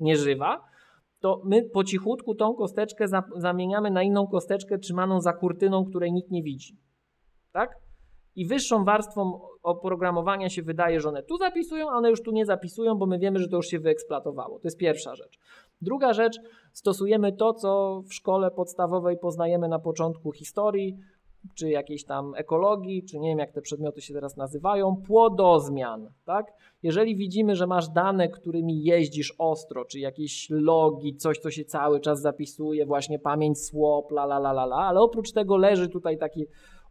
[0.00, 0.64] nieżywa,
[1.20, 3.04] to my po cichutku tą kosteczkę
[3.36, 6.76] zamieniamy na inną kosteczkę trzymaną za kurtyną, której nikt nie widzi.
[7.52, 7.70] Tak?
[8.36, 12.46] I wyższą warstwą oprogramowania się wydaje, że one tu zapisują, a one już tu nie
[12.46, 14.58] zapisują, bo my wiemy, że to już się wyeksploatowało.
[14.58, 15.38] To jest pierwsza rzecz.
[15.80, 16.36] Druga rzecz,
[16.72, 20.96] stosujemy to, co w szkole podstawowej poznajemy na początku historii,
[21.54, 26.52] czy jakiejś tam ekologii, czy nie wiem jak te przedmioty się teraz nazywają, płodozmian, tak?
[26.82, 32.00] Jeżeli widzimy, że masz dane, którymi jeździsz ostro, czy jakieś logi, coś, co się cały
[32.00, 36.18] czas zapisuje, właśnie pamięć swap, la la la la la, ale oprócz tego leży tutaj
[36.18, 36.46] taki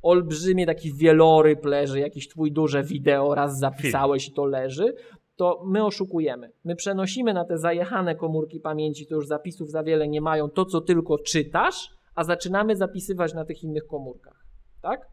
[0.06, 4.96] olbrzymie, taki wieloryb leży, jakiś twój duże wideo, raz zapisałeś i to leży,
[5.36, 6.52] to my oszukujemy.
[6.64, 10.66] My przenosimy na te zajechane komórki pamięci, to już zapisów za wiele nie mają, to
[10.66, 14.46] co tylko czytasz, a zaczynamy zapisywać na tych innych komórkach.
[14.82, 15.08] Tak?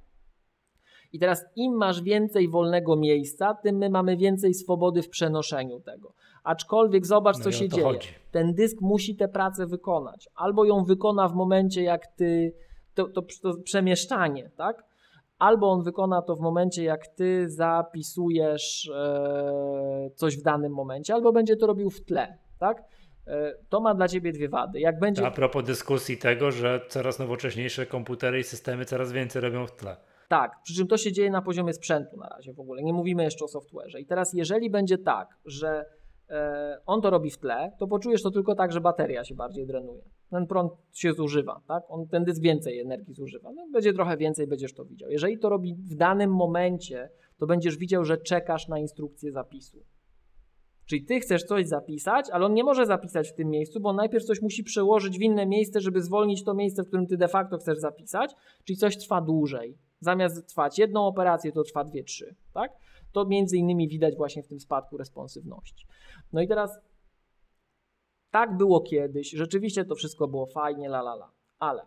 [1.12, 6.14] I teraz im masz więcej wolnego miejsca, tym my mamy więcej swobody w przenoszeniu tego.
[6.44, 7.84] Aczkolwiek zobacz, no co się dzieje.
[7.84, 8.08] Chodzi.
[8.30, 10.28] Ten dysk musi tę pracę wykonać.
[10.34, 12.52] Albo ją wykona w momencie, jak ty
[12.94, 14.84] to, to, to przemieszczanie, tak?
[15.38, 21.32] Albo on wykona to w momencie, jak ty zapisujesz e, coś w danym momencie, albo
[21.32, 22.82] będzie to robił w tle, tak?
[23.26, 24.80] E, to ma dla ciebie dwie wady.
[24.80, 25.26] Jak będzie...
[25.26, 29.96] A propos dyskusji tego, że coraz nowocześniejsze komputery i systemy coraz więcej robią w tle.
[30.28, 32.82] Tak, przy czym to się dzieje na poziomie sprzętu na razie w ogóle.
[32.82, 33.98] Nie mówimy jeszcze o software'ze.
[34.00, 35.84] I teraz, jeżeli będzie tak, że
[36.30, 39.66] e, on to robi w tle, to poczujesz to tylko tak, że bateria się bardziej
[39.66, 40.02] drenuje.
[40.32, 41.84] Ten prąd się zużywa, tak?
[41.88, 43.52] On, ten dysk więcej energii zużywa.
[43.52, 45.10] No, będzie trochę więcej, będziesz to widział.
[45.10, 49.84] Jeżeli to robi w danym momencie, to będziesz widział, że czekasz na instrukcję zapisu.
[50.86, 54.24] Czyli ty chcesz coś zapisać, ale on nie może zapisać w tym miejscu, bo najpierw
[54.24, 57.58] coś musi przełożyć w inne miejsce, żeby zwolnić to miejsce, w którym ty de facto
[57.58, 58.34] chcesz zapisać,
[58.64, 59.78] czyli coś trwa dłużej.
[60.00, 62.72] Zamiast trwać jedną operację, to trwa dwie, trzy, tak?
[63.12, 65.86] To między innymi widać właśnie w tym spadku responsywności.
[66.32, 66.80] No i teraz
[68.32, 71.82] tak było kiedyś, rzeczywiście to wszystko było fajnie, la la la, ale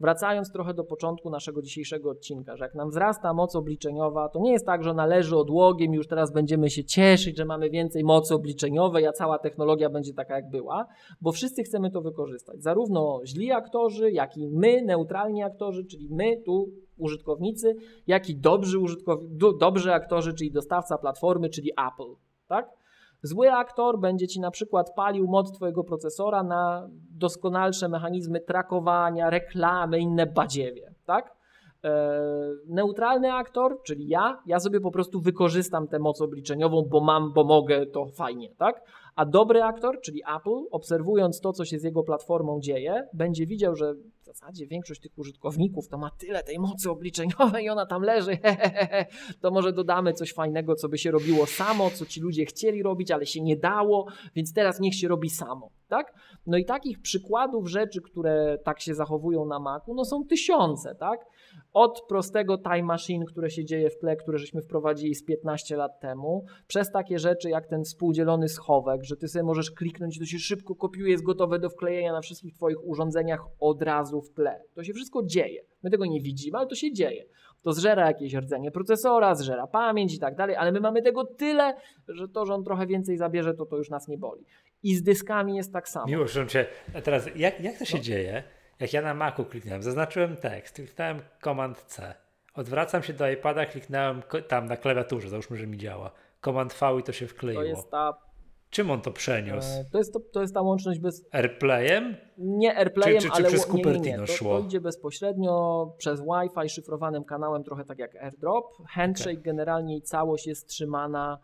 [0.00, 4.52] Wracając trochę do początku naszego dzisiejszego odcinka, że jak nam wzrasta moc obliczeniowa, to nie
[4.52, 8.34] jest tak, że należy odłogiem i już teraz będziemy się cieszyć, że mamy więcej mocy
[8.34, 10.86] obliczeniowej, a cała technologia będzie taka jak była,
[11.20, 12.62] bo wszyscy chcemy to wykorzystać.
[12.62, 16.68] Zarówno źli aktorzy, jak i my, neutralni aktorzy, czyli my tu
[16.98, 17.76] użytkownicy,
[18.06, 22.14] jak i dobrzy, użytkow- dobrzy aktorzy, czyli dostawca platformy, czyli Apple.
[22.48, 22.79] Tak?
[23.22, 29.98] Zły aktor będzie ci na przykład palił moc twojego procesora na doskonalsze mechanizmy trakowania, reklamy,
[29.98, 31.40] inne badziewie, tak?
[31.84, 32.12] E,
[32.66, 37.44] neutralny aktor, czyli ja, ja sobie po prostu wykorzystam tę moc obliczeniową, bo mam, bo
[37.44, 38.82] mogę, to fajnie, tak?
[39.16, 43.76] A dobry aktor, czyli Apple, obserwując to, co się z jego platformą dzieje, będzie widział,
[43.76, 43.94] że
[44.34, 48.38] zasadzie większość tych użytkowników to ma tyle tej mocy obliczeniowej i ona tam leży,
[49.42, 53.10] to może dodamy coś fajnego, co by się robiło samo, co ci ludzie chcieli robić,
[53.10, 56.14] ale się nie dało, więc teraz niech się robi samo, tak?
[56.46, 61.20] No i takich przykładów rzeczy, które tak się zachowują na Macu, no są tysiące, tak?
[61.72, 66.00] Od prostego time machine, które się dzieje w tle, które żeśmy wprowadzili z 15 lat
[66.00, 70.38] temu, przez takie rzeczy jak ten współdzielony schowek, że ty sobie możesz kliknąć, to się
[70.38, 74.62] szybko kopiuje, jest gotowe do wklejenia na wszystkich twoich urządzeniach od razu w tle.
[74.74, 75.62] To się wszystko dzieje.
[75.82, 77.24] My tego nie widzimy, ale to się dzieje.
[77.62, 81.74] To zżera jakieś rdzenie procesora, zżera pamięć i tak dalej, ale my mamy tego tyle,
[82.08, 84.44] że to, że on trochę więcej zabierze, to to już nas nie boli.
[84.82, 86.06] I z dyskami jest tak samo.
[86.06, 86.66] Miło, że cię.
[86.94, 88.02] A teraz, jak, jak to się no.
[88.02, 88.42] dzieje?
[88.80, 92.14] Jak ja na Macu kliknąłem, zaznaczyłem tekst, kliknąłem Command C.
[92.54, 96.10] Odwracam się do iPada, kliknąłem tam na klawiaturze, załóżmy, że mi działa.
[96.44, 97.62] Command V i to się wkleiło.
[97.62, 98.30] To jest ta
[98.70, 99.80] Czym on to przeniósł?
[99.80, 101.28] E, to jest, to, to jest ta łączność bez.
[101.32, 102.16] Airplayem?
[102.38, 104.26] Nie Airplayem, czy, czy, czy ale przez Cupertino nie, nie, nie.
[104.26, 104.58] To, szło?
[104.58, 108.64] To idzie bezpośrednio przez Wi-Fi szyfrowanym kanałem, trochę tak jak AirDrop.
[108.88, 109.42] Handshake okay.
[109.42, 111.38] generalnie i całość jest trzymana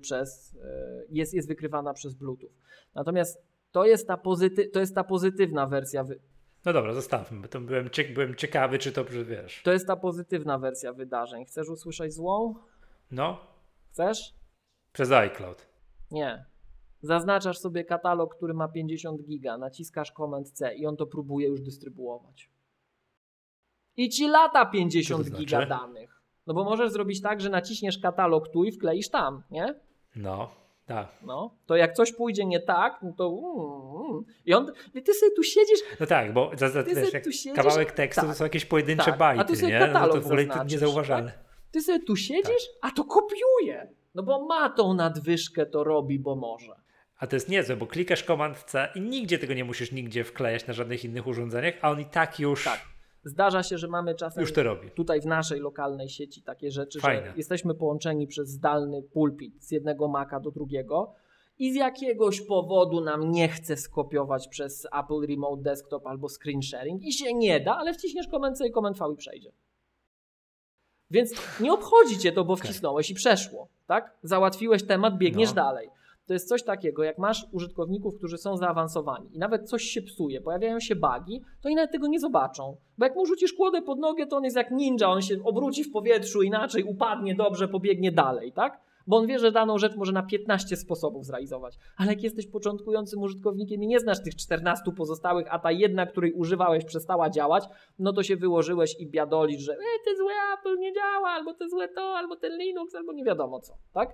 [0.00, 2.52] przez, y, jest, jest wykrywana przez Bluetooth.
[2.94, 3.42] Natomiast
[3.72, 6.04] to jest ta, pozyty, to jest ta pozytywna wersja.
[6.04, 6.20] Wy...
[6.64, 9.62] No dobra, zostawmy, bo to byłem, byłem ciekawy, czy to wiesz.
[9.62, 11.44] To jest ta pozytywna wersja wydarzeń.
[11.44, 12.54] Chcesz usłyszeć złą?
[13.10, 13.40] No.
[13.90, 14.34] Chcesz?
[14.92, 15.66] Przez iCloud.
[16.10, 16.44] Nie.
[17.02, 21.60] Zaznaczasz sobie katalog, który ma 50 giga, naciskasz Command C i on to próbuje już
[21.60, 22.50] dystrybuować.
[23.96, 25.40] I ci lata 50 znaczy?
[25.40, 26.13] giga danych.
[26.46, 29.74] No bo możesz zrobić tak, że naciśniesz katalog tu i wkleisz tam, nie?
[30.16, 30.50] No,
[30.86, 31.08] tak.
[31.22, 34.24] No, to jak coś pójdzie nie tak, no to mm, mm.
[34.46, 34.72] i on,
[35.04, 35.80] ty sobie tu siedzisz.
[36.00, 39.18] No tak, bo za, za, wiesz, siedzisz, kawałek tekstu tak, to są jakieś pojedyncze tak,
[39.18, 39.78] bajty, a ty sobie nie?
[39.78, 41.30] Katalog no to w ogóle niezauważalne.
[41.30, 41.44] Tak?
[41.70, 42.90] Ty sobie tu siedzisz, tak.
[42.90, 43.88] a to kopiuje.
[44.14, 46.72] No bo ma tą nadwyżkę, to robi, bo może.
[47.18, 50.66] A to jest niezłe, bo klikasz Command C i nigdzie tego nie musisz nigdzie wklejać
[50.66, 52.68] na żadnych innych urządzeniach, a on i tak już.
[53.24, 54.90] Zdarza się, że mamy czasem już to robi.
[54.90, 57.26] tutaj w naszej lokalnej sieci takie rzeczy, Fajne.
[57.26, 61.14] że jesteśmy połączeni przez zdalny pulpit z jednego Maca do drugiego
[61.58, 67.02] i z jakiegoś powodu nam nie chce skopiować przez Apple Remote Desktop albo screen sharing
[67.02, 69.52] i się nie da, ale wciśniesz Command C i Command V i przejdzie.
[71.10, 73.68] Więc nie obchodzi cię to, bo wcisnąłeś i przeszło.
[73.86, 74.16] Tak?
[74.22, 75.54] Załatwiłeś temat, biegniesz no.
[75.54, 75.88] dalej.
[76.26, 80.40] To jest coś takiego, jak masz użytkowników, którzy są zaawansowani i nawet coś się psuje,
[80.40, 82.76] pojawiają się bugi, to oni nawet tego nie zobaczą.
[82.98, 85.84] Bo jak mu rzucisz kłodę pod nogę, to on jest jak ninja, on się obróci
[85.84, 88.80] w powietrzu inaczej, upadnie dobrze, pobiegnie dalej, tak?
[89.06, 91.78] bo on wie, że daną rzecz może na 15 sposobów zrealizować.
[91.96, 96.32] Ale jak jesteś początkującym użytkownikiem i nie znasz tych 14 pozostałych, a ta jedna, której
[96.32, 97.64] używałeś, przestała działać,
[97.98, 101.68] no to się wyłożyłeś i biadolisz, że e, te złe Apple nie działa, albo te
[101.68, 104.08] złe to, albo ten Linux, albo nie wiadomo co, tak?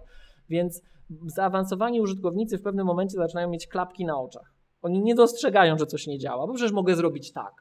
[0.49, 0.83] Więc
[1.27, 4.53] zaawansowani użytkownicy w pewnym momencie zaczynają mieć klapki na oczach.
[4.83, 7.53] Oni nie dostrzegają, że coś nie działa, bo przecież mogę zrobić tak.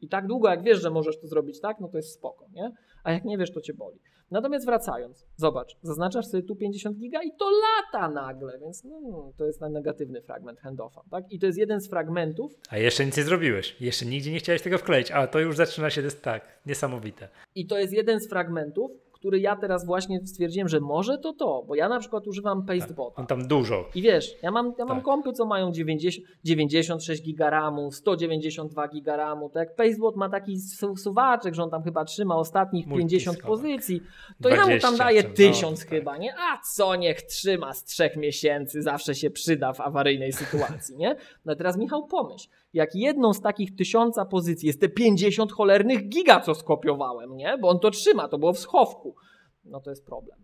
[0.00, 2.72] I tak długo jak wiesz, że możesz to zrobić tak, no to jest spoko, nie?
[3.04, 3.98] A jak nie wiesz, to cię boli.
[4.30, 9.46] Natomiast wracając, zobacz, zaznaczasz sobie tu 50 giga i to lata nagle, więc no, to
[9.46, 11.24] jest ten negatywny fragment handoffa, tak?
[11.30, 12.52] I to jest jeden z fragmentów.
[12.70, 15.90] A jeszcze nic nie zrobiłeś, jeszcze nigdzie nie chciałeś tego wkleić, a to już zaczyna
[15.90, 17.28] się, tak, niesamowite.
[17.54, 18.90] I to jest jeden z fragmentów,
[19.24, 23.16] który ja teraz właśnie stwierdziłem, że może to to, bo ja na przykład używam Pastebota.
[23.16, 23.88] Tak, tam dużo.
[23.94, 25.04] I wiesz, ja mam, ja mam tak.
[25.04, 30.58] kompy, co mają 90, 96 giga RAMu, 192 giga RAMu, tak Pastebot ma taki
[30.96, 34.00] suwaczek, że on tam chyba trzyma ostatnich 50 pozycji,
[34.42, 35.88] to 20, ja mu tam daję 1000 no, tak.
[35.88, 36.34] chyba, nie?
[36.34, 41.16] A co niech trzyma z trzech miesięcy, zawsze się przyda w awaryjnej sytuacji, nie?
[41.44, 46.40] No teraz Michał pomyśl, jak jedną z takich tysiąca pozycji jest te 50 cholernych giga,
[46.40, 47.58] co skopiowałem, nie?
[47.58, 49.14] Bo on to trzyma, to było w schowku.
[49.64, 50.38] No to jest problem.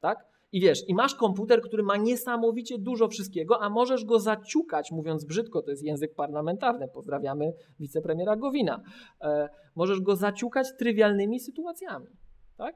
[0.00, 0.18] Tak?
[0.52, 5.24] I wiesz, i masz komputer, który ma niesamowicie dużo wszystkiego, a możesz go zaciukać, mówiąc
[5.24, 6.88] brzydko, to jest język parlamentarny.
[6.88, 8.80] Pozdrawiamy wicepremiera Gowina.
[9.20, 12.06] E, możesz go zaciukać trywialnymi sytuacjami.
[12.56, 12.74] Tak?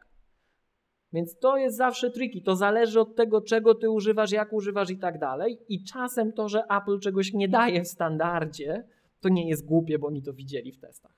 [1.12, 2.40] Więc to jest zawsze tricky.
[2.40, 5.58] To zależy od tego, czego ty używasz, jak używasz i tak dalej.
[5.68, 8.84] I czasem to, że Apple czegoś nie daje w standardzie,
[9.20, 11.12] to nie jest głupie, bo oni to widzieli w testach.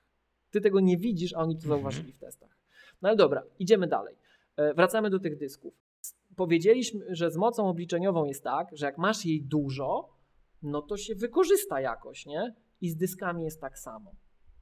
[0.51, 1.69] Ty tego nie widzisz, a oni to mhm.
[1.69, 2.57] zauważyli w testach.
[3.01, 4.15] No ale dobra, idziemy dalej.
[4.57, 5.73] E, wracamy do tych dysków.
[6.35, 10.09] Powiedzieliśmy, że z mocą obliczeniową jest tak, że jak masz jej dużo,
[10.63, 12.55] no to się wykorzysta jakoś, nie?
[12.81, 14.11] I z dyskami jest tak samo.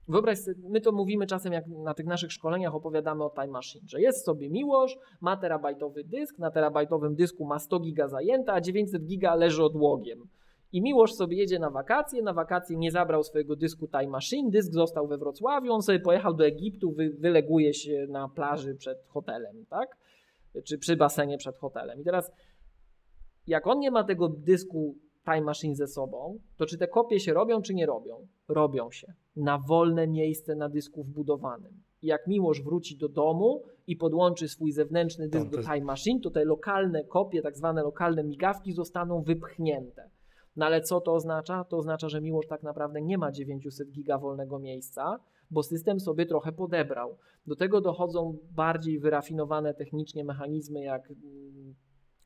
[0.10, 3.88] Wyobraź sobie, my to mówimy czasem, jak na tych naszych szkoleniach opowiadamy o Time Machine,
[3.88, 8.62] że jest sobie Miłosz, ma terabajtowy dysk, na terabajtowym dysku ma 100 giga zajęte, a
[8.62, 10.28] 900 giga leży odłogiem.
[10.72, 14.74] I Miłosz sobie jedzie na wakacje, na wakacje nie zabrał swojego dysku Time Machine, dysk
[14.74, 19.66] został we Wrocławiu, on sobie pojechał do Egiptu, wy, wyleguje się na plaży przed hotelem,
[19.70, 19.98] tak?
[20.64, 22.02] Czy przy basenie przed hotelem.
[22.02, 22.32] I teraz,
[23.48, 24.96] jak on nie ma tego dysku
[25.30, 28.28] Time Machine ze sobą, to czy te kopie się robią, czy nie robią?
[28.48, 29.14] Robią się.
[29.36, 31.84] Na wolne miejsce na dysku wbudowanym.
[32.02, 36.32] I jak Miłosz wróci do domu i podłączy swój zewnętrzny dysk do Time Machine, to
[36.32, 40.10] te lokalne kopie, tak zwane lokalne migawki zostaną wypchnięte.
[40.56, 41.64] No ale co to oznacza?
[41.64, 45.20] To oznacza, że Miłosz tak naprawdę nie ma 900 giga wolnego miejsca,
[45.52, 47.18] bo system sobie trochę podebrał.
[47.48, 51.76] Do tego dochodzą bardziej wyrafinowane technicznie mechanizmy jak mm,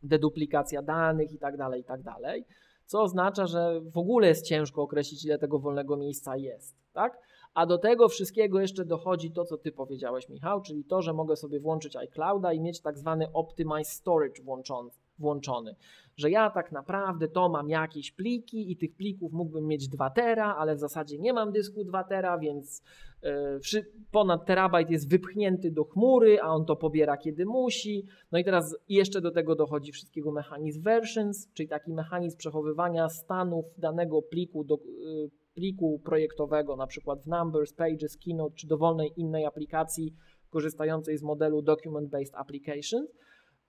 [0.04, 2.46] deduplikacja danych i tak dalej, i tak dalej
[2.86, 6.76] co oznacza, że w ogóle jest ciężko określić, ile tego wolnego miejsca jest.
[6.94, 7.20] Tak?
[7.54, 11.36] A do tego wszystkiego jeszcze dochodzi to, co ty powiedziałeś, Michał, czyli to, że mogę
[11.36, 15.76] sobie włączyć iClouda i mieć tak zwany Optimize Storage włączony włączony.
[16.16, 20.56] Że ja tak naprawdę to mam jakieś pliki i tych plików mógłbym mieć 2 tera,
[20.56, 22.84] ale w zasadzie nie mam dysku 2 tera, więc
[23.74, 28.06] yy, ponad terabajt jest wypchnięty do chmury, a on to pobiera kiedy musi.
[28.32, 33.66] No i teraz jeszcze do tego dochodzi wszystkiego mechanizm versions, czyli taki mechanizm przechowywania stanów
[33.78, 39.46] danego pliku do yy, pliku projektowego, na przykład w Numbers, Pages, Keynote czy dowolnej innej
[39.46, 40.14] aplikacji
[40.50, 43.10] korzystającej z modelu Document Based Applications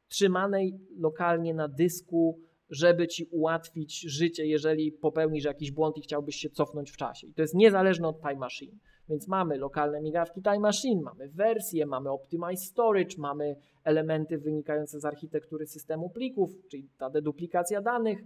[0.09, 2.39] trzymanej lokalnie na dysku,
[2.71, 7.27] żeby ci ułatwić życie, jeżeli popełnisz jakiś błąd i chciałbyś się cofnąć w czasie.
[7.27, 8.77] I to jest niezależne od Time Machine.
[9.09, 15.05] Więc mamy lokalne migawki Time Machine, mamy wersję, mamy Optimize Storage, mamy elementy wynikające z
[15.05, 18.19] architektury systemu plików, czyli ta deduplikacja danych.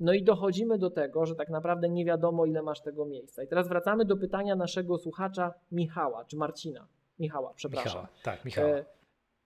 [0.00, 3.42] No i dochodzimy do tego, że tak naprawdę nie wiadomo, ile masz tego miejsca.
[3.42, 6.88] I teraz wracamy do pytania naszego słuchacza Michała, czy Marcina.
[7.18, 8.02] Michała, przepraszam.
[8.02, 8.68] Michała, tak, Michała.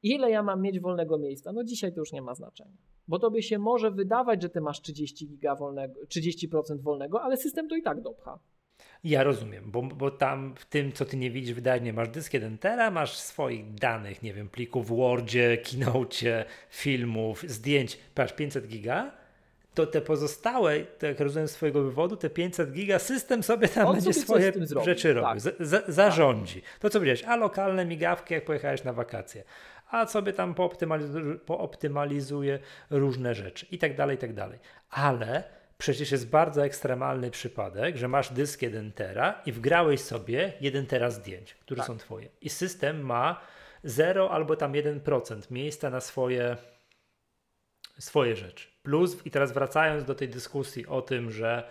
[0.07, 1.53] Ile ja mam mieć wolnego miejsca?
[1.53, 2.77] No dzisiaj to już nie ma znaczenia.
[3.09, 7.69] Bo tobie się może wydawać, że ty masz 30 giga wolnego, 30% wolnego, ale system
[7.69, 8.39] to i tak dopcha.
[9.05, 12.59] Ja rozumiem, bo, bo tam w tym, co ty nie widzisz, wydajnie masz dysk 1
[12.59, 19.13] tera, masz swoich danych, nie wiem, plików w Wordzie, Keynote, filmów, zdjęć, patrz 500 giga,
[19.75, 23.87] to te pozostałe, tak jak rozumiem z swojego wywodu, te 500 giga, system sobie tam
[23.87, 24.53] On będzie sobie swoje
[24.85, 25.55] rzeczy robił, tak.
[25.89, 26.63] zarządzi.
[26.63, 26.79] Tak.
[26.81, 29.45] To co powiedziałeś, a lokalne migawki, jak pojechałeś na wakacje
[29.91, 32.59] a sobie tam pooptymalizuje, pooptymalizuje
[32.91, 34.59] różne rzeczy i tak dalej, i tak dalej.
[34.91, 35.45] Ale
[35.79, 41.11] przecież jest bardzo ekstremalny przypadek, że masz dysk 1 tera i wgrałeś sobie 1 tera
[41.11, 41.87] zdjęć, które tak.
[41.87, 42.29] są twoje.
[42.41, 43.41] I system ma
[43.85, 46.57] 0 albo tam 1% miejsca na swoje,
[47.99, 48.69] swoje rzeczy.
[48.83, 51.69] Plus, i teraz wracając do tej dyskusji o tym, że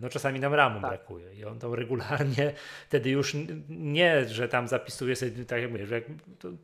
[0.00, 0.90] no czasami nam ramu tak.
[0.90, 2.52] brakuje i on to regularnie
[2.88, 3.36] wtedy już
[3.68, 6.02] nie, że tam zapisuje sobie, tak jak mówię, że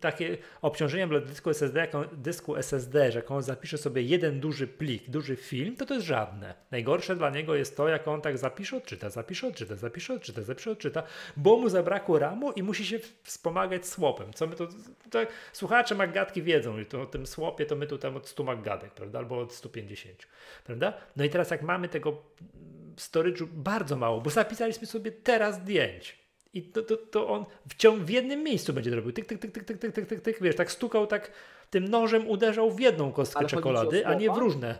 [0.00, 4.40] takie obciążenie dla dysku SSD, jak on, dysku SSD, że jak on zapisze sobie jeden
[4.40, 6.54] duży plik, duży film, to to jest żadne.
[6.70, 10.70] Najgorsze dla niego jest to, jak on tak zapisze, odczyta, zapisze, odczyta, zapisze, odczyta, zapisze,
[10.70, 11.02] odczyta,
[11.36, 14.32] bo mu zabrakło ramu i musi się wspomagać słopem.
[14.32, 14.68] Co my to,
[15.10, 15.18] to
[15.52, 18.92] słuchacze Maggatki wiedzą, że to o tym słopie to my tu tam od 100 Maggatek,
[18.92, 20.26] prawda, albo od 150,
[20.64, 20.92] prawda?
[21.16, 22.22] No i teraz jak mamy tego
[22.96, 26.22] storage'u bardzo mało, bo zapisaliśmy sobie teraz zdjęć.
[26.54, 29.12] I to, to, to on w, ciąg, w jednym miejscu będzie robił.
[29.12, 31.30] Tyk, tyk, tyk, tyk, tyk, tyk, tyk, tyk, wiesz, tak stukał, tak
[31.70, 34.78] tym nożem uderzał w jedną kostkę Ale czekolady, a nie w różne.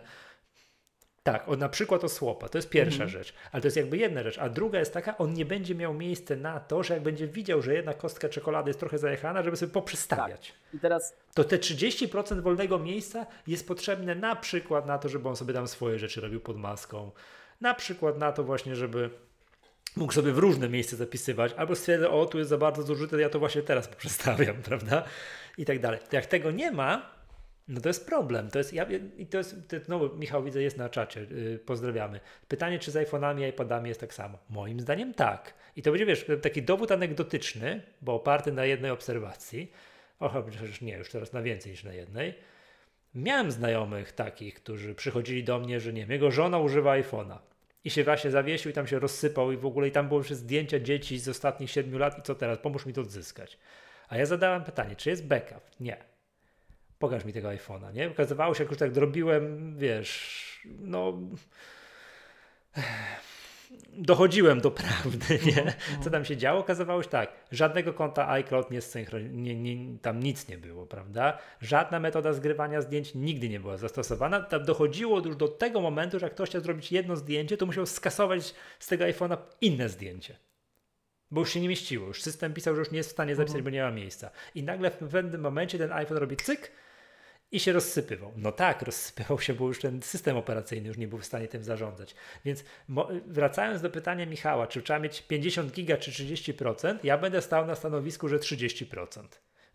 [1.23, 3.09] Tak, o, na przykład o słopa, to jest pierwsza mhm.
[3.09, 5.93] rzecz, ale to jest jakby jedna rzecz, a druga jest taka, on nie będzie miał
[5.93, 9.57] miejsca na to, że jak będzie widział, że jedna kostka czekolady jest trochę zajechana, żeby
[9.57, 10.47] sobie poprzestawiać.
[10.47, 10.73] Tak.
[10.73, 11.15] I teraz...
[11.33, 15.67] To te 30% wolnego miejsca jest potrzebne na przykład na to, żeby on sobie tam
[15.67, 17.11] swoje rzeczy robił pod maską,
[17.61, 19.09] na przykład na to właśnie, żeby
[19.95, 23.29] mógł sobie w różne miejsca zapisywać, albo stwierdzę, o tu jest za bardzo zużyte, ja
[23.29, 25.03] to właśnie teraz poprzestawiam, prawda?
[25.57, 25.99] I tak dalej.
[26.09, 27.12] To jak tego nie ma,
[27.67, 28.49] no to jest problem.
[28.49, 28.85] To jest, ja,
[29.17, 29.55] I to jest,
[29.87, 32.19] no Michał widzę jest na czacie, yy, pozdrawiamy.
[32.47, 34.37] Pytanie, czy z iPhone'ami i iPadami jest tak samo?
[34.49, 35.53] Moim zdaniem tak.
[35.75, 39.71] I to będzie, wiesz, taki dowód anegdotyczny, bo oparty na jednej obserwacji,
[40.19, 42.33] o, chociaż nie, już teraz na więcej niż na jednej.
[43.15, 47.37] Miałem znajomych takich, którzy przychodzili do mnie, że nie wiem, jego żona używa iPhone'a
[47.83, 50.31] i się właśnie zawiesił i tam się rozsypał i w ogóle i tam były już
[50.31, 53.57] zdjęcia dzieci z ostatnich 7 lat i co teraz, pomóż mi to odzyskać.
[54.09, 55.61] A ja zadałem pytanie, czy jest backup?
[55.79, 56.12] Nie
[57.03, 58.09] pokaż mi tego iPhone'a, nie?
[58.09, 61.19] Okazywało się, jak już tak drobiłem, wiesz, no
[63.97, 65.63] dochodziłem do prawdy, nie?
[65.63, 66.03] Mhm.
[66.03, 66.59] Co tam się działo?
[66.59, 68.67] Okazywało się tak, żadnego konta iCloud
[69.31, 71.37] nie, nie, tam nic nie było, prawda?
[71.61, 74.41] Żadna metoda zgrywania zdjęć nigdy nie była zastosowana.
[74.41, 77.85] Tam dochodziło już do tego momentu, że jak ktoś chciał zrobić jedno zdjęcie, to musiał
[77.85, 80.35] skasować z tego iPhone'a inne zdjęcie.
[81.33, 83.59] Bo już się nie mieściło, już system pisał, że już nie jest w stanie zapisać,
[83.59, 83.63] mhm.
[83.63, 84.31] bo nie ma miejsca.
[84.55, 86.71] I nagle w pewnym momencie ten iPhone robi cyk,
[87.53, 88.31] i się rozsypywał.
[88.37, 91.63] No tak, rozsypywał się, bo już ten system operacyjny już nie był w stanie tym
[91.63, 92.15] zarządzać.
[92.45, 92.63] Więc
[93.27, 97.75] wracając do pytania Michała, czy trzeba mieć 50 giga czy 30%, ja będę stał na
[97.75, 99.23] stanowisku, że 30%.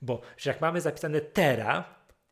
[0.03, 1.85] Bo że jak mamy zapisane tera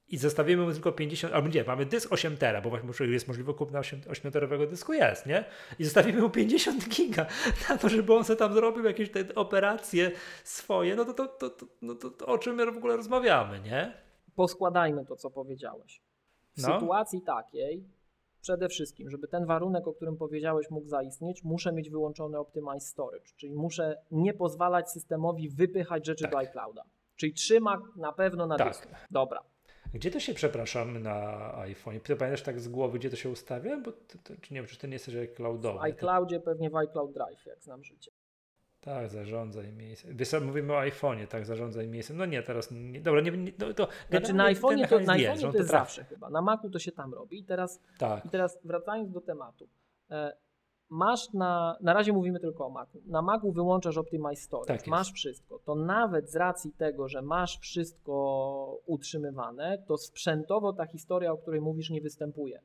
[0.09, 3.55] i zostawimy mu tylko 50, albo nie, mamy dysk 8 tera, bo właśnie jest możliwe
[3.55, 5.45] kupna 8, 8-terowego dysku, jest, nie?
[5.79, 7.27] I zostawimy mu 50 giga
[7.69, 10.11] na to, żeby on sobie tam zrobił jakieś te operacje
[10.45, 13.61] swoje, no to, to, to, to, no to, to o czym my w ogóle rozmawiamy,
[13.61, 14.06] nie?
[14.37, 16.03] Poskładajmy to, co powiedziałeś.
[16.57, 16.75] W no.
[16.75, 17.85] sytuacji takiej,
[18.41, 23.27] przede wszystkim, żeby ten warunek, o którym powiedziałeś, mógł zaistnieć, muszę mieć wyłączony Optimize Storage,
[23.37, 26.33] czyli muszę nie pozwalać systemowi wypychać rzeczy tak.
[26.33, 26.83] do iClouda.
[27.17, 28.69] Czyli trzyma na pewno na tak.
[28.69, 28.89] dysku.
[29.11, 29.43] Dobra.
[29.95, 32.01] Gdzie to się, przepraszam, na iPhone?
[32.01, 33.81] Ty pamiętasz tak z głowy, gdzie to się ustawia?
[33.81, 35.79] Bo to, to, nie wiem, czy to nie jest cloudowy.
[35.79, 38.11] W iCloudzie pewnie w iCloud Drive, jak znam życie.
[38.87, 40.17] Tak, zarządzaj miejscem.
[40.17, 42.17] Wiesz, mówimy o iPhone'ie, tak, zarządzaj miejscem.
[42.17, 43.89] No nie, teraz, nie, dobra, nie, nie no to...
[44.11, 46.93] Znaczy na iPhone'ie to, na iPhone'ie to, to jest zawsze chyba, na Macu to się
[46.93, 47.39] tam robi.
[47.39, 48.27] I teraz, tak.
[48.27, 49.69] i teraz wracając do tematu.
[50.11, 50.37] E,
[50.89, 53.03] masz na, na razie mówimy tylko o Macu.
[53.07, 55.59] Na Macu wyłączasz Optimize Storage, tak masz wszystko.
[55.59, 61.61] To nawet z racji tego, że masz wszystko utrzymywane, to sprzętowo ta historia, o której
[61.61, 62.61] mówisz, nie występuje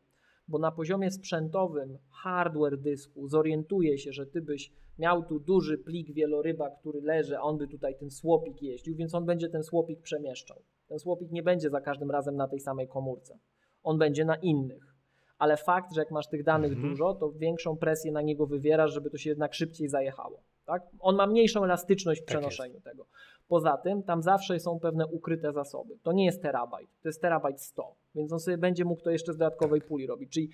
[0.51, 6.13] bo na poziomie sprzętowym hardware dysku zorientuje się, że ty byś miał tu duży plik
[6.13, 10.01] wieloryba, który leży, a on by tutaj ten słopik jeździł, więc on będzie ten słopik
[10.01, 10.61] przemieszczał.
[10.87, 13.39] Ten słopik nie będzie za każdym razem na tej samej komórce.
[13.83, 14.95] On będzie na innych.
[15.37, 16.89] Ale fakt, że jak masz tych danych mhm.
[16.89, 20.43] dużo, to większą presję na niego wywierasz, żeby to się jednak szybciej zajechało.
[20.65, 20.83] Tak?
[20.99, 23.05] On ma mniejszą elastyczność w tak przenoszeniu tego.
[23.51, 25.97] Poza tym tam zawsze są pewne ukryte zasoby.
[26.03, 29.33] To nie jest terabajt, to jest terabajt 100, więc on sobie będzie mógł to jeszcze
[29.33, 30.31] z dodatkowej puli robić.
[30.33, 30.49] Czyli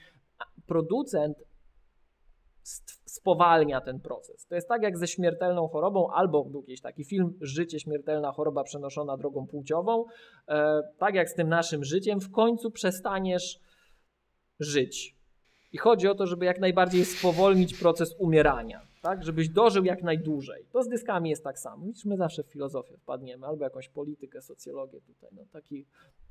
[0.68, 1.38] producent
[3.06, 4.46] spowalnia ten proces.
[4.46, 8.64] To jest tak jak ze śmiertelną chorobą, albo był jakiś taki film Życie, śmiertelna choroba
[8.64, 10.06] przenoszona drogą płciową.
[10.48, 13.60] E, tak jak z tym naszym życiem, w końcu przestaniesz
[14.60, 15.16] żyć.
[15.72, 19.24] I chodzi o to, żeby jak najbardziej spowolnić proces umierania tak?
[19.24, 20.66] Żebyś dożył jak najdłużej.
[20.72, 21.86] To z dyskami jest tak samo.
[21.86, 25.86] Widzisz, my zawsze w filozofię wpadniemy, albo jakąś politykę, socjologię tutaj, no taki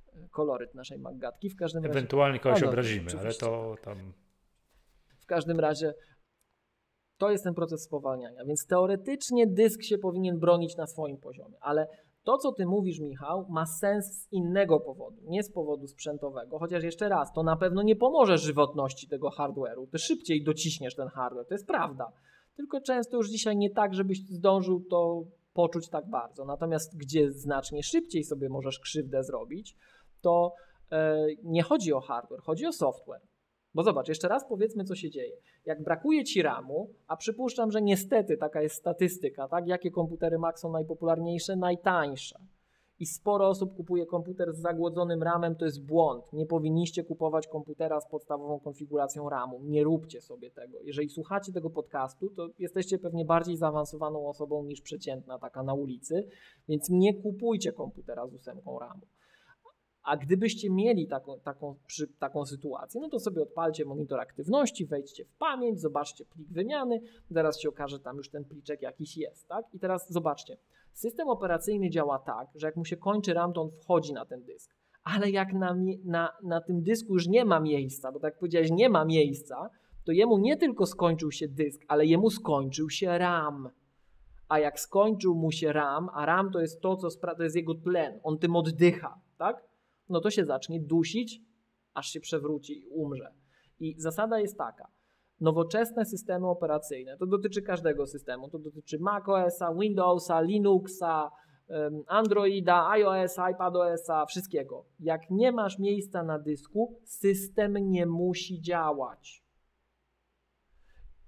[0.08, 1.50] e, koloryt naszej magatki.
[1.50, 1.98] W każdym razie...
[1.98, 4.12] Ewentualnie kogoś no, obrazimy, ale to tam...
[5.18, 5.94] W każdym razie
[7.18, 11.86] to jest ten proces spowalniania, więc teoretycznie dysk się powinien bronić na swoim poziomie, ale
[12.24, 16.58] to, co ty mówisz, Michał, ma sens z innego powodu, nie z powodu sprzętowego.
[16.58, 19.90] Chociaż jeszcze raz, to na pewno nie pomoże żywotności tego hardware'u.
[19.92, 22.12] Ty szybciej dociśniesz ten hardware, to jest prawda
[22.56, 26.44] tylko często już dzisiaj nie tak, żebyś zdążył to poczuć tak bardzo.
[26.44, 29.76] Natomiast gdzie znacznie szybciej sobie możesz krzywdę zrobić,
[30.20, 30.54] to
[30.92, 33.22] e, nie chodzi o hardware, chodzi o software.
[33.74, 35.36] Bo zobacz, jeszcze raz powiedzmy, co się dzieje.
[35.64, 39.66] Jak brakuje ci RAMu, a przypuszczam, że niestety taka jest statystyka, tak?
[39.66, 41.56] Jakie komputery Mac są najpopularniejsze?
[41.56, 42.38] Najtańsze
[42.98, 46.32] i sporo osób kupuje komputer z zagłodzonym RAMem, to jest błąd.
[46.32, 49.60] Nie powinniście kupować komputera z podstawową konfiguracją RAMu.
[49.62, 50.78] Nie róbcie sobie tego.
[50.82, 56.28] Jeżeli słuchacie tego podcastu, to jesteście pewnie bardziej zaawansowaną osobą niż przeciętna taka na ulicy,
[56.68, 59.06] więc nie kupujcie komputera z ósemką RAMu.
[60.02, 65.24] A gdybyście mieli taką, taką, przy, taką sytuację, no to sobie odpalcie monitor aktywności, wejdźcie
[65.24, 67.00] w pamięć, zobaczcie plik wymiany,
[67.34, 69.64] teraz się okaże, tam już ten pliczek jakiś jest, tak?
[69.72, 70.56] I teraz zobaczcie,
[70.96, 74.44] system operacyjny działa tak, że jak mu się kończy RAM, to on wchodzi na ten
[74.44, 74.70] dysk.
[75.04, 78.70] Ale jak na, na, na tym dysku już nie ma miejsca, bo tak jak powiedziałeś,
[78.70, 79.70] nie ma miejsca,
[80.04, 83.70] to jemu nie tylko skończył się dysk, ale jemu skończył się RAM.
[84.48, 87.74] A jak skończył mu się RAM, a RAM to jest to, co to jest jego
[87.74, 89.64] tlen, on tym oddycha, tak?
[90.08, 91.40] No to się zacznie dusić,
[91.94, 93.34] aż się przewróci i umrze.
[93.80, 94.95] I zasada jest taka.
[95.40, 101.30] Nowoczesne systemy operacyjne, to dotyczy każdego systemu, to dotyczy macOSa, Windowsa, Linuxa,
[102.06, 104.84] Androida, iOS, iPadOSa, wszystkiego.
[105.00, 109.46] Jak nie masz miejsca na dysku, system nie musi działać.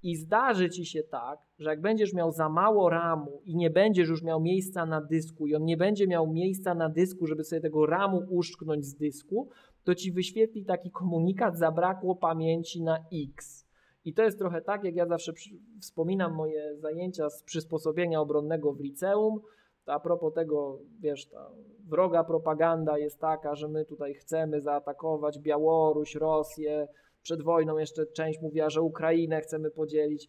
[0.02, 4.08] I zdarzy ci się tak, że jak będziesz miał za mało RAMu i nie będziesz
[4.08, 7.60] już miał miejsca na dysku i on nie będzie miał miejsca na dysku, żeby sobie
[7.60, 9.48] tego RAMu uszczknąć z dysku,
[9.84, 13.67] to ci wyświetli taki komunikat, zabrakło pamięci na X.
[14.04, 15.32] I to jest trochę tak, jak ja zawsze
[15.80, 19.40] wspominam moje zajęcia z przysposobienia obronnego w liceum.
[19.84, 21.50] To a propos tego, wiesz, ta
[21.88, 26.88] wroga propaganda jest taka, że my tutaj chcemy zaatakować Białoruś, Rosję,
[27.22, 30.28] przed wojną jeszcze część mówiła, że Ukrainę chcemy podzielić,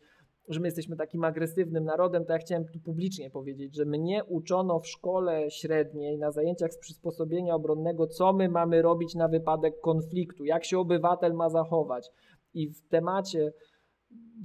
[0.50, 4.80] że my jesteśmy takim agresywnym narodem, to ja chciałem tu publicznie powiedzieć, że mnie uczono
[4.80, 10.46] w szkole średniej na zajęciach z przysposobienia obronnego, co my mamy robić na wypadek konfliktu,
[10.46, 12.12] jak się obywatel ma zachować.
[12.54, 13.54] I w temacie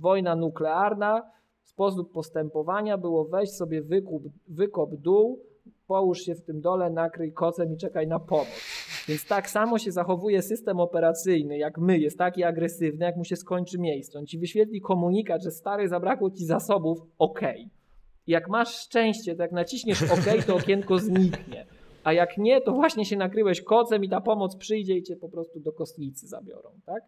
[0.01, 1.31] wojna nuklearna
[1.63, 5.41] sposób postępowania było wejść sobie wykup, wykop dół,
[5.87, 8.49] połóż się w tym dole, nakryj kocem i czekaj na pomoc.
[9.09, 13.37] Więc tak samo się zachowuje system operacyjny, jak my, jest taki agresywny, jak mu się
[13.37, 14.19] skończy miejsce.
[14.19, 17.41] On ci wyświetli komunikat, że stary, zabrakło ci zasobów, ok.
[18.27, 21.67] Jak masz szczęście, to jak naciśniesz OK, to okienko zniknie.
[22.05, 25.29] A jak nie, to właśnie się nakryłeś kocem i ta pomoc przyjdzie i cię po
[25.29, 27.03] prostu do kostnicy zabiorą, tak?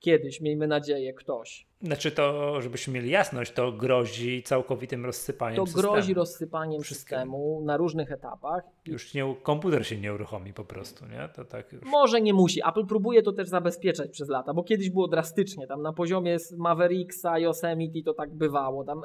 [0.00, 1.66] Kiedyś, miejmy nadzieję, ktoś.
[1.82, 5.86] Znaczy to, żebyśmy mieli jasność, to grozi całkowitym rozsypaniem to systemu.
[5.86, 8.62] To grozi rozsypaniem systemu na różnych etapach.
[8.86, 11.28] Już nie, komputer się nie uruchomi po prostu, nie?
[11.36, 11.82] To tak już...
[11.82, 12.60] Może nie musi.
[12.68, 15.66] Apple próbuje to też zabezpieczać przez lata, bo kiedyś było drastycznie.
[15.66, 18.84] Tam na poziomie Mavericksa, Yosemite to tak bywało.
[18.84, 19.02] Tam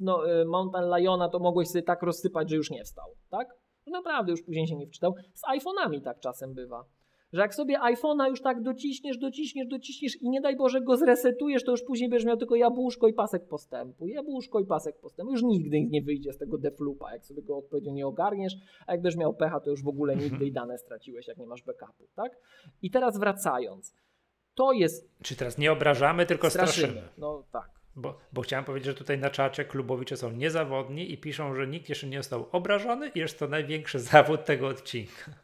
[0.00, 3.48] no, y, Mountain Liona to mogłeś sobie tak rozsypać, że już nie wstał, tak?
[3.86, 5.14] Naprawdę już później się nie wczytał.
[5.34, 6.84] Z iPhone'ami tak czasem bywa
[7.32, 11.64] że jak sobie iPhone'a już tak dociśniesz, dociśniesz, dociśniesz i nie daj Boże go zresetujesz,
[11.64, 14.06] to już później będziesz miał tylko jabłuszko i pasek postępu.
[14.06, 15.32] Jabłuszko i pasek postępu.
[15.32, 18.54] Już nigdy nie wyjdzie z tego deflupa, jak sobie go odpowiednio nie ogarniesz,
[18.86, 20.46] a jak będziesz miał pecha, to już w ogóle nigdy mhm.
[20.46, 22.32] i dane straciłeś, jak nie masz backupu, tak?
[22.82, 23.94] I teraz wracając.
[24.54, 25.10] To jest...
[25.22, 26.88] Czy teraz nie obrażamy, tylko straszymy.
[26.88, 27.08] straszymy.
[27.18, 27.70] No tak.
[27.96, 31.88] Bo, bo, chciałem powiedzieć, że tutaj na czacie klubowicze są niezawodni i piszą, że nikt
[31.88, 35.41] jeszcze nie został obrażony i jest to największy zawód tego odcinka.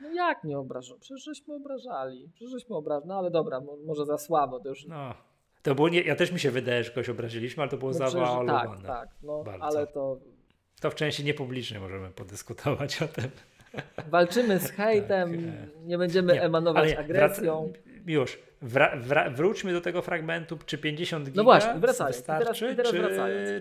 [0.00, 0.98] No jak nie obrażał?
[0.98, 2.30] Przecież żeśmy obrażali.
[2.34, 3.08] Przecież żeśmy obrażali.
[3.08, 4.86] No ale dobra, może za słabo to już.
[4.86, 5.14] No.
[5.62, 7.98] To było nie, ja też mi się wydaje, że kogoś obraziliśmy, ale to było no
[7.98, 8.76] zawalowane.
[8.76, 10.18] Tak, tak, no, ale to...
[10.80, 13.30] To w części niepublicznej możemy podyskutować o tym.
[14.10, 17.72] Walczymy z hejtem, tak, e, nie będziemy nie, emanować agresją.
[18.06, 22.16] już, wra, wra, wróćmy do tego fragmentu, czy 50 giga no właśnie, wracając.
[22.16, 23.12] Wystarczy, teraz, teraz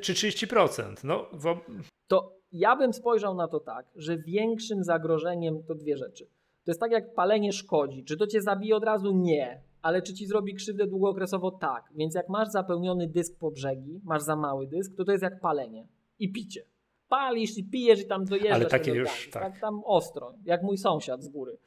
[0.01, 0.95] czy, czy 30%?
[1.03, 1.59] No, wo...
[2.07, 6.25] To ja bym spojrzał na to tak, że większym zagrożeniem to dwie rzeczy.
[6.63, 8.03] To jest tak jak palenie szkodzi.
[8.03, 9.11] Czy to cię zabije od razu?
[9.11, 9.61] Nie.
[9.81, 11.51] Ale czy ci zrobi krzywdę długookresowo?
[11.51, 11.83] Tak.
[11.95, 15.39] Więc jak masz zapełniony dysk po brzegi, masz za mały dysk, to to jest jak
[15.39, 15.87] palenie
[16.19, 16.65] i picie.
[17.09, 18.55] Palisz i pijesz i tam dojeżdżasz.
[18.55, 19.43] Ale takie już, tak.
[19.43, 19.61] tak.
[19.61, 21.57] Tam ostro, jak mój sąsiad z góry.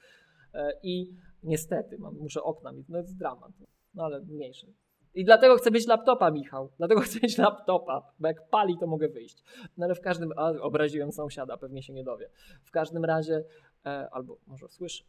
[0.55, 1.11] E, I
[1.43, 3.53] niestety, mam, muszę okna mieć, no jest dramat.
[3.95, 4.67] No ale mniejszy.
[5.15, 6.71] I dlatego chcę mieć laptopa, Michał.
[6.79, 9.45] Dlatego chcę mieć laptopa, bo jak pali, to mogę wyjść.
[9.77, 12.31] No ale w każdym a, obraziłem sąsiada, pewnie się nie dowie.
[12.65, 13.45] W każdym razie,
[13.87, 15.05] e, albo może słyszy.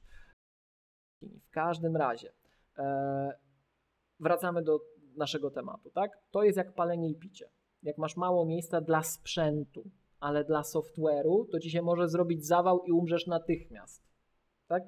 [1.22, 2.34] W każdym razie,
[2.78, 3.34] e,
[4.19, 4.80] wracamy do
[5.18, 6.11] naszego tematu, tak?
[6.32, 7.49] To jest jak palenie i picie.
[7.84, 9.84] Jak masz mało miejsca dla sprzętu,
[10.19, 14.03] ale dla software'u, to ci się może zrobić zawał i umrzesz natychmiast.
[14.68, 14.84] Tak?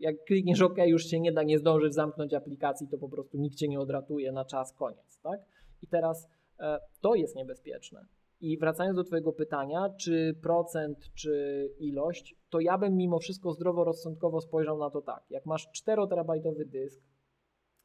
[0.00, 3.56] Jak klikniesz OK, już się nie da, nie zdążysz zamknąć aplikacji, to po prostu nikt
[3.56, 5.40] cię nie odratuje na czas, koniec, tak?
[5.82, 6.28] I teraz
[6.60, 8.06] e, to jest niebezpieczne.
[8.40, 14.40] I wracając do Twojego pytania, czy procent, czy ilość, to ja bym mimo wszystko zdroworozsądkowo
[14.40, 15.24] spojrzał na to tak.
[15.30, 17.02] Jak masz 4-terabajtowy dysk,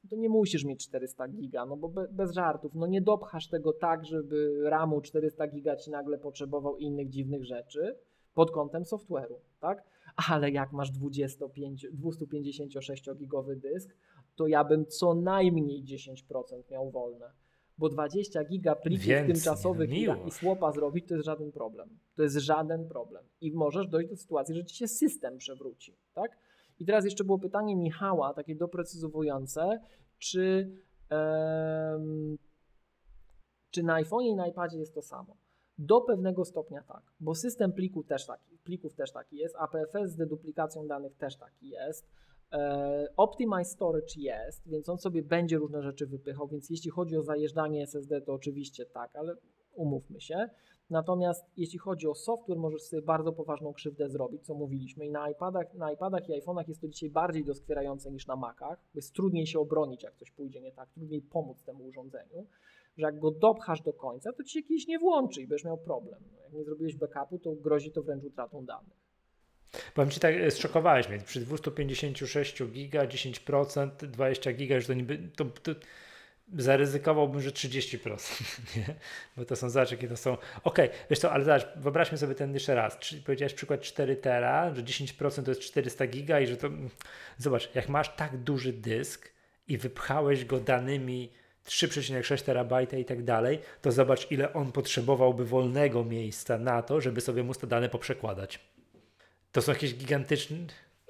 [0.09, 3.73] to nie musisz mieć 400 giga, no bo be, bez żartów, no nie dopchasz tego
[3.73, 7.95] tak, żeby RAMu 400 giga ci nagle potrzebował innych dziwnych rzeczy
[8.33, 9.83] pod kątem software'u, tak?
[10.29, 13.95] Ale jak masz 25, 256-gigowy dysk,
[14.35, 17.31] to ja bym co najmniej 10% miał wolne.
[17.77, 19.89] Bo 20 giga plików tymczasowych
[20.27, 21.89] i słopa zrobić to jest żaden problem.
[22.15, 23.23] To jest żaden problem.
[23.41, 25.95] I możesz dojść do sytuacji, że ci się system przewróci.
[26.13, 26.37] Tak?
[26.79, 29.79] I teraz jeszcze było pytanie Michała, takie doprecyzowujące,
[30.19, 30.71] czy,
[31.11, 32.37] um,
[33.71, 35.37] czy na iPhone i na iPadzie jest to samo?
[35.83, 40.15] Do pewnego stopnia tak, bo system pliku też taki, plików też taki jest, APFS z
[40.15, 42.07] deduplikacją danych też taki jest,
[42.53, 47.23] e, Optimize Storage jest, więc on sobie będzie różne rzeczy wypychał, więc jeśli chodzi o
[47.23, 49.35] zajeżdżanie SSD, to oczywiście tak, ale
[49.73, 50.49] umówmy się.
[50.89, 55.05] Natomiast jeśli chodzi o software, możesz sobie bardzo poważną krzywdę zrobić, co mówiliśmy.
[55.05, 58.79] I na iPadach, na iPadach i iPhone'ach jest to dzisiaj bardziej doskwierające niż na Macach,
[58.93, 62.47] bo jest trudniej się obronić, jak coś pójdzie nie tak, trudniej pomóc temu urządzeniu,
[62.97, 65.77] że jak go dopchasz do końca, to ci się kiedyś nie włączy i będziesz miał
[65.77, 66.19] problem.
[66.31, 69.01] No, jak nie zrobiłeś backupu, to grozi to wręcz utratą danych.
[69.93, 71.19] Powiem Ci tak, e, zszokowałeś mnie.
[71.19, 75.29] Przy 256 giga, 10%, 20 giga, już to niby...
[75.35, 75.71] To, to
[76.53, 78.41] zaryzykowałbym, że 30%,
[78.77, 78.95] nie?
[79.37, 80.33] Bo to są, zobacz, jakie to są.
[80.63, 82.97] Okej, okay, wiesz co, ale zobacz, wyobraźmy sobie ten jeszcze raz.
[83.25, 86.69] Powiedziałeś przykład 4 tera, że 10% to jest 400 giga i że to.
[87.37, 89.31] Zobacz, jak masz tak duży dysk
[89.67, 91.31] i wypchałeś go danymi
[91.65, 97.21] 3,6 terabajta i tak dalej, to zobacz, ile on potrzebowałby wolnego miejsca na to, żeby
[97.21, 98.59] sobie móc te dane poprzekładać.
[99.51, 100.57] To są jakieś gigantyczne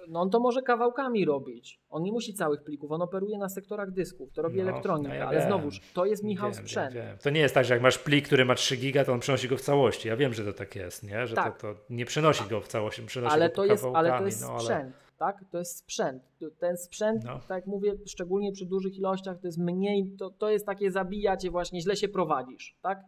[0.07, 1.79] no on to może kawałkami robić.
[1.89, 5.15] On nie musi całych plików, on operuje na sektorach dysków, to robi no, elektronika, no
[5.15, 5.47] ja ale wiem.
[5.47, 6.93] znowuż, to jest Michał wiem, sprzęt.
[6.93, 9.19] Wiem, to nie jest tak, że jak masz plik, który ma 3 giga, to on
[9.19, 10.07] przenosi go w całości.
[10.07, 11.27] Ja wiem, że to tak jest, nie?
[11.27, 11.61] że tak.
[11.61, 14.41] to, to, nie przenosi go w całości, przenosi ale go to jest, Ale to jest
[14.41, 14.95] no, sprzęt.
[15.21, 15.45] Tak?
[15.51, 16.23] To jest sprzęt.
[16.59, 17.39] Ten sprzęt, no.
[17.39, 21.51] tak jak mówię, szczególnie przy dużych ilościach, to jest mniej, to, to jest takie zabijacie
[21.51, 23.03] właśnie, źle się prowadzisz, tak?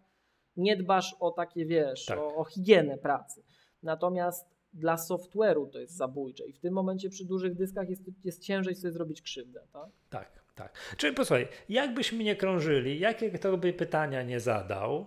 [0.57, 2.19] Nie dbasz o takie, wiesz, tak.
[2.19, 3.43] o, o higienę pracy.
[3.83, 8.41] Natomiast dla software'u to jest zabójcze i w tym momencie przy dużych dyskach jest, jest
[8.41, 9.89] ciężej sobie zrobić krzywdę, tak?
[10.09, 10.95] Tak, tak.
[10.97, 15.05] Czyli posłuchaj, jakbyśmy nie krążyli, jakie kto by pytania nie zadał,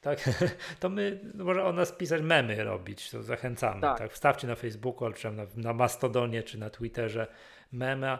[0.00, 0.30] tak,
[0.80, 3.98] to my, no może o nas pisać memy robić, to zachęcamy, tak.
[3.98, 4.12] tak?
[4.12, 7.26] Wstawcie na Facebooku, albo na, na Mastodonie, czy na Twitterze
[7.72, 8.18] mema,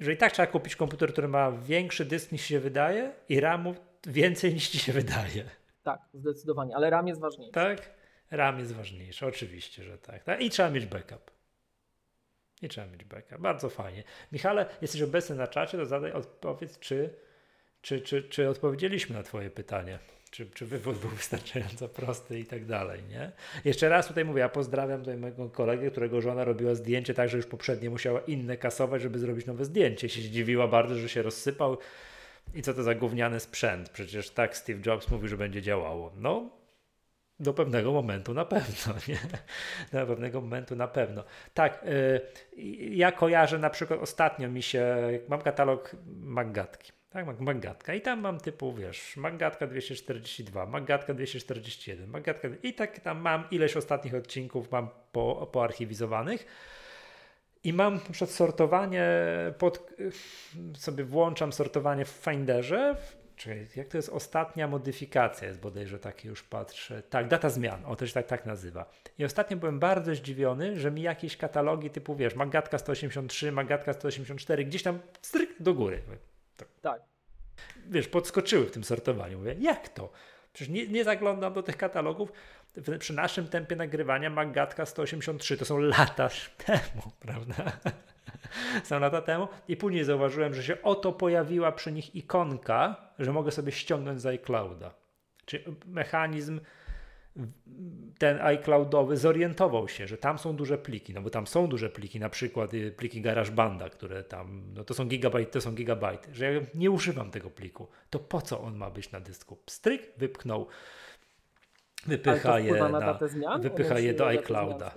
[0.00, 3.74] że i tak trzeba kupić komputer, który ma większy dysk niż się wydaje i RAMu
[4.06, 5.44] więcej niż ci się wydaje.
[5.82, 7.52] Tak, zdecydowanie, ale RAM jest ważniejszy.
[7.52, 7.90] Tak?
[8.30, 10.40] RAM jest ważniejszy, oczywiście, że tak, tak.
[10.40, 11.30] I trzeba mieć backup.
[12.62, 13.38] I trzeba mieć backup.
[13.38, 14.04] Bardzo fajnie.
[14.32, 17.14] Michale, jesteś obecny na czacie, to zadaj odpowiedz, czy,
[17.82, 19.98] czy, czy, czy odpowiedzieliśmy na Twoje pytanie.
[20.34, 23.32] Czy, czy wywód był wystarczająco prosty i tak dalej, nie?
[23.64, 27.36] Jeszcze raz tutaj mówię, ja pozdrawiam tutaj mojego kolegę, którego żona robiła zdjęcie tak, że
[27.36, 30.08] już poprzednie musiała inne kasować, żeby zrobić nowe zdjęcie.
[30.08, 31.78] Się zdziwiła bardzo, że się rozsypał.
[32.54, 33.88] I co to za gówniany sprzęt?
[33.88, 36.12] Przecież tak Steve Jobs mówił, że będzie działało.
[36.16, 36.50] No,
[37.40, 39.18] do pewnego momentu na pewno, nie?
[39.92, 41.24] Do pewnego momentu na pewno.
[41.54, 41.84] Tak,
[42.56, 44.96] yy, ja kojarzę na przykład ostatnio mi się,
[45.28, 52.48] mam katalog Maggatki, tak, Maggatka i tam mam typu, wiesz, Maggatka 242, Maggatka 241, Maggatka
[52.62, 56.46] i tak tam mam ileś ostatnich odcinków mam po, poarchiwizowanych
[57.64, 59.06] i mam na przykład sortowanie
[59.58, 59.92] pod,
[60.76, 62.96] sobie włączam sortowanie w Finderze,
[63.36, 67.02] Czekaj, jak to jest ostatnia modyfikacja, jest bodajże takie już patrzę.
[67.02, 68.90] Tak, data zmian, o to się tak, tak nazywa.
[69.18, 74.64] I ostatnio byłem bardzo zdziwiony, że mi jakieś katalogi typu, wiesz, Magatka 183, Magatka 184,
[74.64, 76.02] gdzieś tam stryk do góry.
[76.56, 76.68] Tak.
[76.82, 77.02] tak.
[77.86, 79.38] Wiesz, podskoczyły w tym sortowaniu.
[79.38, 80.12] Mówię, jak to?
[80.52, 82.32] Przecież nie, nie zaglądam do tych katalogów.
[82.98, 86.28] Przy naszym tempie nagrywania Magatka 183 to są lata
[86.66, 87.54] temu, prawda?
[88.84, 93.50] są lata temu i później zauważyłem, że się oto pojawiła przy nich ikonka, że mogę
[93.50, 94.94] sobie ściągnąć z iClouda.
[95.44, 96.60] Czyli mechanizm
[98.18, 102.20] ten iCloudowy zorientował się, że tam są duże pliki, no bo tam są duże pliki,
[102.20, 106.52] na przykład y, pliki GarageBanda, które tam, no to są gigabajty, to są gigabajty, że
[106.52, 109.58] ja nie używam tego pliku, to po co on ma być na dysku?
[109.66, 110.66] Stryk wypchnął,
[112.06, 113.18] wypycha je na, na
[113.58, 114.94] wypycha je do iClouda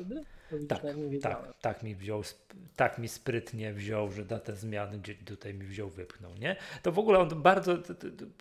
[0.67, 0.81] tak,
[1.21, 2.23] tak, tak mi wziął,
[2.75, 6.55] tak mi sprytnie wziął, że datę zmiany gdzie tutaj mi wziął, wypchnął, nie?
[6.83, 7.77] To w ogóle on bardzo,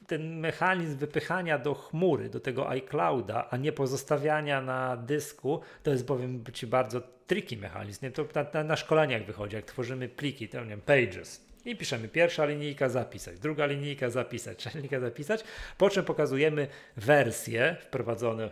[0.07, 6.07] ten mechanizm wypychania do chmury, do tego iClouda, a nie pozostawiania na dysku, to jest
[6.07, 8.11] bowiem ci bardzo tricky mechanizm, nie?
[8.11, 12.09] To na, na, na szkoleniach wychodzi, jak tworzymy pliki, to nie wiem, pages, i piszemy
[12.09, 15.45] pierwsza linijka zapisać, druga linijka zapisać, trzecia linijka zapisać,
[15.79, 18.51] po czym pokazujemy wersje wprowadzone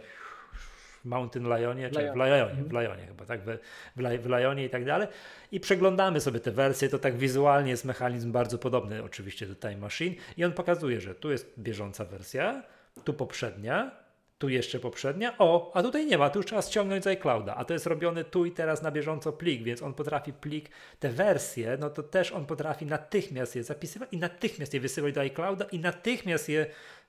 [1.04, 2.82] Mountain Lionie, czy w Lionie, w mhm.
[2.82, 3.58] Lionie chyba, tak, w,
[3.96, 5.08] w, Lionie i tak dalej.
[5.52, 9.76] I przeglądamy sobie te wersje, to tak wizualnie jest mechanizm bardzo podobny oczywiście do Time
[9.76, 12.62] Machine i on pokazuje, że tu jest bieżąca wersja,
[13.04, 14.04] tu poprzednia,
[14.38, 17.64] tu jeszcze poprzednia, o, a tutaj nie ma, tu już trzeba ściągnąć z iClouda, a
[17.64, 21.76] to jest robione tu i teraz na bieżąco plik, więc on potrafi plik, te wersje,
[21.80, 25.78] no to też on potrafi natychmiast je zapisywać i natychmiast je wysyłać do iClouda i
[25.78, 26.66] natychmiast je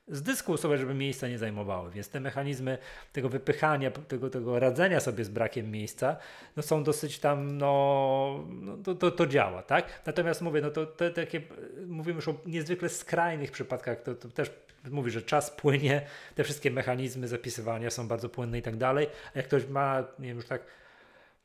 [0.07, 1.91] z dysku sobie, żeby miejsca nie zajmowały.
[1.91, 2.77] Więc te mechanizmy
[3.13, 6.17] tego wypychania, tego, tego radzenia sobie z brakiem miejsca,
[6.55, 10.01] no są dosyć tam, no, no to, to, to, działa, tak?
[10.05, 11.41] Natomiast mówię, no to te, takie,
[11.87, 14.51] mówimy już o niezwykle skrajnych przypadkach, to, to też
[14.91, 19.07] mówi, że czas płynie, te wszystkie mechanizmy zapisywania są bardzo płynne i tak dalej.
[19.33, 20.61] A jak ktoś ma, nie wiem, już tak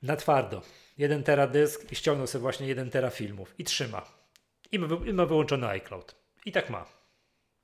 [0.02, 0.62] na twardo,
[0.98, 4.02] jeden tera dysk i ściągnął sobie właśnie jeden tera filmów i trzyma.
[4.72, 6.14] I ma, i ma wyłączony iCloud.
[6.46, 6.99] I tak ma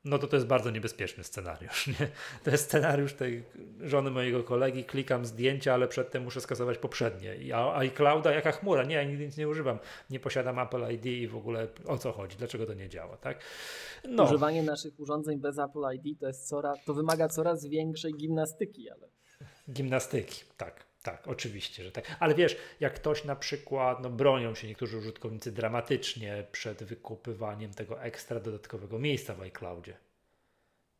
[0.07, 1.87] no to to jest bardzo niebezpieczny scenariusz.
[1.87, 2.09] Nie?
[2.45, 3.45] To jest scenariusz tej
[3.81, 7.57] żony mojego kolegi, klikam zdjęcia, ale przedtem muszę skasować poprzednie.
[7.57, 8.85] A iClouda jaka chmura?
[8.85, 9.79] Nie, ja nigdy nic nie używam.
[10.11, 12.37] Nie posiadam Apple ID i w ogóle o co chodzi?
[12.37, 13.17] Dlaczego to nie działa?
[13.17, 13.39] Tak?
[14.09, 14.25] No.
[14.25, 18.91] Używanie naszych urządzeń bez Apple ID to, jest coraz, to wymaga coraz większej gimnastyki.
[18.91, 19.09] Ale...
[19.71, 20.87] Gimnastyki, tak.
[21.07, 22.17] Tak, oczywiście, że tak.
[22.21, 28.03] Ale wiesz, jak ktoś na przykład, no bronią się niektórzy użytkownicy dramatycznie przed wykupywaniem tego
[28.03, 29.97] ekstra dodatkowego miejsca w iCloudzie.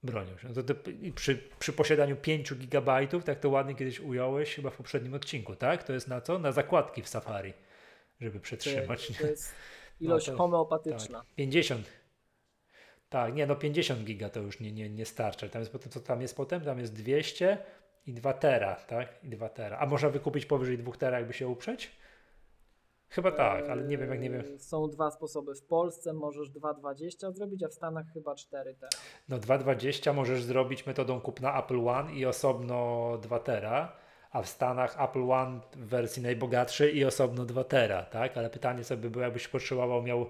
[0.03, 0.49] Bronią się.
[0.49, 0.75] No to, to
[1.15, 5.83] przy, przy, posiadaniu 5 GB, tak to ładnie kiedyś ująłeś chyba w poprzednim odcinku, tak?
[5.83, 6.39] To jest na co?
[6.39, 7.53] Na zakładki w Safari,
[8.21, 9.19] żeby przetrzymać.
[9.21, 9.55] To, jest
[10.01, 11.19] ilość no to, homeopatyczna.
[11.19, 11.87] Tak, 50.
[13.09, 15.49] Tak, nie, no 50 giga to już nie, nie, nie starcza.
[15.49, 16.61] Tam jest potem, co tam jest potem?
[16.61, 17.59] Tam jest 200
[18.07, 19.25] i 2 tera, tak?
[19.25, 19.79] I 2 tera.
[19.79, 21.97] A można wykupić powyżej 2 tera, jakby się uprzeć?
[23.09, 24.41] Chyba tak, ale nie wiem, jak nie wiem.
[24.41, 25.55] Eee, są dwa sposoby.
[25.55, 28.91] W Polsce możesz 2,20 zrobić, a w Stanach chyba 4 tera.
[29.29, 33.97] No 2,20 możesz zrobić metodą kupna Apple One i osobno 2 tera,
[34.31, 38.37] a w Stanach Apple One w wersji najbogatszej i osobno 2 tera, tak?
[38.37, 40.27] Ale pytanie sobie by było, jakbyś potrzebował, miał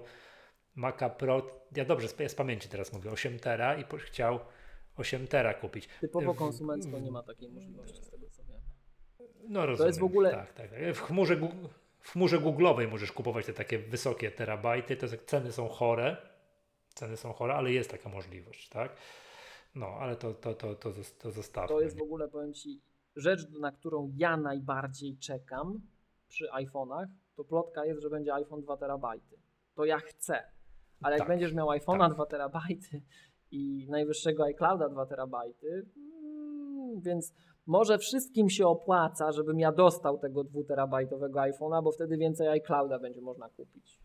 [0.75, 1.41] Maca Pro,
[1.75, 4.39] ja dobrze z, z pamięci teraz mówię, 8 tera i chciał
[4.97, 5.89] 8 tera kupić.
[6.01, 8.61] Typowo konsumencko nie ma takiej możliwości z tego co wiem.
[9.49, 9.77] No rozumiem.
[9.77, 10.31] To jest w ogóle...
[10.31, 10.69] Tak, tak.
[10.69, 10.79] tak.
[10.95, 11.35] W chmurze,
[11.99, 16.17] w chmurze Google'owej możesz kupować te takie wysokie terabajty, te ceny są chore,
[16.93, 18.95] ceny są chore, ale jest taka możliwość, tak?
[19.75, 21.67] No, ale to, to, to, to, to zostawmy.
[21.67, 22.81] To jest w ogóle, powiem Ci,
[23.15, 25.81] rzecz, na którą ja najbardziej czekam
[26.27, 29.39] przy iPhone'ach, to plotka jest, że będzie iPhone 2 terabajty.
[29.75, 30.43] To ja chcę.
[31.01, 32.13] Ale jak tak, będziesz miał iPhone'a tak.
[32.13, 33.01] 2 terabajty
[33.51, 37.33] i najwyższego iClouda 2 terabajty, mm, więc
[37.67, 42.99] może wszystkim się opłaca, żebym ja dostał tego 2 terabajtowego iPhone'a, bo wtedy więcej iClouda
[42.99, 43.99] będzie można kupić.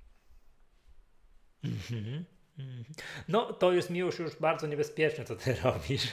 [1.65, 2.25] Mhm,
[2.59, 2.85] mhm.
[3.29, 6.13] No, to jest mi już, już bardzo niebezpieczne, co ty robisz,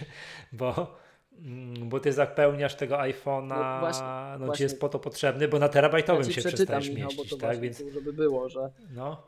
[0.51, 0.97] bo,
[1.31, 4.07] mm, bo ty zapełniasz tego iPhone'a, no, właśnie,
[4.39, 4.63] no właśnie.
[4.63, 7.59] jest po to potrzebny, bo na terabajtowym ja się przestajesz Michał, mieścić, tak?
[7.59, 7.83] Więc...
[7.93, 9.27] żeby było, że no.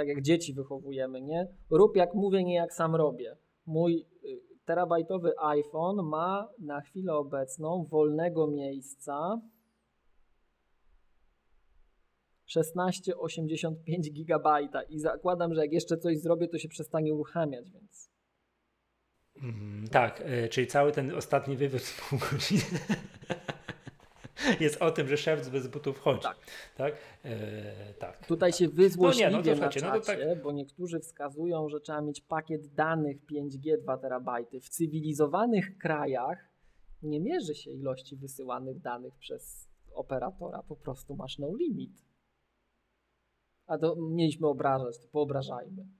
[0.00, 1.46] Tak jak dzieci wychowujemy, nie?
[1.70, 3.36] Rób jak mówię, nie jak sam robię.
[3.66, 9.40] Mój y, terabajtowy iPhone ma na chwilę obecną wolnego miejsca
[12.48, 13.74] 16,85
[14.14, 18.10] GB i zakładam, że jak jeszcze coś zrobię, to się przestanie uruchamiać, więc.
[19.42, 22.80] Mm, tak, y, czyli cały ten ostatni wywiad z pół godziny
[24.60, 26.22] jest o tym, że szef bez butów chodzi.
[26.22, 26.36] Tak.
[26.76, 26.94] tak?
[27.24, 28.58] E, tak Tutaj tak.
[28.58, 30.42] się wyzłośliwie no nie, no to, na czacie, no tak...
[30.42, 34.60] bo niektórzy wskazują, że trzeba mieć pakiet danych 5G 2 terabajty.
[34.60, 36.50] W cywilizowanych krajach
[37.02, 42.04] nie mierzy się ilości wysyłanych danych przez operatora, po prostu masz no limit.
[43.66, 45.99] A to mieliśmy obrażać, to poobrażajmy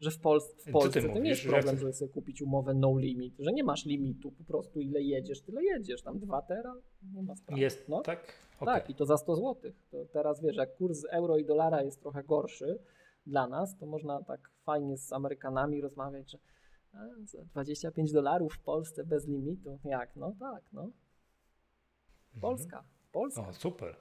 [0.00, 3.34] że w, Pol w Polsce to nie jest problem, żeby sobie kupić umowę no limit,
[3.38, 6.74] że nie masz limitu, po prostu ile jedziesz, tyle jedziesz, tam 2 tera,
[7.14, 7.60] nie ma sprawy.
[7.60, 8.00] Jest, no?
[8.00, 8.32] tak?
[8.60, 8.74] Okay.
[8.74, 9.72] Tak, i to za 100 zł.
[9.90, 12.78] To teraz wiesz, jak kurs euro i dolara jest trochę gorszy
[13.26, 16.38] dla nas, to można tak fajnie z Amerykanami rozmawiać, że
[17.44, 19.78] 25 dolarów w Polsce bez limitu.
[19.84, 20.16] Jak?
[20.16, 20.80] No tak, no.
[20.80, 20.92] Mhm.
[22.40, 22.84] Polska.
[23.12, 23.48] Polska.
[23.48, 23.96] O, super.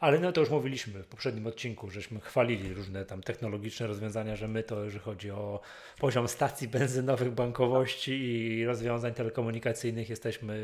[0.00, 4.48] Ale no to już mówiliśmy w poprzednim odcinku, żeśmy chwalili różne tam technologiczne rozwiązania, że
[4.48, 5.60] my to, jeżeli chodzi o
[5.98, 10.54] poziom stacji benzynowych, bankowości i rozwiązań telekomunikacyjnych, jesteśmy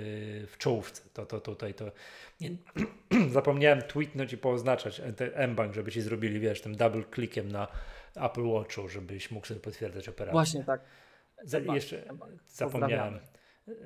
[0.47, 1.03] w czołówce.
[1.13, 1.93] To, to tutaj to.
[2.41, 2.51] Nie,
[3.31, 5.03] zapomniałem tweetnąć i pooznaczać
[5.35, 7.69] M-Bank, żeby ci zrobili, wiesz, tym double clickiem na
[8.17, 10.33] Apple Watchu, żebyś mógł sobie potwierdzać operację.
[10.33, 10.81] Właśnie tak.
[11.43, 12.05] Za, jeszcze
[12.49, 13.19] zapomniałem,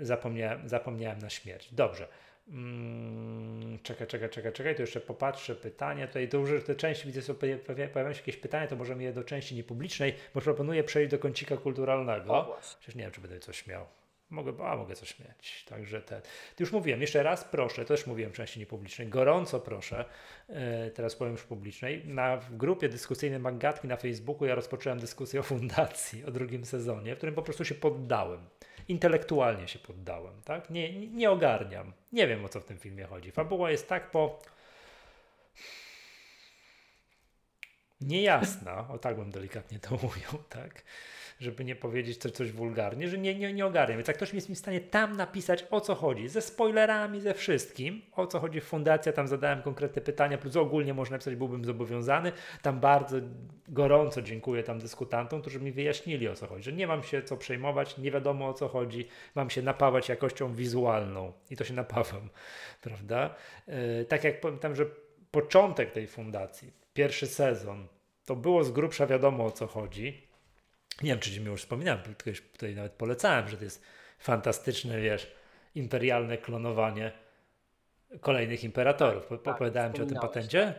[0.01, 1.75] zapomniałem, zapomniałem na śmierć.
[1.75, 2.09] Dobrze.
[2.51, 6.07] Hmm, czekaj, czekaj, czekaj, czekaj, to jeszcze popatrzę pytania.
[6.07, 9.25] Tutaj to już te części widzę, że pojawiają się jakieś pytania, to możemy je do
[9.25, 12.57] części niepublicznej, bo proponuję przejść do kącika kulturalnego.
[12.81, 13.87] Przecież nie wiem, czy będę coś miał.
[14.31, 15.65] Mogę, a mogę coś mieć.
[15.69, 16.23] Także te.
[16.61, 20.05] Już mówiłem, jeszcze raz proszę, też mówiłem w części niepublicznej, gorąco proszę,
[20.49, 20.57] yy,
[20.95, 22.05] teraz powiem już publicznej.
[22.07, 27.15] Na, w grupie dyskusyjnej Magatki na Facebooku ja rozpocząłem dyskusję o fundacji, o drugim sezonie,
[27.15, 28.41] w którym po prostu się poddałem
[28.91, 30.71] intelektualnie się poddałem, tak?
[30.71, 31.93] Nie, nie ogarniam.
[32.12, 33.33] Nie wiem o co w tym filmie chodzi.
[33.33, 34.43] Fabuła jest tak po.
[38.01, 40.83] Niejasna, o tak bym delikatnie to mówił, tak?
[41.41, 43.99] Żeby nie powiedzieć coś, coś wulgarnie, że nie, nie, nie ogarniam.
[43.99, 47.35] Więc jak ktoś jest mi w stanie tam napisać o co chodzi, ze spoilerami, ze
[47.35, 51.65] wszystkim, o co chodzi w fundacji, tam zadałem konkretne pytania, plus ogólnie można napisać, byłbym
[51.65, 52.33] zobowiązany.
[52.62, 53.17] Tam bardzo
[53.69, 57.37] gorąco dziękuję tam dyskutantom, którzy mi wyjaśnili o co chodzi, że nie mam się co
[57.37, 62.29] przejmować, nie wiadomo o co chodzi, mam się napawać jakością wizualną i to się napawam,
[62.83, 63.35] prawda?
[63.69, 64.87] Yy, tak jak pamiętam, że
[65.31, 67.87] początek tej fundacji, pierwszy sezon,
[68.25, 70.30] to było z grubsza wiadomo o co chodzi.
[71.03, 73.83] Nie wiem, czy Ci już wspominałem, kiedyś tutaj nawet polecałem, że to jest
[74.19, 75.33] fantastyczne, wiesz,
[75.75, 77.13] imperialne klonowanie
[78.21, 79.27] kolejnych imperatorów.
[79.29, 80.75] Tak, Opowiadałem Ci o tym patencie?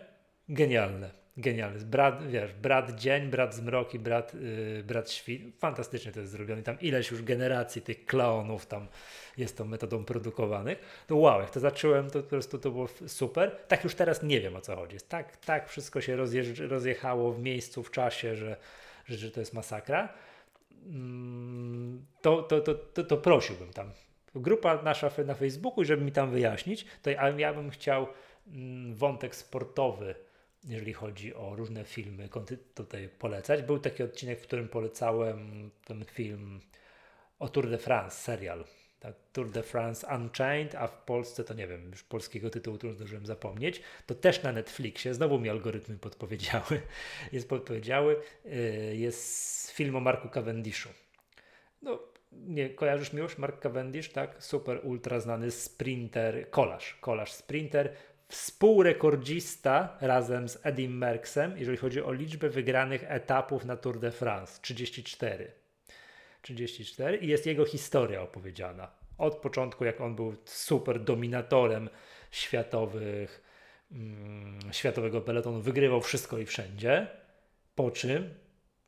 [0.50, 1.22] Genialne.
[1.38, 1.80] Genialny.
[1.80, 5.42] Brat, wiesz, brat dzień, brat zmrok i brat, yy, brat świt.
[5.60, 6.64] Fantastycznie to jest zrobione.
[6.64, 8.88] Tam ileś już generacji tych klonów tam
[9.38, 11.06] jest tą metodą produkowanych.
[11.10, 13.58] No wow, jak to zacząłem, to po prostu to było super.
[13.68, 14.94] Tak już teraz nie wiem o co chodzi.
[14.94, 16.18] Jest tak, tak wszystko się
[16.68, 18.58] rozjechało w miejscu, w czasie, że,
[19.06, 20.14] że, że to jest masakra.
[20.86, 23.92] Mm, to, to, to, to, to prosiłbym tam.
[24.36, 28.08] Grupa nasza na Facebooku, żeby mi tam wyjaśnić, to ja, ja bym chciał
[28.48, 30.16] mm, wątek sportowy
[30.64, 32.30] jeżeli chodzi o różne filmy,
[32.74, 33.62] tutaj polecać.
[33.62, 36.62] Był taki odcinek, w którym polecałem ten film
[37.40, 38.66] o Tour de France, serial.
[39.02, 42.96] Tak, Tour de France Unchained, a w Polsce to nie wiem, już polskiego tytułu trudno
[42.96, 43.82] zdążyłem zapomnieć.
[44.06, 46.82] To też na Netflixie, znowu mi algorytmy podpowiedziały.
[47.32, 50.90] Jest podpowiedziały, y, jest film o Marku Cavendishu.
[51.82, 52.00] No,
[52.32, 54.44] nie kojarzysz mi już Mark Cavendish, tak?
[54.44, 57.94] Super, ultra znany sprinter, kolarz, kolarz sprinter,
[58.28, 64.62] współrekordzista razem z Edim Merksem, jeżeli chodzi o liczbę wygranych etapów na Tour de France
[64.62, 65.61] 34.
[66.42, 68.92] 34 i jest jego historia opowiedziana.
[69.18, 71.90] Od początku, jak on był super dominatorem
[72.32, 73.44] światowych,
[73.92, 77.08] mm, światowego peletonu, wygrywał wszystko i wszędzie,
[77.76, 78.34] po czym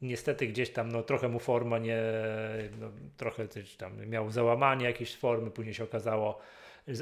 [0.02, 2.02] niestety gdzieś tam no, trochę mu forma nie,
[2.80, 3.48] no, trochę
[3.78, 6.40] tam miał załamanie jakieś formy, później się okazało,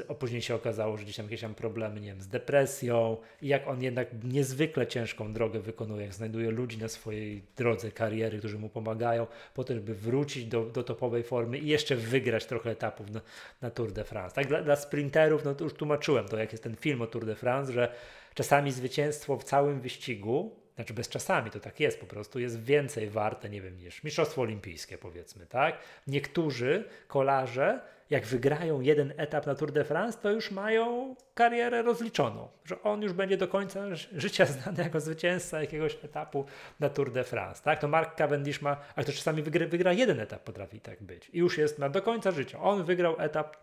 [0.08, 3.48] a później się okazało, że gdzieś tam jakieś tam problemy, nie wiem, z depresją i
[3.48, 8.58] jak on jednak niezwykle ciężką drogę wykonuje, jak znajduje ludzi na swojej drodze kariery, którzy
[8.58, 13.10] mu pomagają, po to, żeby wrócić do, do topowej formy i jeszcze wygrać trochę etapów
[13.10, 13.20] na,
[13.60, 14.34] na Tour de France.
[14.34, 17.26] Tak dla, dla sprinterów, no to już tłumaczyłem to, jak jest ten film o Tour
[17.26, 17.92] de France, że
[18.34, 23.08] czasami zwycięstwo w całym wyścigu znaczy bez czasami to tak jest po prostu, jest więcej
[23.08, 25.78] warte, nie wiem, niż Mistrzostwo Olimpijskie powiedzmy, tak?
[26.06, 27.80] Niektórzy kolarze,
[28.10, 33.02] jak wygrają jeden etap na Tour de France, to już mają karierę rozliczoną, że on
[33.02, 36.44] już będzie do końca życia znany jako zwycięzca jakiegoś etapu
[36.80, 37.80] na Tour de France, tak?
[37.80, 41.38] To Mark Cavendish ma, ale to czasami wygra, wygra jeden etap, potrafi tak być i
[41.38, 42.60] już jest na do końca życia.
[42.60, 43.56] On wygrał etap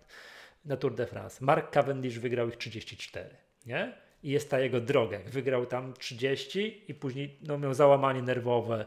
[0.66, 1.46] na Tour de France.
[1.46, 3.30] Mark Cavendish wygrał ich 34,
[3.66, 4.09] nie?
[4.24, 5.20] I jest ta jego droga.
[5.26, 8.86] Wygrał tam 30 i później no, miał załamanie nerwowe,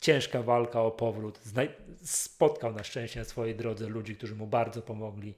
[0.00, 1.40] ciężka walka o powrót.
[2.02, 5.34] spotkał na szczęście na swojej drodze ludzi, którzy mu bardzo pomogli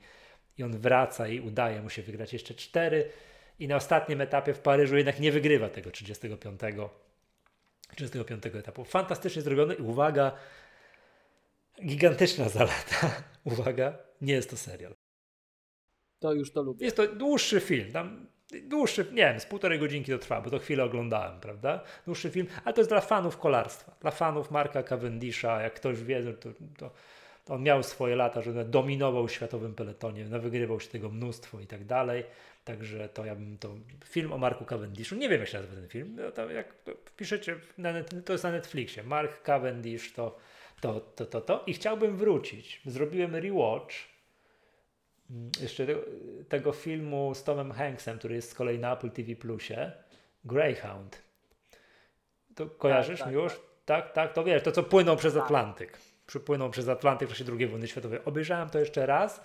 [0.59, 3.11] i on wraca i udaje mu się wygrać jeszcze 4
[3.59, 6.61] i na ostatnim etapie w Paryżu jednak nie wygrywa tego 35,
[7.97, 8.85] 35 etapu.
[8.85, 10.33] Fantastycznie zrobiony i uwaga,
[11.87, 13.23] gigantyczna zaleta.
[13.45, 14.95] uwaga, nie jest to serial.
[16.19, 16.85] To już to lubię.
[16.85, 17.93] Jest to dłuższy film.
[17.93, 18.27] Tam
[18.63, 21.81] Dłuższy, nie wiem, z półtorej godzinki to trwa, bo to chwilę oglądałem, prawda?
[22.07, 26.23] Dłuższy film, ale to jest dla fanów kolarstwa, dla fanów Marka Cavendisha, jak ktoś wie,
[26.23, 26.49] to,
[26.79, 26.91] to,
[27.45, 31.67] to on miał swoje lata, że dominował światowym peletonie, no, wygrywał się tego mnóstwo i
[31.67, 32.25] tak dalej.
[32.65, 35.89] Także to ja bym to film o Marku Cavendishu, nie wiem jak się nazywa ten
[35.89, 36.75] film, no to jak
[37.17, 40.39] piszecie, na net, to jest na Netflixie, Mark Cavendish to,
[40.81, 42.81] to, to, to, to i chciałbym wrócić.
[42.87, 43.95] Zrobiłem rewatch
[45.61, 45.87] jeszcze
[46.49, 49.93] tego, filmu z Tomem Hanksem, który jest z kolei na Apple TV Plusie,
[50.45, 51.23] Greyhound.
[52.55, 53.53] To kojarzysz tak, tak, już?
[53.53, 53.63] Tak.
[53.85, 55.43] tak, tak, to wiesz, to co płyną przez tak.
[55.43, 55.99] Atlantyk.
[56.27, 58.19] Przypłynął przez Atlantyk w czasie II wojny światowej.
[58.25, 59.41] Obejrzałem to jeszcze raz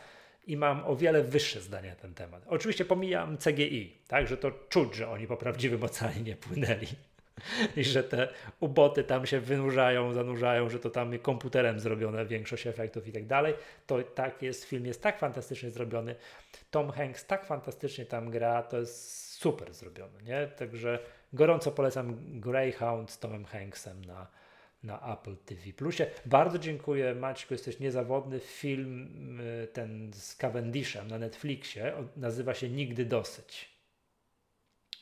[0.47, 2.43] i mam o wiele wyższe zdanie na ten temat.
[2.47, 6.87] Oczywiście pomijam CGI, tak, że to czuć, że oni po prawdziwym oceanie nie płynęli.
[7.77, 8.27] i że te
[8.59, 13.53] uboty tam się wynurzają, zanurzają, że to tam komputerem zrobione większość efektów i tak dalej.
[13.87, 16.15] To tak jest, film jest tak fantastycznie zrobiony.
[16.71, 20.47] Tom Hanks tak fantastycznie tam gra, to jest super zrobiony, nie?
[20.47, 20.99] Także
[21.33, 24.27] gorąco polecam Greyhound z Tomem Hanksem na,
[24.83, 26.05] na Apple TV Plusie.
[26.25, 28.39] Bardzo dziękuję Maćku, jesteś niezawodny.
[28.39, 29.09] Film
[29.41, 33.72] y, ten z Cavendishem na Netflixie nazywa się Nigdy Dosyć.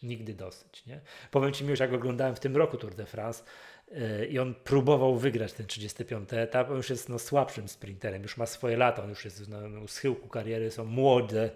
[0.03, 0.85] Nigdy dosyć.
[0.85, 1.01] Nie?
[1.31, 3.43] Powiem Ci już, jak oglądałem w tym roku Tour de France
[3.91, 8.37] yy, i on próbował wygrać ten 35 etap, on już jest no, słabszym sprinterem, już
[8.37, 11.49] ma swoje lata, on już jest na no, schyłku kariery, są młode,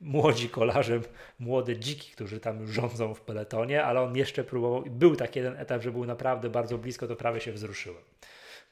[0.00, 1.00] młodzi kolarze,
[1.38, 5.38] młode dziki, którzy tam już rządzą w peletonie, ale on jeszcze próbował i był taki
[5.38, 8.02] jeden etap, że był naprawdę bardzo blisko, to prawie się wzruszyłem.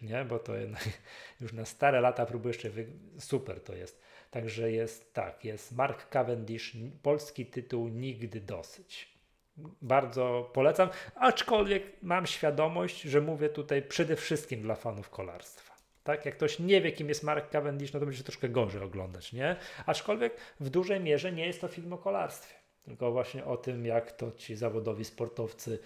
[0.03, 0.25] nie?
[0.25, 0.89] Bo to jednak
[1.41, 2.87] już na stare lata próbuję jeszcze, wy...
[3.19, 4.04] super to jest.
[4.35, 9.09] Także jest tak, jest Mark Cavendish, polski tytuł Nigdy Dosyć.
[9.83, 15.75] Bardzo polecam, aczkolwiek mam świadomość, że mówię tutaj przede wszystkim dla fanów kolarstwa.
[16.05, 19.33] Tak, jak ktoś nie wie, kim jest Mark Cavendish, no to będzie troszkę gorzej oglądać,
[19.33, 19.57] nie?
[19.87, 24.13] Aczkolwiek w dużej mierze nie jest to film o kolarstwie, tylko właśnie o tym, jak
[24.13, 25.79] to ci zawodowi sportowcy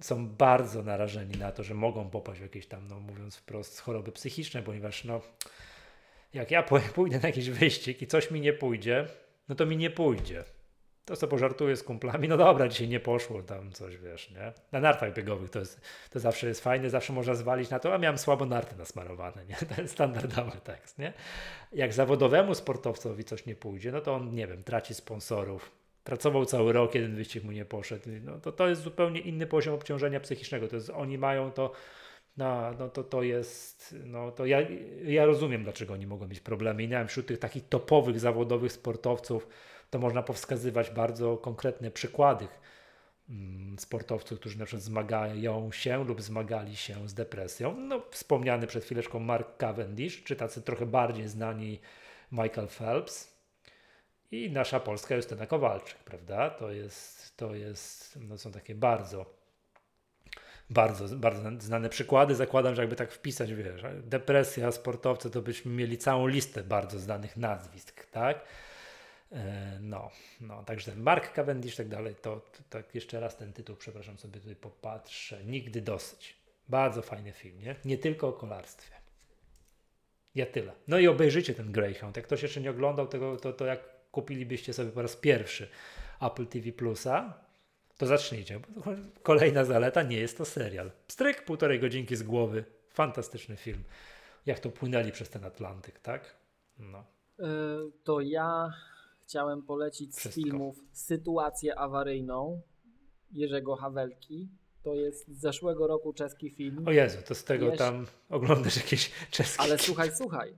[0.00, 4.12] są bardzo narażeni na to, że mogą popaść w jakieś tam, no mówiąc wprost, choroby
[4.12, 5.20] psychiczne, ponieważ no,
[6.34, 6.62] jak ja
[6.94, 9.06] pójdę na jakiś wyścig i coś mi nie pójdzie,
[9.48, 10.44] no to mi nie pójdzie.
[11.04, 14.52] To co pożartuję z kumplami, no dobra, dzisiaj nie poszło tam coś, wiesz, nie?
[14.72, 15.80] Na nartach biegowych to, jest,
[16.10, 19.56] to zawsze jest fajne, zawsze można zwalić na to, a miałem słabo narty nasmarowane, nie?
[19.74, 21.12] To jest standardowy tekst, nie?
[21.72, 25.70] Jak zawodowemu sportowcowi coś nie pójdzie, no to on, nie wiem, traci sponsorów,
[26.04, 29.74] pracował cały rok, jeden wyścig mu nie poszedł, no to to jest zupełnie inny poziom
[29.74, 31.72] obciążenia psychicznego, to jest, oni mają to
[32.36, 34.58] no, no to to jest, no to ja,
[35.04, 36.82] ja rozumiem, dlaczego oni mogą mieć problemy.
[36.82, 39.48] I nawet wśród tych takich topowych zawodowych sportowców,
[39.90, 42.48] to można powskazywać bardzo konkretne przykłady
[43.30, 47.76] mm, sportowców, którzy na przykład zmagają się lub zmagali się z depresją.
[47.80, 51.80] No, wspomniany przed chwileczką Mark Cavendish, czy tacy trochę bardziej znani
[52.32, 53.34] Michael Phelps
[54.30, 56.50] i nasza polska Justyna Kowalczyk, prawda?
[56.50, 59.43] To jest, to jest, no są takie bardzo
[60.70, 62.34] bardzo, bardzo znane przykłady.
[62.34, 67.36] Zakładam, że jakby tak wpisać, wiesz, depresja, sportowcy, to byśmy mieli całą listę bardzo znanych
[67.36, 68.44] nazwisk, tak?
[69.32, 70.10] E, no,
[70.40, 74.40] no, także Mark Cavendish, tak dalej, to, to tak jeszcze raz ten tytuł, przepraszam, sobie
[74.40, 75.44] tutaj popatrzę.
[75.44, 76.36] Nigdy dosyć.
[76.68, 77.76] Bardzo fajny film, nie?
[77.84, 78.94] Nie tylko o kolarstwie.
[80.34, 80.72] Ja tyle.
[80.88, 82.16] No i obejrzyjcie ten Greyhound.
[82.16, 83.80] Jak ktoś jeszcze nie oglądał tego, to, to jak
[84.10, 85.68] kupilibyście sobie po raz pierwszy
[86.20, 87.43] Apple TV Plusa,
[87.98, 88.60] to zacznijcie.
[89.22, 90.90] Kolejna zaleta, nie jest to serial.
[91.08, 92.64] Stryk, półtorej godzinki z głowy.
[92.88, 93.84] Fantastyczny film.
[94.46, 96.36] Jak to płynęli przez ten Atlantyk, tak?
[96.78, 97.04] No.
[97.38, 97.46] Yy,
[98.04, 98.72] to ja
[99.22, 100.40] chciałem polecić Wszystko.
[100.40, 102.62] z filmów Sytuację awaryjną
[103.32, 104.48] Jerzego Hawelki.
[104.82, 106.88] To jest z zeszłego roku czeski film.
[106.88, 109.62] O Jezu, to z tego tam oglądasz jakieś czeskie...
[109.62, 110.56] Ale słuchaj, słuchaj.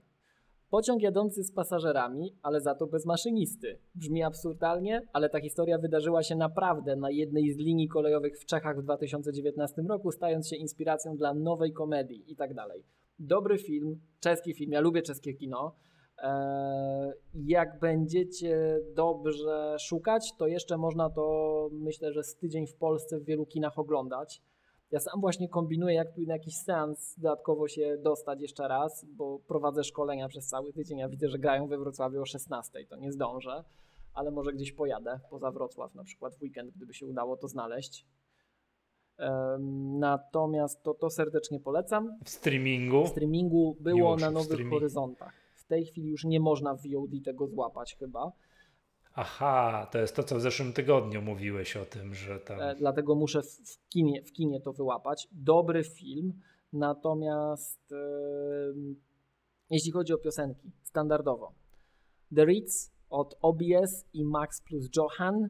[0.69, 3.79] Pociąg jadący z pasażerami, ale za to bez maszynisty.
[3.95, 8.79] Brzmi absurdalnie, ale ta historia wydarzyła się naprawdę na jednej z linii kolejowych w Czechach
[8.79, 12.83] w 2019 roku, stając się inspiracją dla nowej komedii i tak dalej.
[13.19, 15.75] Dobry film, czeski film, ja lubię czeskie kino.
[16.23, 23.19] Eee, jak będziecie dobrze szukać, to jeszcze można to myślę, że z tydzień w Polsce
[23.19, 24.41] w wielu kinach oglądać.
[24.91, 29.39] Ja sam właśnie kombinuję, jak tu na jakiś seans dodatkowo się dostać jeszcze raz, bo
[29.39, 30.97] prowadzę szkolenia przez cały tydzień.
[30.97, 33.63] Ja widzę, że grają we Wrocławiu o 16, to nie zdążę,
[34.13, 38.05] ale może gdzieś pojadę poza Wrocław, na przykład w weekend, gdyby się udało to znaleźć.
[39.99, 42.19] Natomiast to, to serdecznie polecam.
[42.23, 43.05] W streamingu?
[43.05, 45.33] W streamingu było już na Nowych Horyzontach.
[45.55, 48.31] W tej chwili już nie można w VOD tego złapać chyba.
[49.19, 52.61] Aha, to jest to, co w zeszłym tygodniu mówiłeś o tym, że tam.
[52.61, 55.27] E, dlatego muszę w, kinie, w kinie to wyłapać.
[55.31, 56.33] Dobry film,
[56.73, 57.95] natomiast e,
[59.69, 61.53] jeśli chodzi o piosenki, standardowo.
[62.35, 65.49] The Ritz od OBS i Max plus Johan.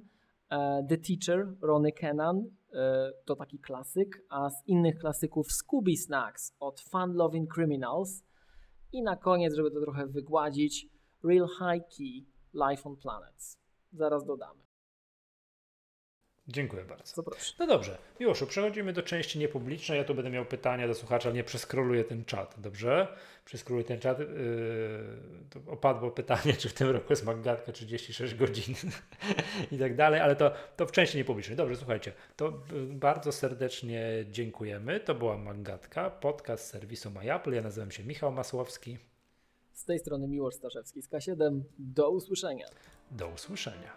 [0.50, 6.56] E, The Teacher, Ronnie Kennan, e, to taki klasyk, a z innych klasyków Scooby Snacks
[6.60, 8.24] od Fun Loving Criminals.
[8.94, 10.88] I na koniec, żeby to trochę wygładzić,
[11.24, 13.58] Real High Key Life on Planets.
[13.94, 14.68] Zaraz dodamy.
[16.48, 17.16] Dziękuję bardzo.
[17.16, 17.56] Zapraszam.
[17.60, 19.98] No dobrze, Miłoszu, przechodzimy do części niepublicznej.
[19.98, 23.18] Ja tu będę miał pytania do słuchacza, nie przeskroluję ten czat, dobrze?
[23.46, 24.20] Przeskroluję ten czat.
[24.20, 24.26] Yy,
[25.68, 28.76] opadło pytanie, czy w tym roku jest Maggatka 36 godzin
[29.72, 31.58] i tak dalej, ale to, to w części niepublicznej.
[31.58, 32.54] Dobrze, słuchajcie, to
[32.88, 35.00] bardzo serdecznie dziękujemy.
[35.00, 37.56] To była Maggatka, podcast serwisu MyApple.
[37.56, 38.98] Ja nazywam się Michał Masłowski.
[39.78, 41.62] Z tej strony Miłosz Staszewski z K7.
[41.80, 42.66] Do usłyszenia.
[43.12, 43.92] Do usłyszenia.